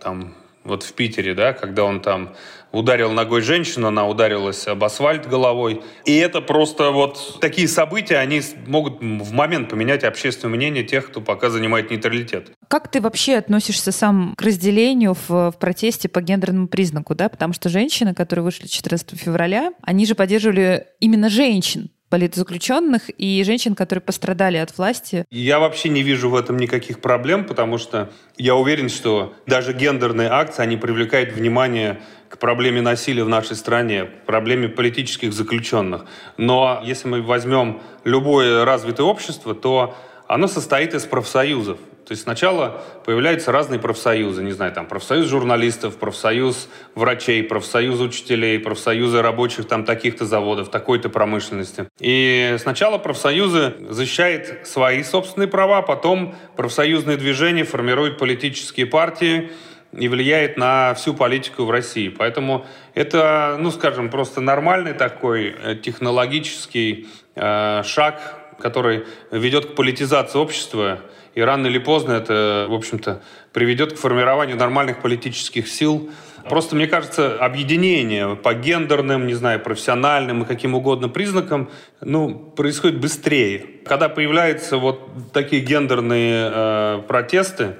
там, 0.00 0.34
вот 0.66 0.82
в 0.82 0.92
Питере, 0.92 1.34
да, 1.34 1.52
когда 1.52 1.84
он 1.84 2.00
там 2.00 2.34
ударил 2.72 3.12
ногой 3.12 3.40
женщину, 3.40 3.88
она 3.88 4.06
ударилась 4.06 4.66
об 4.66 4.84
асфальт 4.84 5.26
головой. 5.28 5.82
И 6.04 6.16
это 6.16 6.40
просто 6.40 6.90
вот 6.90 7.38
такие 7.40 7.68
события, 7.68 8.18
они 8.18 8.42
могут 8.66 9.00
в 9.00 9.32
момент 9.32 9.70
поменять 9.70 10.04
общественное 10.04 10.54
мнение 10.54 10.84
тех, 10.84 11.06
кто 11.06 11.20
пока 11.20 11.48
занимает 11.50 11.90
нейтралитет. 11.90 12.52
Как 12.68 12.90
ты 12.90 13.00
вообще 13.00 13.36
относишься 13.36 13.92
сам 13.92 14.34
к 14.36 14.42
разделению 14.42 15.14
в, 15.14 15.52
в 15.52 15.58
протесте 15.58 16.08
по 16.08 16.20
гендерному 16.20 16.68
признаку, 16.68 17.14
да? 17.14 17.28
Потому 17.28 17.52
что 17.52 17.68
женщины, 17.68 18.14
которые 18.14 18.44
вышли 18.44 18.66
14 18.66 19.18
февраля, 19.18 19.72
они 19.82 20.04
же 20.04 20.14
поддерживали 20.14 20.86
именно 21.00 21.30
женщин, 21.30 21.90
политзаключенных 22.08 23.10
и 23.10 23.42
женщин, 23.44 23.74
которые 23.74 24.02
пострадали 24.02 24.56
от 24.56 24.76
власти. 24.78 25.24
Я 25.30 25.58
вообще 25.58 25.88
не 25.88 26.02
вижу 26.02 26.30
в 26.30 26.36
этом 26.36 26.56
никаких 26.56 27.00
проблем, 27.00 27.44
потому 27.44 27.78
что 27.78 28.10
я 28.36 28.54
уверен, 28.54 28.88
что 28.88 29.34
даже 29.46 29.72
гендерные 29.72 30.28
акции, 30.28 30.62
они 30.62 30.76
привлекают 30.76 31.32
внимание 31.32 32.00
к 32.28 32.38
проблеме 32.38 32.80
насилия 32.80 33.24
в 33.24 33.28
нашей 33.28 33.56
стране, 33.56 34.04
к 34.04 34.26
проблеме 34.26 34.68
политических 34.68 35.32
заключенных. 35.32 36.06
Но 36.36 36.82
если 36.84 37.08
мы 37.08 37.22
возьмем 37.22 37.80
любое 38.04 38.64
развитое 38.64 39.06
общество, 39.06 39.54
то 39.54 39.96
оно 40.28 40.48
состоит 40.48 40.94
из 40.94 41.04
профсоюзов. 41.04 41.78
То 42.06 42.12
есть 42.12 42.22
сначала 42.22 42.82
появляются 43.04 43.50
разные 43.50 43.80
профсоюзы, 43.80 44.42
не 44.44 44.52
знаю, 44.52 44.72
там 44.72 44.86
профсоюз 44.86 45.26
журналистов, 45.26 45.96
профсоюз 45.96 46.68
врачей, 46.94 47.42
профсоюз 47.42 48.00
учителей, 48.00 48.60
профсоюзы 48.60 49.22
рабочих 49.22 49.66
там 49.66 49.84
таких-то 49.84 50.24
заводов, 50.24 50.70
такой-то 50.70 51.08
промышленности. 51.08 51.88
И 51.98 52.56
сначала 52.60 52.98
профсоюзы 52.98 53.74
защищают 53.90 54.68
свои 54.68 55.02
собственные 55.02 55.48
права, 55.48 55.82
потом 55.82 56.36
профсоюзные 56.56 57.16
движения 57.16 57.64
формируют 57.64 58.18
политические 58.18 58.86
партии, 58.86 59.50
и 59.92 60.08
влияет 60.08 60.56
на 60.56 60.94
всю 60.94 61.14
политику 61.14 61.64
в 61.64 61.70
России. 61.70 62.08
Поэтому 62.08 62.66
это, 62.94 63.56
ну, 63.58 63.70
скажем, 63.70 64.10
просто 64.10 64.40
нормальный 64.40 64.92
такой 64.92 65.54
э, 65.56 65.76
технологический 65.76 67.08
э, 67.34 67.82
шаг, 67.84 68.20
который 68.58 69.04
ведет 69.30 69.66
к 69.66 69.74
политизации 69.74 70.38
общества, 70.38 71.00
и 71.34 71.40
рано 71.40 71.66
или 71.66 71.78
поздно 71.78 72.12
это, 72.12 72.66
в 72.68 72.74
общем-то, 72.74 73.22
приведет 73.52 73.92
к 73.92 73.96
формированию 73.98 74.56
нормальных 74.56 75.02
политических 75.02 75.68
сил, 75.68 76.10
Просто, 76.48 76.76
мне 76.76 76.86
кажется, 76.86 77.36
объединение 77.38 78.36
по 78.36 78.54
гендерным, 78.54 79.26
не 79.26 79.34
знаю, 79.34 79.58
профессиональным 79.58 80.42
и 80.42 80.46
каким 80.46 80.74
угодно 80.74 81.08
признакам, 81.08 81.70
ну, 82.00 82.34
происходит 82.34 83.00
быстрее. 83.00 83.66
Когда 83.84 84.08
появляются 84.08 84.76
вот 84.76 85.32
такие 85.32 85.60
гендерные 85.60 86.50
э, 86.52 87.02
протесты, 87.08 87.74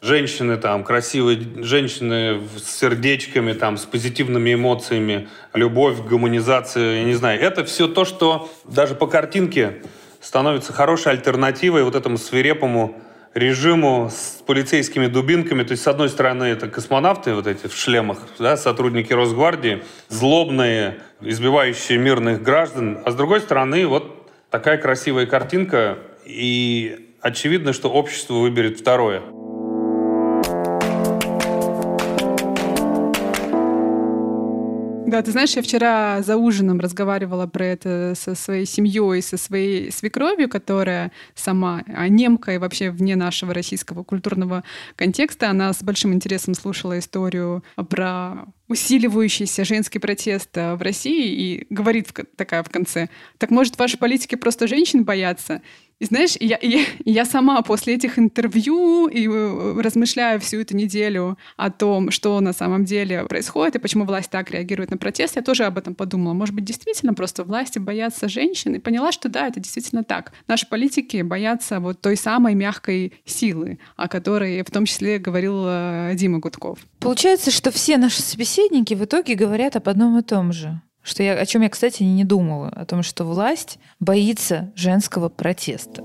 женщины 0.00 0.56
там, 0.56 0.82
красивые 0.82 1.38
женщины 1.62 2.40
с 2.56 2.78
сердечками, 2.78 3.52
там, 3.52 3.76
с 3.76 3.84
позитивными 3.84 4.54
эмоциями, 4.54 5.28
любовь, 5.54 5.98
гуманизация, 6.00 6.98
я 6.98 7.04
не 7.04 7.14
знаю. 7.14 7.40
Это 7.40 7.64
все 7.64 7.86
то, 7.86 8.04
что 8.04 8.50
даже 8.64 8.96
по 8.96 9.06
картинке 9.06 9.82
становится 10.20 10.72
хорошей 10.72 11.12
альтернативой 11.12 11.84
вот 11.84 11.94
этому 11.94 12.18
свирепому 12.18 13.00
режиму 13.34 14.10
с 14.10 14.42
полицейскими 14.46 15.06
дубинками. 15.06 15.62
То 15.62 15.72
есть, 15.72 15.82
с 15.82 15.86
одной 15.86 16.08
стороны, 16.08 16.44
это 16.44 16.68
космонавты 16.68 17.34
вот 17.34 17.46
эти 17.46 17.66
в 17.66 17.76
шлемах, 17.76 18.18
да, 18.38 18.56
сотрудники 18.56 19.12
Росгвардии, 19.12 19.82
злобные, 20.08 20.98
избивающие 21.20 21.98
мирных 21.98 22.42
граждан. 22.42 23.00
А 23.04 23.10
с 23.10 23.14
другой 23.14 23.40
стороны, 23.40 23.86
вот 23.86 24.28
такая 24.50 24.78
красивая 24.78 25.26
картинка. 25.26 25.98
И 26.24 27.14
очевидно, 27.20 27.72
что 27.72 27.90
общество 27.90 28.34
выберет 28.34 28.80
второе. 28.80 29.22
Да, 35.08 35.22
ты 35.22 35.30
знаешь, 35.30 35.56
я 35.56 35.62
вчера 35.62 36.20
за 36.20 36.36
ужином 36.36 36.80
разговаривала 36.80 37.46
про 37.46 37.64
это 37.64 38.12
со 38.14 38.34
своей 38.34 38.66
семьей, 38.66 39.22
со 39.22 39.38
своей 39.38 39.90
свекровью, 39.90 40.50
которая 40.50 41.12
сама 41.34 41.82
а 41.86 42.08
немка 42.08 42.52
и 42.52 42.58
вообще 42.58 42.90
вне 42.90 43.16
нашего 43.16 43.54
российского 43.54 44.02
культурного 44.02 44.64
контекста. 44.96 45.48
Она 45.48 45.72
с 45.72 45.82
большим 45.82 46.12
интересом 46.12 46.52
слушала 46.52 46.98
историю 46.98 47.64
про 47.88 48.44
усиливающийся 48.68 49.64
женский 49.64 49.98
протест 49.98 50.50
э, 50.58 50.74
в 50.74 50.82
России 50.82 51.32
и 51.32 51.66
говорит 51.70 52.12
такая 52.36 52.62
в 52.62 52.68
конце, 52.68 53.08
так 53.38 53.50
может 53.50 53.78
ваши 53.78 53.96
политики 53.96 54.34
просто 54.34 54.66
женщин 54.66 55.04
боятся? 55.04 55.62
И 56.00 56.04
знаешь, 56.04 56.36
я, 56.38 56.58
я, 56.62 56.84
я 57.04 57.24
сама 57.24 57.60
после 57.62 57.94
этих 57.94 58.20
интервью 58.20 59.08
и 59.08 59.26
э, 59.26 59.80
размышляя 59.80 60.38
всю 60.38 60.60
эту 60.60 60.76
неделю 60.76 61.36
о 61.56 61.70
том, 61.70 62.12
что 62.12 62.38
на 62.40 62.52
самом 62.52 62.84
деле 62.84 63.24
происходит 63.24 63.76
и 63.76 63.78
почему 63.80 64.04
власть 64.04 64.30
так 64.30 64.50
реагирует 64.52 64.90
на 64.92 64.96
протест, 64.96 65.34
я 65.34 65.42
тоже 65.42 65.64
об 65.64 65.76
этом 65.76 65.96
подумала. 65.96 66.34
Может 66.34 66.54
быть, 66.54 66.64
действительно 66.64 67.14
просто 67.14 67.42
власти 67.42 67.80
боятся 67.80 68.28
женщин 68.28 68.74
и 68.76 68.78
поняла, 68.78 69.10
что 69.10 69.28
да, 69.28 69.48
это 69.48 69.58
действительно 69.58 70.04
так. 70.04 70.32
Наши 70.46 70.68
политики 70.68 71.22
боятся 71.22 71.80
вот 71.80 72.00
той 72.00 72.16
самой 72.16 72.54
мягкой 72.54 73.14
силы, 73.24 73.80
о 73.96 74.06
которой 74.06 74.62
в 74.62 74.70
том 74.70 74.84
числе 74.84 75.18
говорил 75.18 75.64
э, 75.66 76.12
Дима 76.14 76.38
Гудков. 76.38 76.78
Получается, 77.00 77.50
что 77.50 77.72
все 77.72 77.96
наши 77.96 78.22
собеседники 78.22 78.94
в 78.94 79.04
итоге 79.04 79.34
говорят 79.34 79.74
об 79.74 79.88
одном 79.88 80.16
и 80.16 80.22
том 80.22 80.52
же 80.52 80.80
что 81.08 81.22
я, 81.22 81.34
о 81.34 81.46
чем 81.46 81.62
я, 81.62 81.70
кстати, 81.70 82.02
не 82.02 82.24
думала, 82.24 82.68
о 82.68 82.84
том, 82.84 83.02
что 83.02 83.24
власть 83.24 83.78
боится 83.98 84.72
женского 84.76 85.28
протеста. 85.28 86.02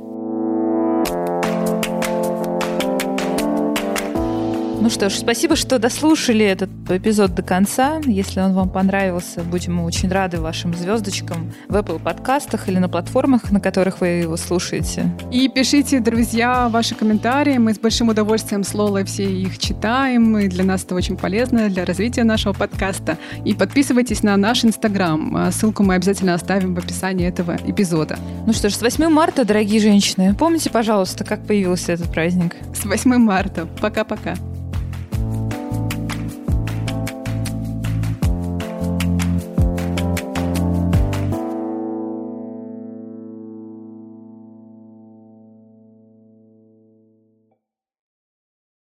Ну 4.83 4.89
что 4.89 5.09
ж, 5.09 5.13
спасибо, 5.13 5.55
что 5.55 5.79
дослушали 5.79 6.43
этот 6.43 6.69
эпизод 6.89 7.33
до 7.33 7.41
конца. 7.41 8.01
Если 8.05 8.41
он 8.41 8.51
вам 8.51 8.67
понравился, 8.67 9.41
будем 9.41 9.79
очень 9.79 10.09
рады 10.09 10.41
вашим 10.41 10.73
звездочкам 10.73 11.53
в 11.69 11.75
Apple 11.77 11.99
подкастах 11.99 12.67
или 12.67 12.79
на 12.79 12.89
платформах, 12.89 13.49
на 13.49 13.61
которых 13.61 14.01
вы 14.01 14.07
его 14.07 14.35
слушаете. 14.35 15.09
И 15.31 15.47
пишите, 15.47 16.01
друзья, 16.01 16.67
ваши 16.67 16.95
комментарии. 16.95 17.57
Мы 17.59 17.73
с 17.73 17.79
большим 17.79 18.09
удовольствием 18.09 18.65
с 18.65 18.73
Лолой 18.73 19.05
все 19.05 19.23
их 19.23 19.57
читаем. 19.57 20.37
И 20.37 20.49
для 20.49 20.65
нас 20.65 20.83
это 20.83 20.95
очень 20.95 21.15
полезно 21.15 21.69
для 21.69 21.85
развития 21.85 22.25
нашего 22.25 22.51
подкаста. 22.51 23.17
И 23.45 23.53
подписывайтесь 23.53 24.21
на 24.21 24.35
наш 24.35 24.65
Инстаграм. 24.65 25.49
Ссылку 25.53 25.83
мы 25.83 25.95
обязательно 25.95 26.33
оставим 26.33 26.75
в 26.75 26.79
описании 26.79 27.25
этого 27.25 27.55
эпизода. 27.65 28.19
Ну 28.45 28.51
что 28.51 28.67
ж, 28.67 28.73
с 28.73 28.81
8 28.81 29.07
марта, 29.07 29.45
дорогие 29.45 29.79
женщины. 29.79 30.35
Помните, 30.37 30.69
пожалуйста, 30.69 31.23
как 31.23 31.47
появился 31.47 31.93
этот 31.93 32.11
праздник? 32.11 32.57
С 32.75 32.83
8 32.83 33.15
марта. 33.15 33.65
Пока-пока. 33.79 34.35